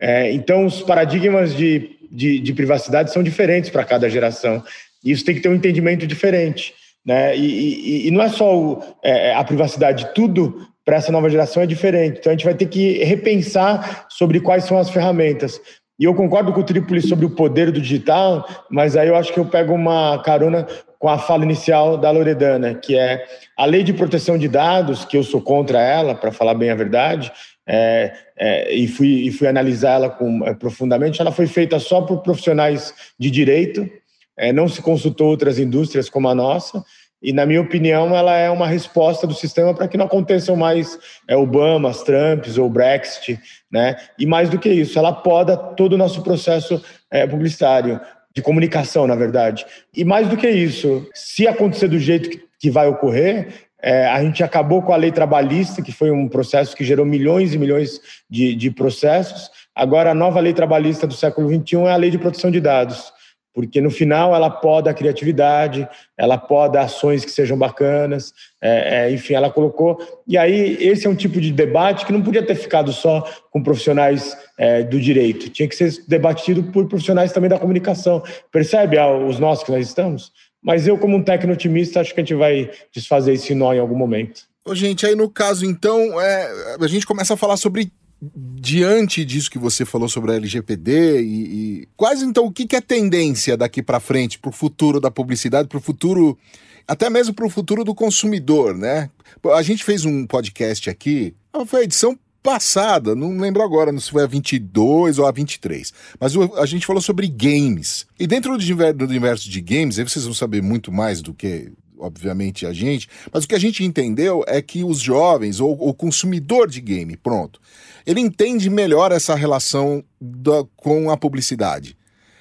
É, 0.00 0.32
então, 0.32 0.64
os 0.64 0.80
paradigmas 0.80 1.54
de, 1.54 1.98
de, 2.10 2.40
de 2.40 2.52
privacidade 2.54 3.12
são 3.12 3.22
diferentes 3.22 3.68
para 3.68 3.84
cada 3.84 4.08
geração. 4.08 4.62
E 5.04 5.10
isso 5.10 5.24
tem 5.24 5.34
que 5.34 5.40
ter 5.40 5.48
um 5.48 5.54
entendimento 5.54 6.06
diferente. 6.06 6.74
Né? 7.04 7.36
E, 7.36 8.04
e, 8.04 8.08
e 8.08 8.10
não 8.10 8.22
é 8.22 8.28
só 8.28 8.56
o, 8.56 8.82
é, 9.02 9.34
a 9.34 9.44
privacidade, 9.44 10.08
tudo 10.14 10.66
para 10.84 10.96
essa 10.96 11.12
nova 11.12 11.28
geração 11.28 11.62
é 11.62 11.66
diferente. 11.66 12.18
Então 12.18 12.30
a 12.30 12.34
gente 12.34 12.44
vai 12.44 12.54
ter 12.54 12.66
que 12.66 13.04
repensar 13.04 14.06
sobre 14.08 14.40
quais 14.40 14.64
são 14.64 14.78
as 14.78 14.90
ferramentas. 14.90 15.60
E 15.98 16.04
eu 16.04 16.14
concordo 16.14 16.52
com 16.52 16.60
o 16.60 16.64
Trípoli 16.64 17.02
sobre 17.02 17.26
o 17.26 17.30
poder 17.30 17.70
do 17.70 17.80
digital, 17.80 18.48
mas 18.70 18.96
aí 18.96 19.08
eu 19.08 19.16
acho 19.16 19.32
que 19.32 19.38
eu 19.38 19.44
pego 19.44 19.74
uma 19.74 20.22
carona 20.22 20.66
com 21.00 21.08
a 21.08 21.18
fala 21.18 21.44
inicial 21.44 21.96
da 21.96 22.10
Loredana, 22.10 22.74
que 22.74 22.96
é 22.96 23.24
a 23.56 23.64
lei 23.64 23.82
de 23.82 23.94
proteção 23.94 24.36
de 24.36 24.46
dados, 24.46 25.02
que 25.02 25.16
eu 25.16 25.24
sou 25.24 25.40
contra 25.40 25.80
ela, 25.80 26.14
para 26.14 26.30
falar 26.30 26.52
bem 26.52 26.68
a 26.70 26.74
verdade, 26.74 27.32
é, 27.66 28.12
é, 28.38 28.74
e, 28.74 28.86
fui, 28.86 29.08
e 29.26 29.32
fui 29.32 29.48
analisar 29.48 29.92
ela 29.94 30.18
é, 30.44 30.54
profundamente, 30.54 31.18
ela 31.18 31.32
foi 31.32 31.46
feita 31.46 31.78
só 31.78 32.02
por 32.02 32.18
profissionais 32.18 32.92
de 33.18 33.30
direito, 33.30 33.88
é, 34.36 34.52
não 34.52 34.68
se 34.68 34.82
consultou 34.82 35.28
outras 35.28 35.58
indústrias 35.58 36.10
como 36.10 36.28
a 36.28 36.34
nossa, 36.34 36.84
e, 37.22 37.32
na 37.32 37.44
minha 37.44 37.60
opinião, 37.60 38.14
ela 38.14 38.34
é 38.34 38.50
uma 38.50 38.66
resposta 38.66 39.26
do 39.26 39.34
sistema 39.34 39.74
para 39.74 39.88
que 39.88 39.96
não 39.96 40.06
aconteçam 40.06 40.56
mais 40.56 40.98
é, 41.28 41.36
Obamas, 41.36 42.02
Trumps 42.02 42.56
ou 42.56 42.68
Brexit. 42.70 43.38
Né? 43.70 43.96
E 44.18 44.24
mais 44.24 44.48
do 44.48 44.58
que 44.58 44.70
isso, 44.70 44.98
ela 44.98 45.12
poda 45.12 45.56
todo 45.56 45.92
o 45.92 45.98
nosso 45.98 46.22
processo 46.22 46.82
é, 47.10 47.26
publicitário, 47.26 48.00
de 48.34 48.42
comunicação, 48.42 49.06
na 49.06 49.14
verdade. 49.14 49.66
E 49.94 50.04
mais 50.04 50.28
do 50.28 50.36
que 50.36 50.48
isso, 50.48 51.08
se 51.14 51.46
acontecer 51.46 51.88
do 51.88 51.98
jeito 51.98 52.40
que, 52.58 52.70
vai 52.70 52.88
ocorrer, 52.88 53.48
é, 53.82 54.06
a 54.06 54.22
gente 54.22 54.44
acabou 54.44 54.82
com 54.82 54.92
a 54.92 54.96
lei 54.96 55.10
trabalhista, 55.10 55.82
que 55.82 55.92
foi 55.92 56.10
um 56.10 56.28
processo 56.28 56.76
que 56.76 56.84
gerou 56.84 57.06
milhões 57.06 57.54
e 57.54 57.58
milhões 57.58 58.00
de, 58.28 58.54
de 58.54 58.70
processos. 58.70 59.50
Agora, 59.74 60.10
a 60.10 60.14
nova 60.14 60.40
lei 60.40 60.52
trabalhista 60.52 61.06
do 61.06 61.14
século 61.14 61.48
XXI 61.48 61.76
é 61.86 61.92
a 61.92 61.96
lei 61.96 62.10
de 62.10 62.18
proteção 62.18 62.50
de 62.50 62.60
dados 62.60 63.12
porque 63.52 63.80
no 63.80 63.90
final 63.90 64.34
ela 64.34 64.48
poda 64.48 64.90
a 64.90 64.94
criatividade, 64.94 65.88
ela 66.16 66.38
poda 66.38 66.80
ações 66.80 67.24
que 67.24 67.30
sejam 67.30 67.58
bacanas, 67.58 68.32
é, 68.60 69.06
é, 69.06 69.12
enfim, 69.12 69.34
ela 69.34 69.50
colocou. 69.50 69.98
E 70.26 70.38
aí, 70.38 70.76
esse 70.80 71.06
é 71.06 71.10
um 71.10 71.14
tipo 71.14 71.40
de 71.40 71.52
debate 71.52 72.06
que 72.06 72.12
não 72.12 72.22
podia 72.22 72.44
ter 72.44 72.54
ficado 72.54 72.92
só 72.92 73.28
com 73.50 73.62
profissionais 73.62 74.36
é, 74.56 74.82
do 74.82 75.00
direito, 75.00 75.50
tinha 75.50 75.68
que 75.68 75.74
ser 75.74 76.04
debatido 76.06 76.62
por 76.64 76.86
profissionais 76.86 77.32
também 77.32 77.50
da 77.50 77.58
comunicação. 77.58 78.22
Percebe 78.52 78.98
ah, 78.98 79.10
os 79.10 79.38
nós 79.38 79.62
que 79.62 79.72
nós 79.72 79.86
estamos? 79.86 80.32
Mas 80.62 80.86
eu, 80.86 80.98
como 80.98 81.16
um 81.16 81.22
técnico 81.22 81.54
otimista, 81.54 82.00
acho 82.00 82.14
que 82.14 82.20
a 82.20 82.22
gente 82.22 82.34
vai 82.34 82.70
desfazer 82.92 83.32
esse 83.32 83.54
nó 83.54 83.72
em 83.72 83.78
algum 83.78 83.96
momento. 83.96 84.42
Ô, 84.64 84.74
gente, 84.74 85.06
aí 85.06 85.16
no 85.16 85.28
caso, 85.28 85.64
então, 85.64 86.20
é, 86.20 86.76
a 86.78 86.86
gente 86.86 87.06
começa 87.06 87.34
a 87.34 87.36
falar 87.36 87.56
sobre 87.56 87.90
diante 88.22 89.24
disso 89.24 89.50
que 89.50 89.58
você 89.58 89.84
falou 89.84 90.08
sobre 90.08 90.32
a 90.32 90.34
LGPD 90.34 91.22
e, 91.22 91.24
e 91.24 91.88
quais 91.96 92.22
então 92.22 92.44
o 92.44 92.52
que, 92.52 92.66
que 92.66 92.76
é 92.76 92.80
tendência 92.80 93.56
daqui 93.56 93.82
para 93.82 93.98
frente 93.98 94.38
para 94.38 94.50
o 94.50 94.52
futuro 94.52 95.00
da 95.00 95.10
publicidade, 95.10 95.68
para 95.68 95.78
o 95.78 95.80
futuro 95.80 96.38
até 96.86 97.08
mesmo 97.08 97.32
para 97.32 97.46
o 97.46 97.50
futuro 97.50 97.84
do 97.84 97.94
consumidor, 97.94 98.76
né? 98.76 99.08
A 99.54 99.62
gente 99.62 99.84
fez 99.84 100.04
um 100.04 100.26
podcast 100.26 100.90
aqui, 100.90 101.34
foi 101.66 101.80
a 101.80 101.84
edição 101.84 102.18
passada, 102.42 103.14
não 103.14 103.38
lembro 103.38 103.62
agora 103.62 103.96
se 103.98 104.10
foi 104.10 104.24
a 104.24 104.26
22 104.26 105.18
ou 105.18 105.26
a 105.26 105.30
23, 105.30 105.92
mas 106.18 106.32
a 106.36 106.66
gente 106.66 106.86
falou 106.86 107.00
sobre 107.00 107.28
games. 107.28 108.06
E 108.18 108.26
dentro 108.26 108.56
do 108.56 109.04
universo 109.04 109.48
de 109.48 109.60
games, 109.60 109.98
aí 109.98 110.08
vocês 110.08 110.24
vão 110.24 110.34
saber 110.34 110.62
muito 110.62 110.90
mais 110.90 111.22
do 111.22 111.32
que 111.32 111.70
obviamente 112.00 112.66
a 112.66 112.72
gente, 112.72 113.08
mas 113.32 113.44
o 113.44 113.48
que 113.48 113.54
a 113.54 113.58
gente 113.58 113.84
entendeu 113.84 114.42
é 114.46 114.62
que 114.62 114.82
os 114.82 115.00
jovens 115.00 115.60
ou 115.60 115.72
o 115.72 115.92
consumidor 115.92 116.68
de 116.68 116.80
game, 116.80 117.16
pronto, 117.16 117.60
ele 118.06 118.20
entende 118.20 118.68
melhor 118.70 119.12
essa 119.12 119.34
relação 119.34 120.04
da, 120.20 120.64
com 120.76 121.10
a 121.10 121.16
publicidade. 121.16 121.96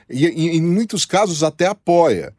E, 0.09 0.25
e, 0.25 0.57
em 0.57 0.61
muitos 0.61 1.05
casos 1.05 1.43
até 1.43 1.67
apoia. 1.67 2.33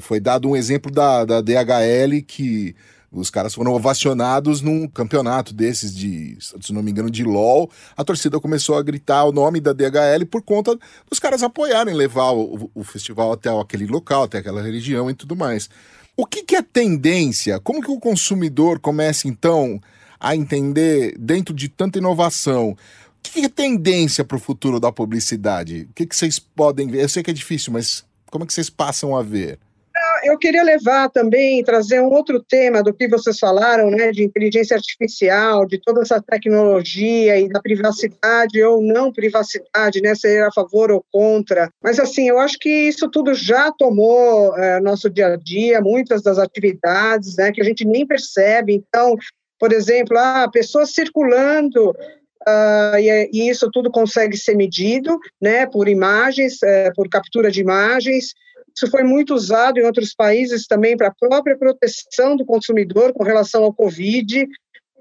Foi 0.00 0.20
dado 0.20 0.48
um 0.48 0.56
exemplo 0.56 0.92
da, 0.92 1.24
da 1.24 1.40
DHL 1.40 2.22
que 2.26 2.74
os 3.12 3.28
caras 3.28 3.54
foram 3.54 3.72
ovacionados 3.72 4.62
num 4.62 4.88
campeonato 4.88 5.52
desses 5.52 5.94
de, 5.94 6.38
se 6.40 6.72
não 6.72 6.82
me 6.82 6.90
engano, 6.90 7.10
de 7.10 7.22
LOL. 7.22 7.70
A 7.94 8.02
torcida 8.02 8.40
começou 8.40 8.76
a 8.76 8.82
gritar 8.82 9.24
o 9.24 9.32
nome 9.32 9.60
da 9.60 9.72
DHL 9.74 10.24
por 10.30 10.40
conta 10.42 10.78
dos 11.10 11.18
caras 11.18 11.42
apoiarem 11.42 11.94
levar 11.94 12.32
o, 12.32 12.70
o 12.74 12.82
festival 12.82 13.32
até 13.32 13.50
aquele 13.50 13.86
local, 13.86 14.22
até 14.22 14.38
aquela 14.38 14.62
região 14.62 15.10
e 15.10 15.14
tudo 15.14 15.36
mais. 15.36 15.68
O 16.16 16.24
que, 16.24 16.42
que 16.42 16.56
é 16.56 16.62
tendência? 16.62 17.60
Como 17.60 17.82
que 17.82 17.90
o 17.90 18.00
consumidor 18.00 18.80
começa, 18.80 19.28
então, 19.28 19.78
a 20.22 20.36
entender, 20.36 21.16
dentro 21.18 21.52
de 21.52 21.68
tanta 21.68 21.98
inovação, 21.98 22.70
o 22.70 22.76
que 23.20 23.44
é 23.44 23.48
tendência 23.48 24.24
para 24.24 24.36
o 24.36 24.40
futuro 24.40 24.78
da 24.78 24.92
publicidade? 24.92 25.88
O 25.90 25.94
que, 25.94 26.06
que 26.06 26.14
vocês 26.14 26.38
podem 26.38 26.86
ver? 26.86 27.02
Eu 27.02 27.08
sei 27.08 27.24
que 27.24 27.30
é 27.30 27.34
difícil, 27.34 27.72
mas 27.72 28.04
como 28.30 28.44
é 28.44 28.46
que 28.46 28.54
vocês 28.54 28.70
passam 28.70 29.16
a 29.16 29.22
ver? 29.22 29.58
Ah, 29.94 30.20
eu 30.24 30.38
queria 30.38 30.62
levar 30.62 31.10
também, 31.10 31.62
trazer 31.64 32.00
um 32.00 32.10
outro 32.10 32.40
tema 32.40 32.82
do 32.82 32.94
que 32.94 33.08
vocês 33.08 33.38
falaram, 33.38 33.90
né, 33.90 34.12
de 34.12 34.22
inteligência 34.22 34.76
artificial, 34.76 35.66
de 35.66 35.80
toda 35.80 36.02
essa 36.02 36.22
tecnologia 36.22 37.38
e 37.38 37.48
da 37.48 37.60
privacidade 37.60 38.62
ou 38.62 38.80
não 38.80 39.12
privacidade, 39.12 40.00
né, 40.00 40.14
ser 40.14 40.44
a 40.44 40.52
favor 40.52 40.90
ou 40.92 41.04
contra. 41.12 41.68
Mas, 41.82 41.98
assim, 41.98 42.28
eu 42.28 42.38
acho 42.38 42.58
que 42.58 42.70
isso 42.70 43.10
tudo 43.10 43.34
já 43.34 43.72
tomou 43.72 44.56
é, 44.56 44.80
nosso 44.80 45.10
dia 45.10 45.34
a 45.34 45.36
dia, 45.36 45.80
muitas 45.80 46.22
das 46.22 46.38
atividades, 46.38 47.36
né, 47.36 47.50
que 47.50 47.60
a 47.60 47.64
gente 47.64 47.84
nem 47.84 48.06
percebe. 48.06 48.72
Então, 48.72 49.16
por 49.62 49.72
exemplo, 49.72 50.18
ah, 50.18 50.50
pessoas 50.52 50.90
circulando, 50.90 51.90
uh, 51.90 52.98
e, 52.98 53.30
e, 53.32 53.48
isso 53.48 53.70
tudo 53.70 53.92
consegue 53.92 54.36
ser 54.36 54.56
medido, 54.56 55.20
né, 55.40 55.66
por 55.66 55.86
imagens, 55.86 56.54
uh, 56.54 56.92
por 56.96 57.08
captura 57.08 57.48
de 57.48 57.60
imagens. 57.60 58.34
Isso 58.74 58.90
foi 58.90 59.04
muito 59.04 59.32
usado 59.32 59.78
em 59.78 59.84
outros 59.84 60.16
países 60.16 60.66
também 60.66 60.96
para 60.96 61.06
a 61.06 61.14
própria 61.14 61.56
proteção 61.56 62.34
do 62.34 62.44
consumidor 62.44 63.12
com 63.12 63.22
relação 63.22 63.62
ao 63.62 63.72
Covid, 63.72 64.48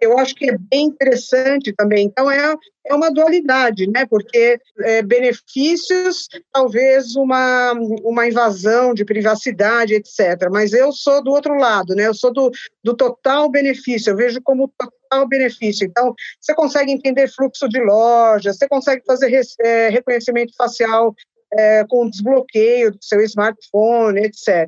eu 0.01 0.17
acho 0.17 0.33
que 0.33 0.49
é 0.49 0.57
bem 0.57 0.87
interessante 0.87 1.71
também. 1.71 2.05
Então, 2.05 2.29
é, 2.29 2.55
é 2.87 2.95
uma 2.95 3.11
dualidade, 3.11 3.87
né? 3.87 4.05
Porque 4.07 4.59
é, 4.79 5.03
benefícios, 5.03 6.27
talvez 6.51 7.15
uma, 7.15 7.73
uma 8.03 8.27
invasão 8.27 8.95
de 8.95 9.05
privacidade, 9.05 9.93
etc. 9.93 10.49
Mas 10.51 10.73
eu 10.73 10.91
sou 10.91 11.23
do 11.23 11.29
outro 11.31 11.53
lado, 11.55 11.93
né? 11.93 12.07
Eu 12.07 12.15
sou 12.15 12.33
do, 12.33 12.49
do 12.83 12.95
total 12.95 13.49
benefício, 13.49 14.09
eu 14.09 14.17
vejo 14.17 14.41
como 14.41 14.73
total 14.75 15.27
benefício. 15.27 15.85
Então, 15.85 16.15
você 16.39 16.55
consegue 16.55 16.91
entender 16.91 17.27
fluxo 17.29 17.69
de 17.69 17.79
loja, 17.79 18.51
você 18.51 18.67
consegue 18.67 19.03
fazer 19.05 19.31
é, 19.59 19.89
reconhecimento 19.89 20.55
facial 20.57 21.13
é, 21.53 21.85
com 21.87 22.09
desbloqueio 22.09 22.91
do 22.91 23.03
seu 23.03 23.21
smartphone, 23.21 24.21
etc. 24.21 24.67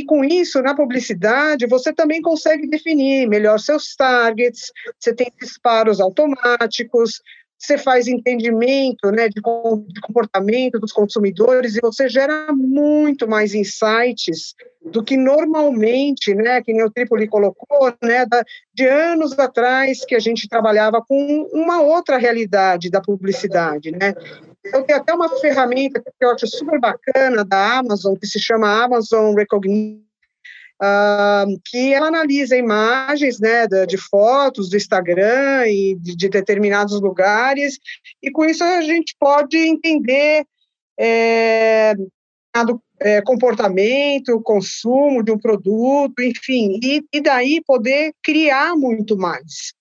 E 0.00 0.04
com 0.04 0.24
isso, 0.24 0.62
na 0.62 0.74
publicidade, 0.74 1.66
você 1.66 1.92
também 1.92 2.22
consegue 2.22 2.66
definir 2.66 3.28
melhor 3.28 3.60
seus 3.60 3.94
targets, 3.94 4.72
você 4.98 5.14
tem 5.14 5.30
disparos 5.38 6.00
automáticos, 6.00 7.20
você 7.58 7.76
faz 7.76 8.08
entendimento 8.08 9.10
né, 9.10 9.28
de, 9.28 9.42
comportamento 10.00 10.80
dos 10.80 10.90
consumidores 10.90 11.76
e 11.76 11.80
você 11.82 12.08
gera 12.08 12.50
muito 12.50 13.28
mais 13.28 13.54
insights 13.54 14.54
do 14.82 15.04
que 15.04 15.18
normalmente, 15.18 16.34
né, 16.34 16.62
que 16.62 16.72
o 16.82 16.90
Tripoli 16.90 17.28
colocou, 17.28 17.92
né, 18.02 18.24
de 18.72 18.88
anos 18.88 19.38
atrás 19.38 20.02
que 20.06 20.14
a 20.14 20.18
gente 20.18 20.48
trabalhava 20.48 21.04
com 21.06 21.46
uma 21.52 21.82
outra 21.82 22.16
realidade 22.16 22.88
da 22.88 23.02
publicidade, 23.02 23.90
né. 23.90 24.14
Eu 24.64 24.82
tenho 24.82 24.98
até 24.98 25.14
uma 25.14 25.28
ferramenta 25.40 26.00
que 26.00 26.24
eu 26.24 26.30
acho 26.30 26.46
super 26.46 26.78
bacana 26.78 27.44
da 27.44 27.78
Amazon, 27.78 28.14
que 28.14 28.26
se 28.26 28.38
chama 28.38 28.84
Amazon 28.84 29.34
Recognition, 29.34 30.04
Uh, 30.82 31.60
que 31.66 31.92
ela 31.92 32.06
analisa 32.06 32.56
imagens 32.56 33.38
né, 33.38 33.66
de, 33.66 33.84
de, 33.84 33.98
fotos 33.98 34.70
do 34.70 34.78
Instagram 34.78 35.66
e 35.66 35.94
de, 35.96 36.16
de, 36.16 36.30
determinados 36.30 36.98
lugares, 37.02 37.78
e 38.22 38.30
com 38.30 38.46
isso 38.46 38.64
a 38.64 38.80
gente 38.80 39.14
pode 39.20 39.58
entender 39.58 40.46
é, 40.98 41.92
é, 42.98 43.20
comportamento, 43.20 44.40
consumo 44.40 45.22
de 45.22 45.30
um 45.30 45.38
produto, 45.38 46.18
enfim, 46.22 46.80
e, 46.82 47.04
e 47.12 47.20
daí 47.20 47.62
poder 47.66 48.14
criar 48.22 48.74
muito 48.74 49.18
mais, 49.18 49.74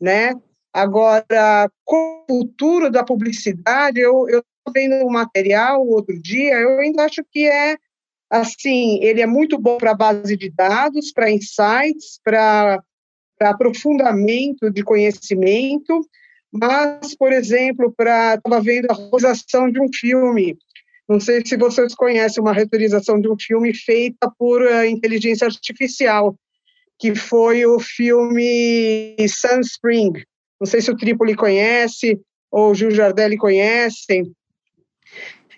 né? 0.00 0.34
Agora, 0.72 1.70
com 1.84 2.24
o 2.28 2.32
futuro 2.32 2.90
da 2.90 3.02
publicidade, 3.02 4.00
eu 4.00 4.26
estou 4.26 4.72
vendo 4.72 5.04
um 5.04 5.10
material 5.10 5.84
outro 5.86 6.16
dia, 6.20 6.54
eu 6.54 6.78
ainda 6.78 7.04
acho 7.04 7.24
que 7.30 7.46
é 7.46 7.76
assim, 8.30 9.02
ele 9.02 9.20
é 9.20 9.26
muito 9.26 9.58
bom 9.58 9.76
para 9.76 9.94
base 9.94 10.36
de 10.36 10.48
dados, 10.48 11.12
para 11.12 11.30
insights, 11.30 12.20
para 12.22 12.80
aprofundamento 13.40 14.70
de 14.70 14.84
conhecimento, 14.84 16.06
mas, 16.52 17.16
por 17.16 17.32
exemplo, 17.32 17.92
para 17.96 18.34
estava 18.34 18.60
vendo 18.60 18.86
a 18.90 18.94
realização 18.94 19.70
de 19.70 19.80
um 19.80 19.88
filme. 19.92 20.56
Não 21.08 21.18
sei 21.18 21.44
se 21.44 21.56
vocês 21.56 21.92
conhecem 21.94 22.40
uma 22.40 22.52
realização 22.52 23.20
de 23.20 23.28
um 23.28 23.36
filme 23.38 23.74
feita 23.74 24.30
por 24.38 24.62
uh, 24.62 24.84
inteligência 24.84 25.46
artificial, 25.46 26.36
que 26.98 27.16
foi 27.16 27.66
o 27.66 27.80
filme 27.80 29.16
Sunspring. 29.28 30.12
Não 30.60 30.66
sei 30.66 30.80
se 30.80 30.90
o 30.90 30.96
Tripoli 30.96 31.34
conhece 31.34 32.20
ou 32.50 32.70
o 32.70 32.74
Gil 32.74 32.90
Jardelli 32.90 33.36
conhecem. 33.36 34.30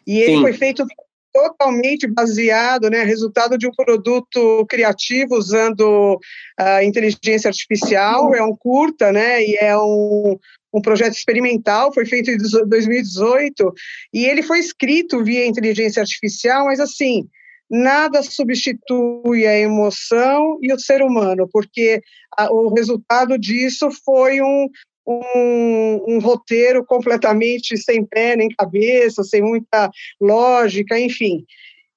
E 0.06 0.18
ele 0.18 0.36
Sim. 0.36 0.42
foi 0.42 0.52
feito 0.52 0.86
totalmente 1.32 2.06
baseado, 2.06 2.90
né, 2.90 3.02
resultado 3.02 3.56
de 3.56 3.66
um 3.66 3.72
produto 3.72 4.66
criativo 4.68 5.34
usando 5.34 6.18
a 6.58 6.84
inteligência 6.84 7.48
artificial. 7.48 8.34
É 8.34 8.42
um 8.42 8.54
curta, 8.54 9.10
né, 9.10 9.42
e 9.42 9.56
é 9.56 9.76
um, 9.76 10.38
um 10.72 10.82
projeto 10.82 11.14
experimental, 11.14 11.92
foi 11.92 12.04
feito 12.04 12.30
em 12.30 12.36
2018, 12.36 13.72
e 14.12 14.26
ele 14.26 14.42
foi 14.42 14.58
escrito 14.58 15.24
via 15.24 15.46
inteligência 15.46 16.00
artificial, 16.00 16.66
mas 16.66 16.80
assim, 16.80 17.26
nada 17.70 18.22
substitui 18.22 19.46
a 19.46 19.58
emoção 19.58 20.58
e 20.60 20.72
o 20.72 20.78
ser 20.78 21.02
humano, 21.02 21.48
porque 21.50 22.02
a, 22.36 22.52
o 22.52 22.74
resultado 22.74 23.38
disso 23.38 23.88
foi 24.04 24.42
um, 24.42 24.68
um, 25.06 26.04
um, 26.08 26.18
roteiro 26.18 26.84
completamente 26.84 27.76
sem 27.76 28.04
pé 28.04 28.36
nem 28.36 28.48
cabeça, 28.48 29.22
sem 29.22 29.42
muita 29.42 29.90
lógica, 30.20 30.98
enfim. 30.98 31.44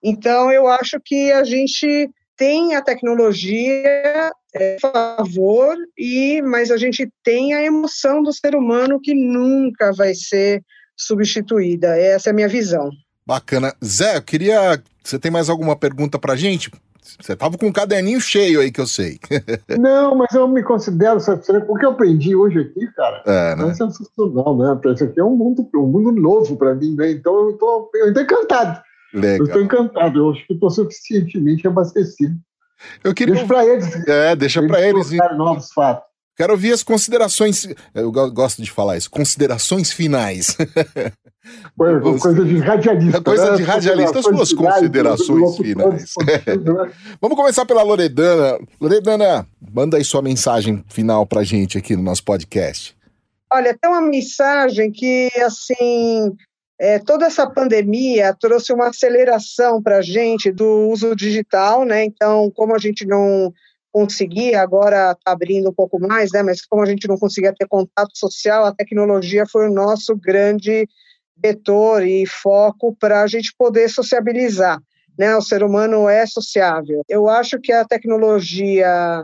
Então, 0.03 0.51
eu 0.51 0.67
acho 0.67 0.99
que 1.03 1.31
a 1.31 1.43
gente 1.43 2.09
tem 2.37 2.75
a 2.75 2.81
tecnologia 2.81 4.31
é, 4.55 4.77
a 4.83 5.17
favor, 5.17 5.75
e, 5.97 6.41
mas 6.41 6.71
a 6.71 6.77
gente 6.77 7.09
tem 7.23 7.53
a 7.53 7.63
emoção 7.63 8.21
do 8.21 8.33
ser 8.33 8.55
humano 8.55 8.99
que 9.01 9.13
nunca 9.13 9.91
vai 9.93 10.13
ser 10.13 10.63
substituída. 10.95 11.97
Essa 11.97 12.29
é 12.29 12.31
a 12.31 12.33
minha 12.33 12.47
visão. 12.47 12.89
Bacana. 13.25 13.73
Zé, 13.83 14.17
eu 14.17 14.21
queria. 14.21 14.81
Você 15.03 15.17
tem 15.17 15.31
mais 15.31 15.49
alguma 15.49 15.75
pergunta 15.75 16.19
para 16.19 16.35
gente? 16.35 16.71
Você 17.19 17.35
tava 17.35 17.57
com 17.57 17.67
um 17.67 17.71
caderninho 17.71 18.19
cheio 18.19 18.61
aí 18.61 18.71
que 18.71 18.81
eu 18.81 18.87
sei. 18.87 19.19
Não, 19.79 20.15
mas 20.15 20.33
eu 20.33 20.47
me 20.47 20.63
considero 20.63 21.19
satisfeito. 21.19 21.71
O 21.71 21.77
que 21.77 21.85
eu 21.85 21.91
aprendi 21.91 22.35
hoje 22.35 22.59
aqui, 22.59 22.87
cara, 22.95 23.23
é, 23.25 23.55
né? 23.55 23.69
é 23.69 23.73
sensacional, 23.73 24.57
né? 24.57 24.79
Isso 24.93 25.03
aqui 25.03 25.19
é 25.19 25.23
um 25.23 25.35
mundo, 25.35 25.69
um 25.75 25.87
mundo 25.87 26.11
novo 26.11 26.57
para 26.57 26.73
mim, 26.75 26.95
né? 26.95 27.11
Então 27.11 27.49
eu 27.49 27.57
tô, 27.57 27.89
eu 27.95 28.13
tô 28.13 28.19
encantado. 28.21 28.81
Legal. 29.13 29.37
Eu 29.37 29.45
estou 29.45 29.61
encantado. 29.61 30.19
Eu 30.19 30.31
acho 30.31 30.45
que 30.47 30.53
estou 30.53 30.69
suficientemente 30.69 31.67
abastecido. 31.67 32.35
Eu 33.03 33.13
queria... 33.13 33.35
Deixa 33.35 33.47
para 33.47 33.65
eles. 33.65 34.07
É, 34.07 34.35
deixa 34.35 34.67
para 34.67 34.81
eles. 34.81 35.11
Novos 35.37 35.71
fatos. 35.71 36.14
Quero 36.35 36.53
ouvir 36.53 36.73
as 36.73 36.83
considerações. 36.83 37.67
Eu 37.93 38.11
gosto 38.11 38.61
de 38.61 38.69
falar 38.69 38.97
isso. 38.97 39.09
Considerações 39.09 39.91
finais. 39.91 40.57
Coisa, 41.77 42.19
coisa 42.19 42.43
de 42.43 42.57
radialista. 42.57 43.21
Coisa 43.21 43.51
né? 43.51 43.57
de 43.57 43.63
radialista. 43.63 44.17
As 44.17 44.25
suas 44.25 44.53
considerações 44.53 45.57
finais. 45.57 46.13
Né? 46.25 46.91
Vamos 47.21 47.37
começar 47.37 47.65
pela 47.65 47.83
Loredana. 47.83 48.57
Loredana, 48.81 49.47
manda 49.71 49.97
aí 49.97 50.03
sua 50.03 50.23
mensagem 50.23 50.83
final 50.87 51.23
para 51.25 51.43
gente 51.43 51.77
aqui 51.77 51.95
no 51.95 52.01
nosso 52.01 52.23
podcast. 52.23 52.97
Olha, 53.53 53.77
tem 53.79 53.91
uma 53.91 54.01
mensagem 54.01 54.91
que, 54.91 55.29
assim, 55.37 56.35
é, 56.79 56.99
toda 56.99 57.25
essa 57.25 57.47
pandemia 57.47 58.35
trouxe 58.39 58.73
uma 58.73 58.87
aceleração 58.87 59.81
para 59.81 59.97
a 59.97 60.01
gente 60.01 60.51
do 60.51 60.89
uso 60.89 61.15
digital, 61.15 61.85
né? 61.85 62.03
Então, 62.03 62.51
como 62.55 62.75
a 62.75 62.79
gente 62.79 63.05
não 63.05 63.53
conseguia, 63.95 64.61
agora 64.61 65.13
está 65.13 65.31
abrindo 65.31 65.69
um 65.69 65.73
pouco 65.73 65.97
mais, 65.97 66.29
né? 66.33 66.43
Mas 66.43 66.65
como 66.65 66.83
a 66.83 66.85
gente 66.85 67.07
não 67.07 67.17
conseguia 67.17 67.53
ter 67.57 67.65
contato 67.65 68.11
social, 68.13 68.65
a 68.65 68.75
tecnologia 68.75 69.45
foi 69.49 69.69
o 69.69 69.73
nosso 69.73 70.13
grande 70.17 70.85
vetor 71.41 72.05
e 72.05 72.25
foco 72.25 72.93
para 72.99 73.21
a 73.21 73.27
gente 73.27 73.53
poder 73.57 73.87
sociabilizar. 73.87 74.81
Né? 75.17 75.33
O 75.37 75.41
ser 75.41 75.63
humano 75.63 76.09
é 76.09 76.25
sociável. 76.25 77.03
Eu 77.07 77.29
acho 77.29 77.57
que 77.57 77.71
a 77.71 77.85
tecnologia 77.85 79.23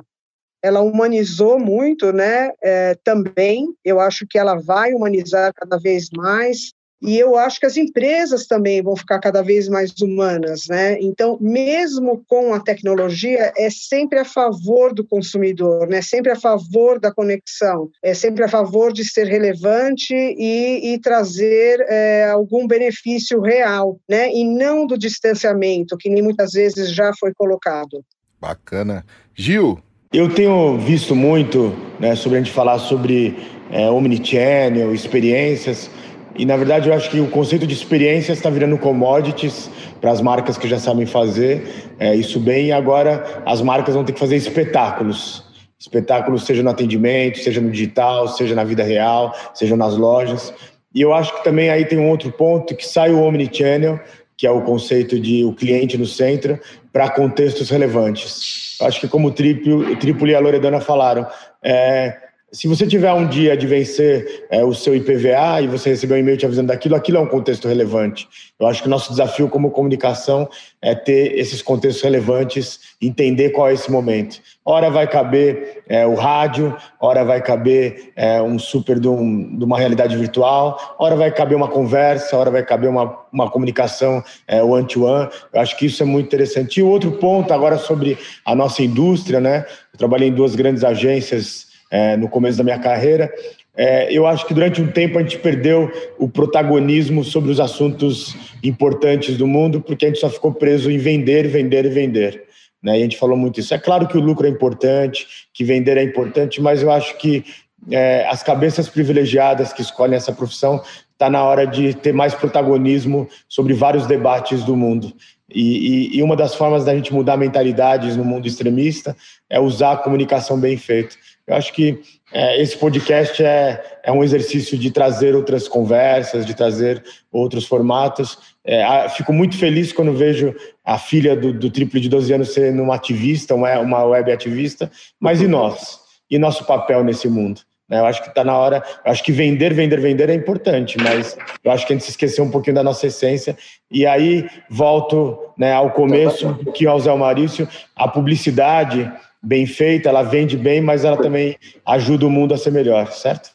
ela 0.63 0.79
humanizou 0.79 1.59
muito, 1.59 2.13
né? 2.13 2.51
É, 2.63 2.95
também, 3.03 3.67
eu 3.83 3.99
acho 3.99 4.25
que 4.29 4.37
ela 4.37 4.55
vai 4.55 4.93
humanizar 4.93 5.51
cada 5.53 5.77
vez 5.77 6.07
mais. 6.15 6.71
E 7.01 7.17
eu 7.17 7.35
acho 7.35 7.59
que 7.59 7.65
as 7.65 7.77
empresas 7.77 8.45
também 8.45 8.81
vão 8.81 8.95
ficar 8.95 9.19
cada 9.19 9.41
vez 9.41 9.67
mais 9.67 9.91
humanas, 9.99 10.67
né? 10.69 10.97
Então, 11.01 11.37
mesmo 11.41 12.23
com 12.27 12.53
a 12.53 12.59
tecnologia, 12.59 13.51
é 13.57 13.69
sempre 13.69 14.19
a 14.19 14.25
favor 14.25 14.93
do 14.93 15.03
consumidor, 15.03 15.87
né? 15.87 16.01
Sempre 16.01 16.31
a 16.31 16.39
favor 16.39 16.99
da 16.99 17.11
conexão, 17.11 17.89
é 18.03 18.13
sempre 18.13 18.43
a 18.43 18.47
favor 18.47 18.93
de 18.93 19.03
ser 19.03 19.25
relevante 19.25 20.13
e, 20.13 20.93
e 20.93 20.99
trazer 20.99 21.83
é, 21.89 22.29
algum 22.29 22.67
benefício 22.67 23.41
real, 23.41 23.97
né? 24.07 24.31
E 24.31 24.43
não 24.43 24.85
do 24.85 24.97
distanciamento, 24.97 25.97
que 25.97 26.09
nem 26.09 26.21
muitas 26.21 26.51
vezes 26.51 26.93
já 26.93 27.11
foi 27.19 27.33
colocado. 27.33 28.05
Bacana. 28.39 29.05
Gil, 29.35 29.79
eu 30.13 30.33
tenho 30.33 30.77
visto 30.77 31.15
muito 31.15 31.73
né, 31.99 32.15
sobre 32.15 32.37
a 32.37 32.41
gente 32.41 32.53
falar 32.53 32.79
sobre 32.79 33.37
é, 33.71 33.89
omnichannel, 33.89 34.93
experiências. 34.93 35.89
E 36.35 36.45
na 36.45 36.55
verdade 36.55 36.89
eu 36.89 36.93
acho 36.93 37.09
que 37.09 37.19
o 37.19 37.29
conceito 37.29 37.67
de 37.67 37.73
experiência 37.73 38.31
está 38.31 38.49
virando 38.49 38.77
commodities 38.77 39.69
para 39.99 40.11
as 40.11 40.21
marcas 40.21 40.57
que 40.57 40.67
já 40.67 40.79
sabem 40.79 41.05
fazer 41.05 41.91
é, 41.99 42.15
isso 42.15 42.39
bem. 42.39 42.67
E 42.67 42.71
agora 42.71 43.43
as 43.45 43.61
marcas 43.61 43.95
vão 43.95 44.03
ter 44.03 44.13
que 44.13 44.19
fazer 44.19 44.35
espetáculos. 44.35 45.43
Espetáculos, 45.77 46.45
seja 46.45 46.61
no 46.63 46.69
atendimento, 46.69 47.39
seja 47.39 47.59
no 47.59 47.71
digital, 47.71 48.27
seja 48.27 48.55
na 48.55 48.63
vida 48.63 48.83
real, 48.83 49.35
seja 49.53 49.75
nas 49.75 49.97
lojas. 49.97 50.53
E 50.93 51.01
eu 51.01 51.13
acho 51.13 51.35
que 51.35 51.43
também 51.43 51.69
aí 51.69 51.85
tem 51.85 51.97
um 51.97 52.09
outro 52.09 52.31
ponto 52.31 52.75
que 52.75 52.85
sai 52.85 53.11
o 53.11 53.21
omnichannel, 53.21 53.99
que 54.37 54.45
é 54.45 54.51
o 54.51 54.61
conceito 54.61 55.19
de 55.19 55.45
o 55.45 55.53
cliente 55.53 55.97
no 55.97 56.05
centro, 56.05 56.59
para 56.91 57.09
contextos 57.09 57.69
relevantes. 57.69 58.77
Eu 58.79 58.87
acho 58.87 58.99
que 58.99 59.07
como 59.07 59.29
o 59.29 59.31
Triplo, 59.31 60.27
e 60.27 60.35
a 60.35 60.39
Loredana 60.39 60.81
falaram, 60.81 61.25
é, 61.63 62.17
se 62.53 62.67
você 62.67 62.85
tiver 62.85 63.13
um 63.13 63.25
dia 63.25 63.55
de 63.55 63.65
vencer 63.65 64.45
é, 64.49 64.61
o 64.61 64.73
seu 64.73 64.93
IPVA 64.93 65.61
e 65.61 65.67
você 65.67 65.91
receber 65.91 66.15
um 66.15 66.17
e-mail 66.17 66.37
te 66.37 66.45
avisando 66.45 66.67
daquilo, 66.67 66.95
aquilo 66.95 67.17
é 67.17 67.21
um 67.21 67.27
contexto 67.27 67.65
relevante. 67.65 68.27
Eu 68.59 68.67
acho 68.67 68.81
que 68.81 68.89
o 68.89 68.91
nosso 68.91 69.09
desafio 69.09 69.47
como 69.47 69.71
comunicação 69.71 70.49
é 70.81 70.93
ter 70.93 71.39
esses 71.39 71.61
contextos 71.61 72.03
relevantes, 72.03 72.81
entender 73.01 73.51
qual 73.51 73.69
é 73.69 73.73
esse 73.73 73.89
momento. 73.89 74.41
Hora 74.65 74.89
vai 74.89 75.07
caber 75.07 75.81
é, 75.87 76.05
o 76.05 76.13
rádio, 76.13 76.75
hora 76.99 77.23
vai 77.23 77.41
caber 77.41 78.11
é, 78.17 78.41
um 78.41 78.59
super 78.59 78.99
de, 78.99 79.07
um, 79.07 79.57
de, 79.57 79.63
uma 79.63 79.79
realidade 79.79 80.17
virtual, 80.17 80.97
hora 80.99 81.15
vai 81.15 81.31
caber 81.31 81.55
uma 81.55 81.69
conversa, 81.69 82.35
hora 82.35 82.51
vai 82.51 82.65
caber 82.65 82.89
uma, 82.89 83.17
uma 83.31 83.49
comunicação 83.49 84.21
é, 84.45 84.61
one-to-one. 84.61 85.27
-one. 85.27 85.31
Eu 85.53 85.61
acho 85.61 85.77
que 85.77 85.85
isso 85.85 86.03
é 86.03 86.05
muito 86.05 86.25
interessante. 86.25 86.81
E 86.81 86.83
outro 86.83 87.13
ponto 87.13 87.53
agora 87.53 87.77
sobre 87.77 88.17
a 88.45 88.53
nossa 88.53 88.83
indústria, 88.83 89.39
né? 89.39 89.65
Eu 89.93 89.97
trabalhei 89.97 90.27
em 90.27 90.33
duas 90.33 90.53
grandes 90.53 90.83
agências 90.83 91.70
é, 91.91 92.15
no 92.15 92.29
começo 92.29 92.57
da 92.57 92.63
minha 92.63 92.79
carreira. 92.79 93.29
É, 93.75 94.11
eu 94.11 94.25
acho 94.25 94.47
que 94.47 94.53
durante 94.53 94.81
um 94.81 94.87
tempo 94.87 95.19
a 95.19 95.21
gente 95.21 95.37
perdeu 95.37 95.91
o 96.17 96.27
protagonismo 96.27 97.23
sobre 97.23 97.51
os 97.51 97.59
assuntos 97.59 98.35
importantes 98.63 99.37
do 99.37 99.45
mundo, 99.45 99.81
porque 99.81 100.05
a 100.05 100.07
gente 100.07 100.19
só 100.19 100.29
ficou 100.29 100.53
preso 100.53 100.89
em 100.89 100.97
vender, 100.97 101.47
vender 101.47 101.85
e 101.85 101.89
vender. 101.89 102.43
Né? 102.81 102.97
E 102.97 102.99
a 102.99 103.03
gente 103.03 103.17
falou 103.17 103.37
muito 103.37 103.59
isso. 103.59 103.73
É 103.73 103.77
claro 103.77 104.07
que 104.07 104.17
o 104.17 104.21
lucro 104.21 104.47
é 104.47 104.49
importante, 104.49 105.27
que 105.53 105.63
vender 105.63 105.97
é 105.97 106.03
importante, 106.03 106.61
mas 106.61 106.81
eu 106.81 106.91
acho 106.91 107.17
que 107.17 107.43
é, 107.89 108.27
as 108.29 108.43
cabeças 108.43 108.87
privilegiadas 108.89 109.73
que 109.73 109.81
escolhem 109.81 110.15
essa 110.15 110.31
profissão 110.31 110.81
está 111.13 111.29
na 111.29 111.43
hora 111.43 111.65
de 111.65 111.93
ter 111.93 112.13
mais 112.13 112.33
protagonismo 112.33 113.27
sobre 113.47 113.73
vários 113.73 114.07
debates 114.07 114.63
do 114.63 114.75
mundo. 114.75 115.13
E, 115.53 116.13
e, 116.13 116.17
e, 116.17 116.23
uma 116.23 116.35
das 116.35 116.55
formas 116.55 116.85
da 116.85 116.95
gente 116.95 117.13
mudar 117.13 117.37
mentalidades 117.37 118.15
no 118.15 118.23
mundo 118.23 118.47
extremista 118.47 119.15
é 119.49 119.59
usar 119.59 119.91
a 119.91 119.97
comunicação 119.97 120.57
bem 120.57 120.77
feita. 120.77 121.15
Eu 121.51 121.57
acho 121.57 121.73
que 121.73 121.99
é, 122.31 122.61
esse 122.61 122.77
podcast 122.77 123.43
é, 123.43 123.99
é 124.03 124.11
um 124.11 124.23
exercício 124.23 124.77
de 124.77 124.89
trazer 124.89 125.35
outras 125.35 125.67
conversas, 125.67 126.45
de 126.45 126.53
trazer 126.53 127.03
outros 127.29 127.65
formatos. 127.65 128.37
É, 128.63 129.09
fico 129.09 129.33
muito 129.33 129.57
feliz 129.57 129.91
quando 129.91 130.13
vejo 130.13 130.55
a 130.85 130.97
filha 130.97 131.35
do, 131.35 131.51
do 131.51 131.69
triplo 131.69 131.99
de 131.99 132.07
12 132.07 132.33
anos 132.33 132.53
sendo 132.53 132.81
uma 132.81 132.95
ativista, 132.95 133.53
uma, 133.53 133.77
uma 133.79 134.05
web 134.05 134.31
ativista, 134.31 134.89
mas 135.19 135.41
e 135.41 135.47
nós? 135.47 135.99
E 136.29 136.39
nosso 136.39 136.63
papel 136.63 137.03
nesse 137.03 137.27
mundo? 137.27 137.59
Né, 137.89 137.99
eu 137.99 138.05
acho 138.05 138.23
que 138.23 138.29
está 138.29 138.45
na 138.45 138.57
hora. 138.57 138.81
Eu 139.03 139.11
acho 139.11 139.21
que 139.21 139.33
vender, 139.33 139.73
vender, 139.73 139.99
vender 139.99 140.29
é 140.29 140.33
importante, 140.33 140.97
mas 140.97 141.37
eu 141.61 141.69
acho 141.69 141.85
que 141.85 141.91
a 141.91 141.95
gente 141.97 142.05
se 142.05 142.11
esqueceu 142.11 142.45
um 142.45 142.49
pouquinho 142.49 142.77
da 142.77 142.83
nossa 142.83 143.07
essência. 143.07 143.57
E 143.91 144.05
aí 144.05 144.47
volto 144.69 145.37
né, 145.57 145.73
ao 145.73 145.91
começo, 145.91 146.55
que 146.73 146.87
ao 146.87 146.97
Zé 146.97 147.13
Maurício, 147.13 147.67
a 147.93 148.07
publicidade 148.07 149.11
bem 149.41 149.65
feita, 149.65 150.09
ela 150.09 150.23
vende 150.23 150.55
bem, 150.55 150.81
mas 150.81 151.03
ela 151.03 151.17
também 151.17 151.57
ajuda 151.85 152.25
o 152.25 152.29
mundo 152.29 152.53
a 152.53 152.57
ser 152.57 152.71
melhor, 152.71 153.11
certo? 153.11 153.51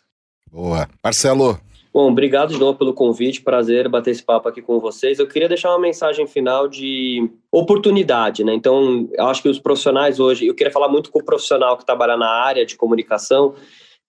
Boa. 0.51 0.89
Marcelo. 1.03 1.61
Bom, 1.97 2.11
obrigado 2.11 2.53
de 2.53 2.61
novo 2.61 2.77
pelo 2.77 2.93
convite, 2.93 3.41
prazer 3.41 3.89
bater 3.89 4.11
esse 4.11 4.23
papo 4.23 4.47
aqui 4.49 4.61
com 4.61 4.79
vocês. 4.79 5.19
Eu 5.19 5.27
queria 5.27 5.49
deixar 5.49 5.71
uma 5.71 5.79
mensagem 5.79 6.27
final 6.27 6.69
de 6.69 7.31
oportunidade, 7.51 8.45
né? 8.45 8.53
Então, 8.53 9.09
eu 9.15 9.27
acho 9.29 9.41
que 9.41 9.49
os 9.49 9.59
profissionais 9.59 10.21
hoje, 10.21 10.47
eu 10.47 10.55
queria 10.55 10.71
falar 10.71 10.89
muito 10.89 11.11
com 11.11 11.21
o 11.21 11.25
profissional 11.25 11.75
que 11.77 11.87
trabalha 11.87 12.15
na 12.15 12.29
área 12.29 12.67
de 12.67 12.77
comunicação, 12.77 13.55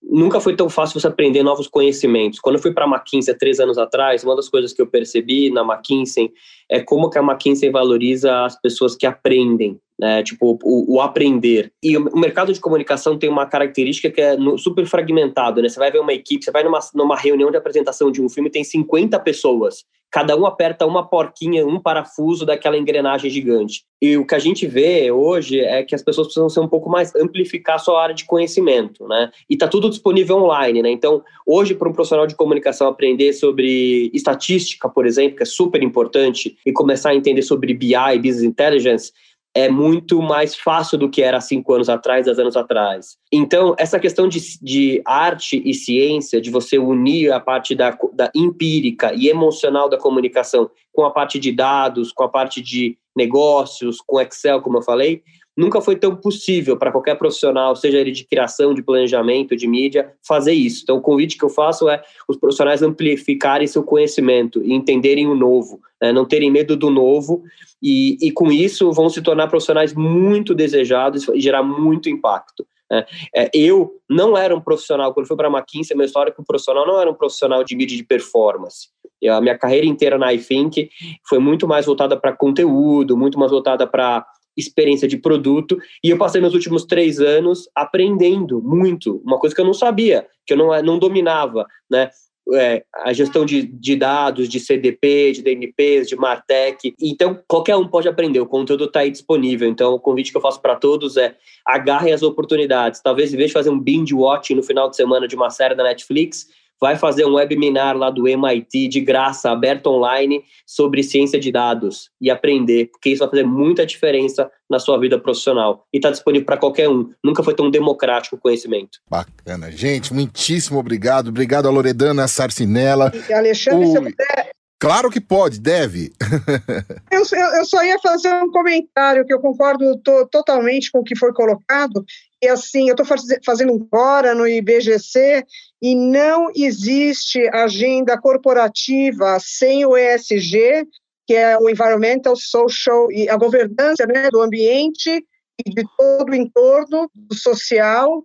nunca 0.04 0.42
foi 0.42 0.54
tão 0.54 0.70
fácil 0.70 1.00
você 1.00 1.08
aprender 1.08 1.44
novos 1.44 1.68
conhecimentos. 1.68 2.42
Quando 2.42 2.56
eu 2.56 2.62
fui 2.62 2.74
para 2.74 2.84
a 2.84 2.90
McKinsey 2.90 3.34
há 3.34 3.38
três 3.38 3.58
anos 3.58 3.78
atrás, 3.78 4.22
uma 4.22 4.36
das 4.36 4.50
coisas 4.50 4.74
que 4.74 4.82
eu 4.82 4.88
percebi 4.88 5.50
na 5.50 5.62
McKinsey 5.62 6.32
é 6.70 6.82
como 6.82 7.10
que 7.10 7.18
a 7.18 7.24
McKinsey 7.24 7.70
valoriza 7.70 8.44
as 8.44 8.60
pessoas 8.60 8.98
que 8.98 9.06
aprendem, 9.06 9.80
né? 10.00 10.22
Tipo, 10.24 10.60
o, 10.64 10.96
o, 10.96 11.02
aprender. 11.02 11.72
E 11.82 11.98
o 11.98 12.18
mercado 12.18 12.54
de 12.54 12.60
comunicação 12.60 13.18
tem 13.18 13.30
uma 13.30 13.46
característica 13.46 14.10
que 14.10 14.22
é 14.22 14.38
super 14.58 14.86
fragmentado, 14.86 15.62
né? 15.62 15.70
Você 15.70 15.80
vai 15.80 15.92
ver 15.92 16.00
uma 16.00 16.14
equipe, 16.14 16.44
você 16.44 16.52
vai 16.52 16.64
numa, 16.64 16.80
numa 16.94 17.16
reunião 17.16 17.50
de 17.50 17.58
apresentação 17.58 18.12
de 18.12 18.22
um 18.22 18.30
filme, 18.30 18.50
tem 18.50 18.64
50 18.64 19.20
pessoas. 19.20 19.86
Cada 20.10 20.38
um 20.38 20.46
aperta 20.46 20.86
uma 20.86 21.06
porquinha, 21.06 21.68
um 21.68 21.82
parafuso 21.82 22.46
daquela 22.46 22.78
engrenagem 22.78 23.30
gigante. 23.30 23.84
E 24.02 24.16
o 24.16 24.26
que 24.26 24.36
a 24.36 24.40
gente 24.40 24.66
vê 24.66 25.12
hoje 25.12 25.60
é 25.60 25.84
que 25.84 25.94
as 25.94 26.02
pessoas 26.02 26.28
precisam 26.28 26.48
ser 26.48 26.62
um 26.62 26.68
pouco 26.68 26.90
mais 26.90 27.14
amplificar 27.14 27.76
a 27.76 27.80
sua 27.80 28.02
área 28.02 28.16
de 28.16 28.24
conhecimento, 28.24 29.06
né? 29.06 29.30
E 29.50 29.58
tá 29.58 29.68
tudo 29.68 29.90
disponível 29.90 30.38
online, 30.38 30.82
né? 30.82 30.90
Então, 30.90 31.22
hoje 31.46 31.76
para 31.76 31.90
um 31.90 31.94
profissional 31.94 32.26
de 32.26 32.36
comunicação 32.36 32.88
aprender 32.88 33.34
sobre 33.34 34.10
estatística, 34.14 34.88
por 34.88 35.06
exemplo, 35.06 35.36
que 35.36 35.44
é 35.44 35.46
super 35.46 35.84
importante, 35.84 36.58
e 36.66 36.72
começar 36.72 37.10
a 37.10 37.16
entender 37.16 37.42
sobre 37.42 37.74
BI, 37.74 38.18
business 38.22 38.44
intelligence, 38.44 39.12
é 39.54 39.70
muito 39.70 40.22
mais 40.22 40.56
fácil 40.56 40.98
do 40.98 41.10
que 41.10 41.22
era 41.22 41.42
cinco 41.42 41.74
anos 41.74 41.90
atrás, 41.90 42.26
dez 42.26 42.38
anos 42.38 42.56
atrás. 42.56 43.18
Então, 43.32 43.76
essa 43.78 44.00
questão 44.00 44.28
de, 44.28 44.40
de 44.62 45.02
arte 45.06 45.62
e 45.66 45.74
ciência, 45.74 46.40
de 46.40 46.52
você 46.52 46.78
unir 46.78 47.32
a 47.32 47.40
parte 47.40 47.74
da, 47.74 47.98
da 48.14 48.30
empírica 48.36 49.14
e 49.16 49.28
emocional 49.28 49.90
da 49.90 49.98
comunicação 49.98 50.70
com 50.94 51.06
a 51.06 51.12
parte 51.12 51.40
de 51.40 51.52
dados, 51.52 52.12
com 52.12 52.24
a 52.24 52.30
parte 52.30 52.62
de 52.62 52.98
negócios, 53.16 53.98
com 54.06 54.22
Excel, 54.22 54.62
como 54.62 54.78
eu 54.78 54.84
falei, 54.84 55.24
nunca 55.58 55.82
foi 55.82 55.96
tão 55.96 56.16
possível 56.16 56.78
para 56.78 56.92
qualquer 56.92 57.18
profissional, 57.18 57.76
seja 57.76 57.98
ele 57.98 58.12
de 58.12 58.24
criação, 58.24 58.74
de 58.74 58.84
planejamento, 58.84 59.56
de 59.56 59.68
mídia, 59.68 60.14
fazer 60.26 60.54
isso. 60.54 60.84
Então, 60.84 60.98
o 60.98 61.02
convite 61.02 61.36
que 61.36 61.44
eu 61.44 61.50
faço 61.50 61.90
é 61.90 62.02
os 62.28 62.38
profissionais 62.38 62.84
amplificarem 62.84 63.66
seu 63.66 63.84
conhecimento 63.84 64.62
e 64.64 64.72
entenderem 64.72 65.26
o 65.28 65.34
novo, 65.34 65.82
né? 66.00 66.14
não 66.14 66.26
terem 66.26 66.52
medo 66.52 66.78
do 66.78 66.92
novo, 66.92 67.44
e, 67.82 68.18
e 68.22 68.32
com 68.32 68.52
isso 68.52 68.92
vão 68.92 69.10
se 69.10 69.22
tornar 69.22 69.48
profissionais 69.48 69.94
muito 69.94 70.54
desejados 70.54 71.28
e 71.30 71.40
gerar 71.42 71.64
muito 71.64 72.08
impacto. 72.08 72.66
Né? 72.90 73.06
É, 73.36 73.50
eu 73.54 73.92
não 74.10 74.38
era 74.38 74.56
um 74.56 74.62
profissional, 74.62 75.14
quando 75.14 75.28
fui 75.28 75.36
para 75.36 75.48
a 75.48 75.52
McKinsey, 75.52 75.98
história 76.04 76.32
com 76.32 76.44
profissional 76.44 76.86
não 76.86 77.00
era 77.02 77.10
um 77.10 77.16
profissional 77.16 77.64
de 77.64 77.76
mídia 77.76 77.98
de 77.98 78.04
performance. 78.04 78.90
Eu, 79.20 79.34
a 79.34 79.42
minha 79.42 79.58
carreira 79.58 79.86
inteira 79.86 80.18
na 80.18 80.32
iThink 80.34 80.90
foi 81.28 81.40
muito 81.40 81.68
mais 81.68 81.86
voltada 81.86 82.16
para 82.16 82.34
conteúdo, 82.34 83.18
muito 83.18 83.40
mais 83.40 83.52
voltada 83.52 83.88
para 83.88 84.26
experiência 84.58 85.08
de 85.08 85.18
produto 85.18 85.78
e 86.04 86.10
eu 86.10 86.18
passei 86.18 86.42
meus 86.42 86.54
últimos 86.54 86.86
três 86.86 87.20
anos 87.20 87.70
aprendendo 87.76 88.62
muito, 88.62 89.22
uma 89.24 89.40
coisa 89.40 89.56
que 89.56 89.62
eu 89.62 89.66
não 89.66 89.74
sabia, 89.74 90.26
que 90.46 90.54
eu 90.54 90.58
não, 90.58 90.82
não 90.82 91.00
dominava, 91.00 91.66
né? 91.90 92.10
É, 92.54 92.86
a 92.96 93.12
gestão 93.12 93.46
de, 93.46 93.64
de 93.64 93.98
dados, 93.98 94.48
de 94.48 94.58
CDP, 94.58 95.34
de 95.34 95.42
DNPs, 95.42 96.08
de 96.08 96.16
Martech. 96.16 96.96
Então, 96.98 97.38
qualquer 97.46 97.76
um 97.76 97.86
pode 97.86 98.08
aprender, 98.08 98.40
o 98.40 98.46
conteúdo 98.46 98.86
está 98.86 99.02
aí 99.02 99.12
disponível. 99.12 99.68
Então, 99.68 99.94
o 99.94 100.00
convite 100.00 100.32
que 100.32 100.38
eu 100.38 100.42
faço 100.42 100.62
para 100.62 100.78
todos 100.78 101.18
é 101.18 101.36
agarrem 101.66 102.14
as 102.14 102.24
oportunidades. 102.24 103.02
Talvez, 103.02 103.34
em 103.34 103.36
vez 103.36 103.50
de 103.50 103.54
fazer 103.54 103.70
um 103.70 103.78
binge 103.78 104.14
watching 104.14 104.56
no 104.56 104.64
final 104.64 104.90
de 104.90 104.96
semana 104.96 105.28
de 105.28 105.36
uma 105.36 105.50
série 105.50 105.76
da 105.76 105.84
Netflix, 105.84 106.48
vai 106.80 106.96
fazer 106.96 107.26
um 107.26 107.36
webinar 107.36 107.96
lá 107.98 108.10
do 108.10 108.28
MIT 108.28 108.88
de 108.88 109.02
graça, 109.02 109.52
aberto 109.52 109.88
online, 109.88 110.44
sobre 110.66 111.04
ciência 111.04 111.40
de 111.40 111.52
dados 111.52 112.10
e 112.22 112.30
aprender, 112.30 112.90
porque 112.92 113.10
isso 113.10 113.20
vai 113.20 113.30
fazer 113.30 113.44
muita 113.44 113.86
diferença 113.86 114.50
na 114.70 114.80
sua 114.80 115.00
vida 115.00 115.20
profissional. 115.20 115.86
E 115.94 115.98
está 115.98 116.12
disponível 116.12 116.46
para 116.46 116.58
qualquer 116.58 116.90
um. 116.90 117.10
Nunca 117.24 117.44
foi 117.44 117.54
tão 117.54 117.70
democrático 117.70 118.36
o 118.36 118.40
conhecimento. 118.40 119.00
Bacana. 119.10 119.72
Gente, 119.72 120.14
muitíssimo 120.14 120.80
obrigado. 120.80 121.30
Obrigado 121.30 121.68
a 121.68 121.72
Loredana 121.72 122.28
Sarcinella. 122.28 123.12
E 123.30 123.34
Alexandre, 123.34 123.86
o... 123.86 123.92
se 123.92 123.98
eu 123.98 124.04
puder 124.04 124.57
Claro 124.80 125.10
que 125.10 125.20
pode, 125.20 125.60
deve. 125.60 126.14
eu, 127.12 127.24
eu, 127.56 127.66
só 127.66 127.84
ia 127.84 127.98
fazer 128.00 128.32
um 128.44 128.52
comentário 128.52 129.26
que 129.26 129.34
eu 129.34 129.40
concordo 129.40 129.98
to, 130.02 130.28
totalmente 130.28 130.92
com 130.92 131.00
o 131.00 131.04
que 131.04 131.16
foi 131.16 131.34
colocado. 131.34 132.06
E 132.42 132.48
assim, 132.48 132.88
eu 132.88 132.94
estou 132.94 133.06
faz, 133.06 133.24
fazendo 133.44 133.74
um 133.74 133.88
fora 133.90 134.36
no 134.36 134.48
IBGC 134.48 135.44
e 135.82 135.96
não 135.96 136.52
existe 136.56 137.48
agenda 137.52 138.20
corporativa 138.20 139.40
sem 139.40 139.84
o 139.84 139.98
ESG, 139.98 140.88
que 141.26 141.34
é 141.34 141.58
o 141.58 141.68
Environmental, 141.70 142.36
Social 142.36 143.12
e 143.12 143.28
a 143.28 143.36
governança 143.36 144.06
né, 144.06 144.30
do 144.30 144.42
ambiente 144.42 145.26
e 145.66 145.70
de 145.72 145.84
todo 145.98 146.30
o 146.30 146.36
entorno 146.36 147.10
social 147.34 148.24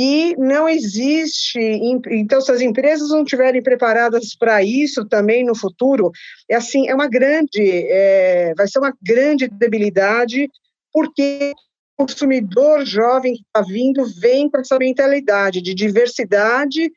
e 0.00 0.36
não 0.36 0.68
existe. 0.68 1.58
Então, 1.58 2.40
se 2.40 2.52
as 2.52 2.60
empresas 2.60 3.10
não 3.10 3.24
estiverem 3.24 3.60
preparadas 3.60 4.36
para 4.36 4.62
isso 4.62 5.04
também 5.04 5.44
no 5.44 5.56
futuro, 5.56 6.12
é 6.48 6.54
assim, 6.54 6.88
é 6.88 6.94
uma 6.94 7.08
grande, 7.08 7.60
é, 7.60 8.54
vai 8.56 8.68
ser 8.68 8.78
uma 8.78 8.94
grande 9.02 9.48
debilidade, 9.48 10.48
porque 10.92 11.52
o 11.98 12.06
consumidor 12.06 12.86
jovem 12.86 13.34
que 13.34 13.40
está 13.40 13.60
vindo 13.68 14.06
vem 14.20 14.48
com 14.48 14.60
essa 14.60 14.78
mentalidade 14.78 15.60
de 15.60 15.74
diversidade, 15.74 16.92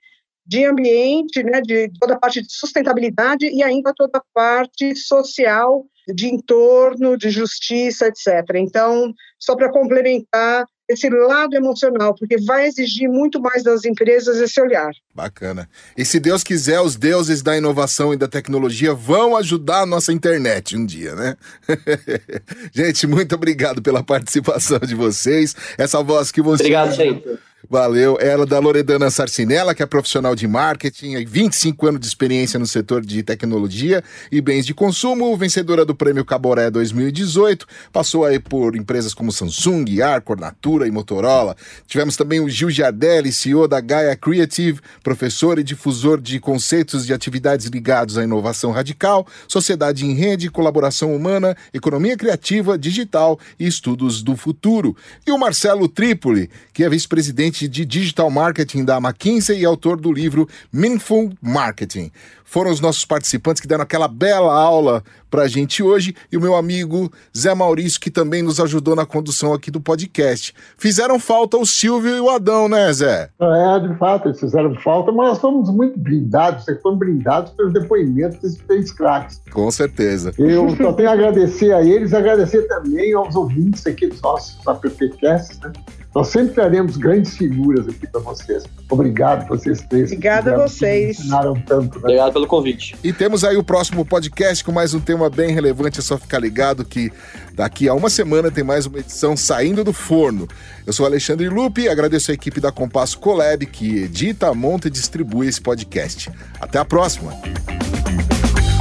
de 0.45 0.64
ambiente, 0.64 1.41
né, 1.41 1.60
de 1.60 1.89
toda 1.99 2.14
a 2.14 2.20
parte 2.20 2.39
de 2.39 2.54
sustentabilidade 2.54 3.47
e 3.47 3.64
ainda 3.64 3.95
toda 3.95 4.20
a 4.20 4.24
parte 4.32 4.95
social, 4.95 5.88
de 6.08 6.28
entorno, 6.28 7.18
de 7.18 7.32
justiça, 7.32 8.08
etc. 8.08 8.58
Então, 8.58 9.12
só 9.39 9.56
para 9.56 9.72
complementar, 9.72 10.68
esse 10.92 11.10
lado 11.10 11.56
emocional, 11.56 12.14
porque 12.16 12.38
vai 12.38 12.68
exigir 12.68 13.10
muito 13.10 13.42
mais 13.42 13.64
das 13.64 13.86
empresas 13.86 14.38
esse 14.39 14.60
olhar. 14.62 14.92
Bacana. 15.14 15.70
E 15.98 16.06
se 16.06 16.20
Deus 16.20 16.44
quiser, 16.44 16.80
os 16.82 16.96
deuses 16.96 17.42
da 17.42 17.58
inovação 17.58 18.14
e 18.14 18.18
da 18.18 18.28
tecnologia 18.28 18.94
vão 18.94 19.36
ajudar 19.38 19.82
a 19.82 19.86
nossa 19.86 20.12
internet 20.12 20.76
um 20.76 20.86
dia, 20.86 21.16
né? 21.16 21.38
gente, 22.74 23.08
muito 23.08 23.36
obrigado 23.36 23.82
pela 23.82 24.04
participação 24.04 24.80
de 24.80 24.96
vocês. 24.96 25.56
Essa 25.78 26.02
voz 26.04 26.32
que 26.32 26.42
você. 26.42 26.64
Obrigado, 26.64 26.94
gente. 26.94 27.39
Valeu. 27.70 28.18
Ela 28.20 28.45
da 28.45 28.57
Loredana 28.59 29.12
Sarcinella, 29.12 29.76
que 29.76 29.84
é 29.84 29.86
profissional 29.86 30.36
de 30.36 30.47
marketing, 30.47 31.24
25 31.26 31.88
anos 31.88 31.99
de 31.99 32.07
experiência 32.07 32.59
no 32.59 32.66
setor 32.66 33.05
de 33.05 33.22
tecnologia 33.22 34.03
e 34.32 34.41
bens 34.41 34.66
de 34.66 34.74
consumo, 34.74 35.38
vencedora 35.38 35.86
do 35.86 35.93
Prêmio 35.93 36.26
Caboré 36.26 36.72
2018. 36.72 37.68
Passou 37.93 38.26
aí 38.26 38.39
por 38.39 38.76
empresas 38.76 39.14
como 39.14 39.32
Samsung, 39.32 40.01
Arcor, 40.01 40.39
Natura 40.39 40.88
e 40.88 40.91
Motorola. 40.91 41.55
Tivemos 41.86 42.18
também 42.18 42.39
o 42.39 42.49
Gil 42.49 42.70
Giardelli, 42.70 43.32
CEO 43.32 43.68
da 43.68 43.80
Gaia 43.80 44.16
Creative, 44.16 44.80
professor 45.03 45.59
e 45.59 45.64
difusor 45.64 46.20
de 46.20 46.39
conceitos 46.39 47.05
de 47.05 47.14
atividades 47.14 47.68
ligados 47.68 48.18
à 48.18 48.24
inovação 48.24 48.72
radical, 48.72 49.28
sociedade 49.47 50.05
em 50.05 50.14
rede, 50.14 50.49
colaboração 50.49 51.16
humana, 51.16 51.55
economia 51.74 52.18
criativa, 52.18 52.78
digital 52.78 53.39
e 53.59 53.68
estudos 53.68 54.24
do 54.24 54.36
futuro. 54.36 54.95
E 55.26 55.32
o 55.32 55.38
Marcelo 55.38 55.88
Trípoli, 55.88 56.49
que 56.74 56.84
é 56.84 56.89
vice-presidente 56.89 57.51
gerente 57.52 57.68
de 57.68 57.86
digital 57.86 58.30
marketing 58.32 58.86
da 58.86 58.97
McKinsey 58.97 59.60
e 59.60 59.66
autor 59.66 59.99
do 59.99 60.12
livro 60.12 60.47
Meaningful 60.72 61.32
Marketing. 61.41 62.10
Foram 62.45 62.72
os 62.72 62.82
nossos 62.82 63.06
participantes 63.06 63.62
que 63.62 63.68
deram 63.68 63.84
aquela 63.84 64.08
bela 64.08 64.54
aula 64.54 65.04
para 65.30 65.43
a 65.43 65.47
gente 65.47 65.82
hoje 65.82 66.14
e 66.30 66.36
o 66.36 66.41
meu 66.41 66.56
amigo 66.56 67.10
Zé 67.38 67.54
Maurício, 67.54 67.99
que 67.99 68.12
também 68.12 68.41
nos 68.41 68.60
ajudou 68.60 68.93
na 68.93 69.06
condução 69.06 69.54
aqui 69.54 69.72
do 69.72 69.80
podcast. 69.80 70.54
Fizeram 70.78 71.18
falta 71.18 71.56
o 71.56 71.66
Silvio 71.66 72.18
e 72.18 72.20
o 72.20 72.30
Adão, 72.30 72.68
né, 72.68 72.91
Zé? 72.91 73.30
É, 73.39 73.88
de 73.88 73.97
fato, 73.97 74.28
eles 74.28 74.39
fizeram 74.39 74.76
falta, 74.76 75.14
mas 75.14 75.30
nós 75.30 75.38
somos 75.38 75.70
muito 75.70 75.97
blindados, 75.97 76.66
vocês 76.66 76.82
foram 76.82 76.97
blindados 76.97 77.54
pelos 77.54 77.72
depoimentos 77.72 78.38
desses 78.39 78.62
três 78.68 78.91
craques. 78.91 79.41
Com 79.52 79.72
certeza. 79.72 80.34
Eu 80.38 80.76
só 80.76 80.91
tenho 80.91 81.10
a 81.10 81.14
agradecer 81.14 81.72
a 81.72 81.82
eles, 81.82 82.14
agradecer 82.14 82.64
também 82.68 83.14
aos 83.14 83.34
ouvintes 83.36 83.88
aqui 83.88 84.08
dos 84.08 84.22
nossos 84.22 84.68
AppCasts, 84.68 85.58
né? 85.62 85.72
Nós 86.14 86.28
sempre 86.28 86.55
teremos 86.55 86.97
grandes 86.97 87.38
figuras 87.38 87.88
aqui 87.88 88.05
para 88.05 88.20
vocês. 88.20 88.66
Obrigado 88.89 89.47
vocês 89.47 89.82
três. 89.82 90.12
Obrigada 90.12 90.55
a 90.55 90.68
vocês. 90.68 91.20
Ensinaram 91.20 91.53
tanto. 91.62 91.95
Né? 91.95 92.03
Obrigado 92.03 92.34
pelo 92.34 92.47
convite. 92.47 92.97
E 93.01 93.14
temos 93.14 93.45
aí 93.45 93.55
o 93.55 93.64
próximo 93.64 94.05
podcast 94.05 94.62
com 94.62 94.74
mais 94.74 94.93
um 94.93 94.99
tema 94.99 95.30
bem 95.30 95.53
relevante. 95.53 95.99
É 95.99 96.01
só 96.01 96.18
ficar 96.18 96.39
ligado 96.39 96.84
que 96.84 97.09
daqui 97.53 97.88
a 97.88 97.93
uma 97.93 98.09
semana 98.09 98.51
tem 98.51 98.64
mais 98.64 98.86
uma 98.86 98.99
edição 98.99 99.38
saindo 99.38 99.86
do 99.86 99.93
forno. 99.93 100.49
Eu 100.86 100.91
sou 100.91 101.05
Alexandre 101.05 101.47
Lupe 101.47 101.84
e 101.84 101.89
agradeço 101.89 102.32
a 102.32 102.34
equipe 102.34 102.59
da 102.59 102.74
Compasso 102.74 103.18
Colab 103.18 103.66
que 103.66 104.03
edita, 104.03 104.53
monta 104.53 104.89
e 104.89 104.91
distribui 104.91 105.47
esse 105.47 105.62
podcast. 105.62 106.30
Até 106.59 106.78
a 106.78 106.84
próxima. 106.84 107.34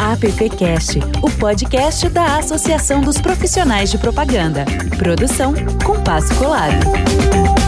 AppCast, 0.01 0.99
o 1.23 1.31
podcast 1.31 2.09
da 2.09 2.39
Associação 2.39 3.03
dos 3.03 3.21
Profissionais 3.21 3.91
de 3.91 3.99
Propaganda. 3.99 4.65
Produção 4.97 5.53
Compasso 5.85 6.35
Colab. 6.37 7.60